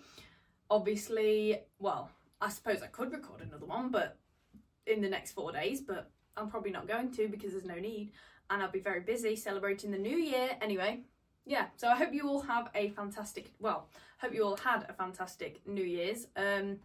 Obviously, 0.69 1.61
well, 1.79 2.11
I 2.39 2.51
suppose 2.51 2.83
I 2.83 2.89
could 2.89 3.11
record 3.11 3.41
another 3.41 3.65
one, 3.65 3.91
but 3.91 4.19
in 4.87 5.01
the 5.01 5.09
next 5.09 5.33
four 5.33 5.53
days, 5.53 5.81
but 5.81 6.11
I'm 6.37 6.51
probably 6.51 6.71
not 6.71 6.87
going 6.87 7.13
to 7.13 7.29
because 7.29 7.53
there's 7.53 7.65
no 7.65 7.77
need, 7.77 8.13
and 8.51 8.63
I'll 8.63 8.71
be 8.71 8.81
very 8.81 9.01
busy 9.01 9.37
celebrating 9.37 9.91
the 9.91 9.99
new 9.99 10.19
year 10.19 10.51
anyway. 10.61 11.05
Yeah, 11.45 11.67
so 11.77 11.89
I 11.89 11.97
hope 11.97 12.13
you 12.13 12.29
all 12.29 12.43
have 12.43 12.71
a 12.75 12.91
fantastic, 12.91 13.53
well, 13.59 13.89
hope 14.23 14.35
you 14.35 14.45
all 14.45 14.57
had 14.57 14.87
a 14.89 14.93
fantastic 14.93 15.61
New 15.67 15.85
Year's. 15.85 16.29
Um, 16.37 16.79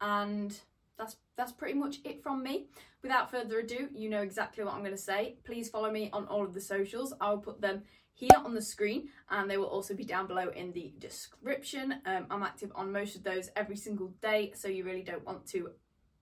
and 0.00 0.56
that's 0.96 1.16
that's 1.36 1.52
pretty 1.52 1.74
much 1.74 1.98
it 2.04 2.22
from 2.22 2.42
me. 2.42 2.66
Without 3.02 3.30
further 3.30 3.58
ado, 3.58 3.88
you 3.94 4.08
know 4.08 4.22
exactly 4.22 4.64
what 4.64 4.74
I'm 4.74 4.80
going 4.80 4.92
to 4.92 4.96
say. 4.98 5.36
Please 5.44 5.68
follow 5.68 5.90
me 5.90 6.08
on 6.12 6.26
all 6.26 6.44
of 6.44 6.54
the 6.54 6.60
socials. 6.60 7.12
I'll 7.20 7.38
put 7.38 7.60
them 7.60 7.82
here 8.14 8.30
on 8.44 8.54
the 8.54 8.62
screen 8.62 9.08
and 9.30 9.50
they 9.50 9.58
will 9.58 9.66
also 9.66 9.94
be 9.94 10.04
down 10.04 10.26
below 10.26 10.48
in 10.48 10.72
the 10.72 10.94
description. 10.98 11.96
Um, 12.06 12.26
I'm 12.30 12.42
active 12.42 12.72
on 12.74 12.90
most 12.90 13.14
of 13.14 13.22
those 13.22 13.50
every 13.56 13.76
single 13.76 14.08
day, 14.22 14.52
so 14.54 14.68
you 14.68 14.84
really 14.84 15.02
don't 15.02 15.24
want 15.26 15.46
to 15.48 15.70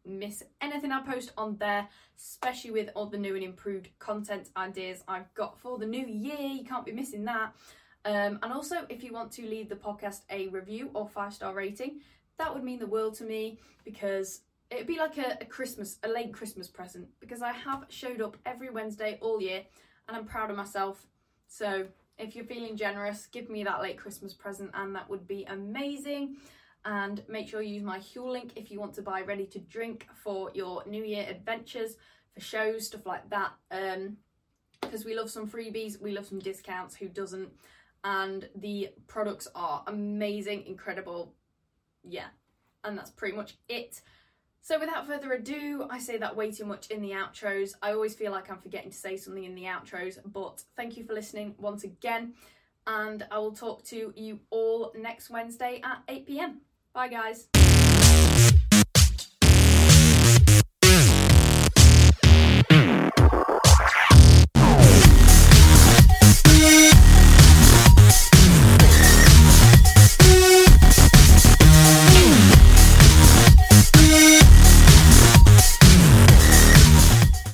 miss 0.04 0.42
anything 0.60 0.92
I 0.92 1.00
post 1.02 1.32
on 1.38 1.56
there, 1.58 1.88
especially 2.18 2.72
with 2.72 2.90
all 2.94 3.06
the 3.06 3.16
new 3.16 3.36
and 3.36 3.44
improved 3.44 3.90
content 3.98 4.50
ideas 4.56 5.04
I've 5.06 5.32
got 5.34 5.58
for 5.58 5.78
the 5.78 5.86
new 5.86 6.06
year. 6.06 6.36
You 6.36 6.64
can't 6.64 6.84
be 6.84 6.92
missing 6.92 7.24
that. 7.26 7.54
Um, 8.04 8.38
and 8.42 8.52
also, 8.52 8.86
if 8.88 9.02
you 9.02 9.12
want 9.12 9.32
to 9.32 9.42
leave 9.42 9.68
the 9.68 9.76
podcast 9.76 10.20
a 10.30 10.48
review 10.48 10.90
or 10.94 11.08
five 11.08 11.32
star 11.32 11.54
rating, 11.54 12.00
that 12.38 12.52
would 12.52 12.64
mean 12.64 12.78
the 12.78 12.86
world 12.86 13.14
to 13.16 13.24
me 13.24 13.58
because 13.84 14.40
it'd 14.70 14.86
be 14.86 14.98
like 14.98 15.18
a, 15.18 15.38
a 15.40 15.44
Christmas, 15.44 15.98
a 16.02 16.08
late 16.08 16.32
Christmas 16.32 16.68
present 16.68 17.08
because 17.20 17.42
I 17.42 17.52
have 17.52 17.86
showed 17.88 18.20
up 18.20 18.36
every 18.44 18.70
Wednesday 18.70 19.18
all 19.20 19.40
year 19.40 19.62
and 20.08 20.16
I'm 20.16 20.24
proud 20.26 20.50
of 20.50 20.56
myself 20.56 21.06
so 21.54 21.86
if 22.18 22.34
you're 22.34 22.44
feeling 22.44 22.76
generous, 22.76 23.26
give 23.26 23.48
me 23.48 23.62
that 23.62 23.80
late 23.80 23.96
Christmas 23.96 24.34
present 24.34 24.70
and 24.74 24.94
that 24.96 25.08
would 25.08 25.28
be 25.28 25.44
amazing. 25.44 26.36
And 26.84 27.22
make 27.28 27.48
sure 27.48 27.62
you 27.62 27.74
use 27.74 27.84
my 27.84 27.98
Huel 27.98 28.30
link 28.30 28.52
if 28.56 28.72
you 28.72 28.80
want 28.80 28.94
to 28.94 29.02
buy 29.02 29.22
ready 29.22 29.46
to 29.46 29.60
drink 29.60 30.06
for 30.14 30.50
your 30.52 30.82
New 30.84 31.04
Year 31.04 31.24
adventures, 31.28 31.96
for 32.32 32.40
shows, 32.40 32.88
stuff 32.88 33.06
like 33.06 33.30
that. 33.30 33.52
Um, 33.70 34.16
because 34.80 35.04
we 35.04 35.14
love 35.14 35.30
some 35.30 35.48
freebies, 35.48 36.00
we 36.00 36.10
love 36.10 36.26
some 36.26 36.40
discounts, 36.40 36.96
who 36.96 37.08
doesn't? 37.08 37.48
And 38.04 38.48
the 38.54 38.90
products 39.06 39.48
are 39.54 39.82
amazing, 39.86 40.66
incredible, 40.66 41.32
yeah, 42.02 42.26
and 42.84 42.98
that's 42.98 43.10
pretty 43.10 43.34
much 43.34 43.56
it. 43.66 44.02
So 44.60 44.78
without 44.78 45.06
further 45.06 45.32
ado, 45.32 45.86
I 45.90 45.98
say 45.98 46.18
that 46.18 46.36
way 46.36 46.50
too 46.50 46.66
much 46.66 46.88
in 46.88 47.00
the 47.00 47.12
outros. 47.12 47.72
I 47.80 47.92
always 47.92 48.14
feel 48.14 48.30
like 48.30 48.50
I'm 48.50 48.58
forgetting 48.58 48.90
to 48.90 48.96
say 48.96 49.16
something 49.16 49.44
in 49.44 49.54
the 49.54 49.64
outros, 49.64 50.18
but 50.24 50.62
thank 50.76 50.98
you 50.98 51.04
for 51.04 51.14
listening 51.14 51.54
once 51.58 51.84
again, 51.84 52.34
and 52.86 53.26
I 53.30 53.38
will 53.38 53.52
talk 53.52 53.84
to 53.86 54.12
you 54.16 54.40
all 54.50 54.92
next 54.94 55.30
Wednesday 55.30 55.80
at 55.82 56.02
8 56.06 56.26
pm. 56.26 56.60
Bye, 56.92 57.08
guys. 57.08 57.48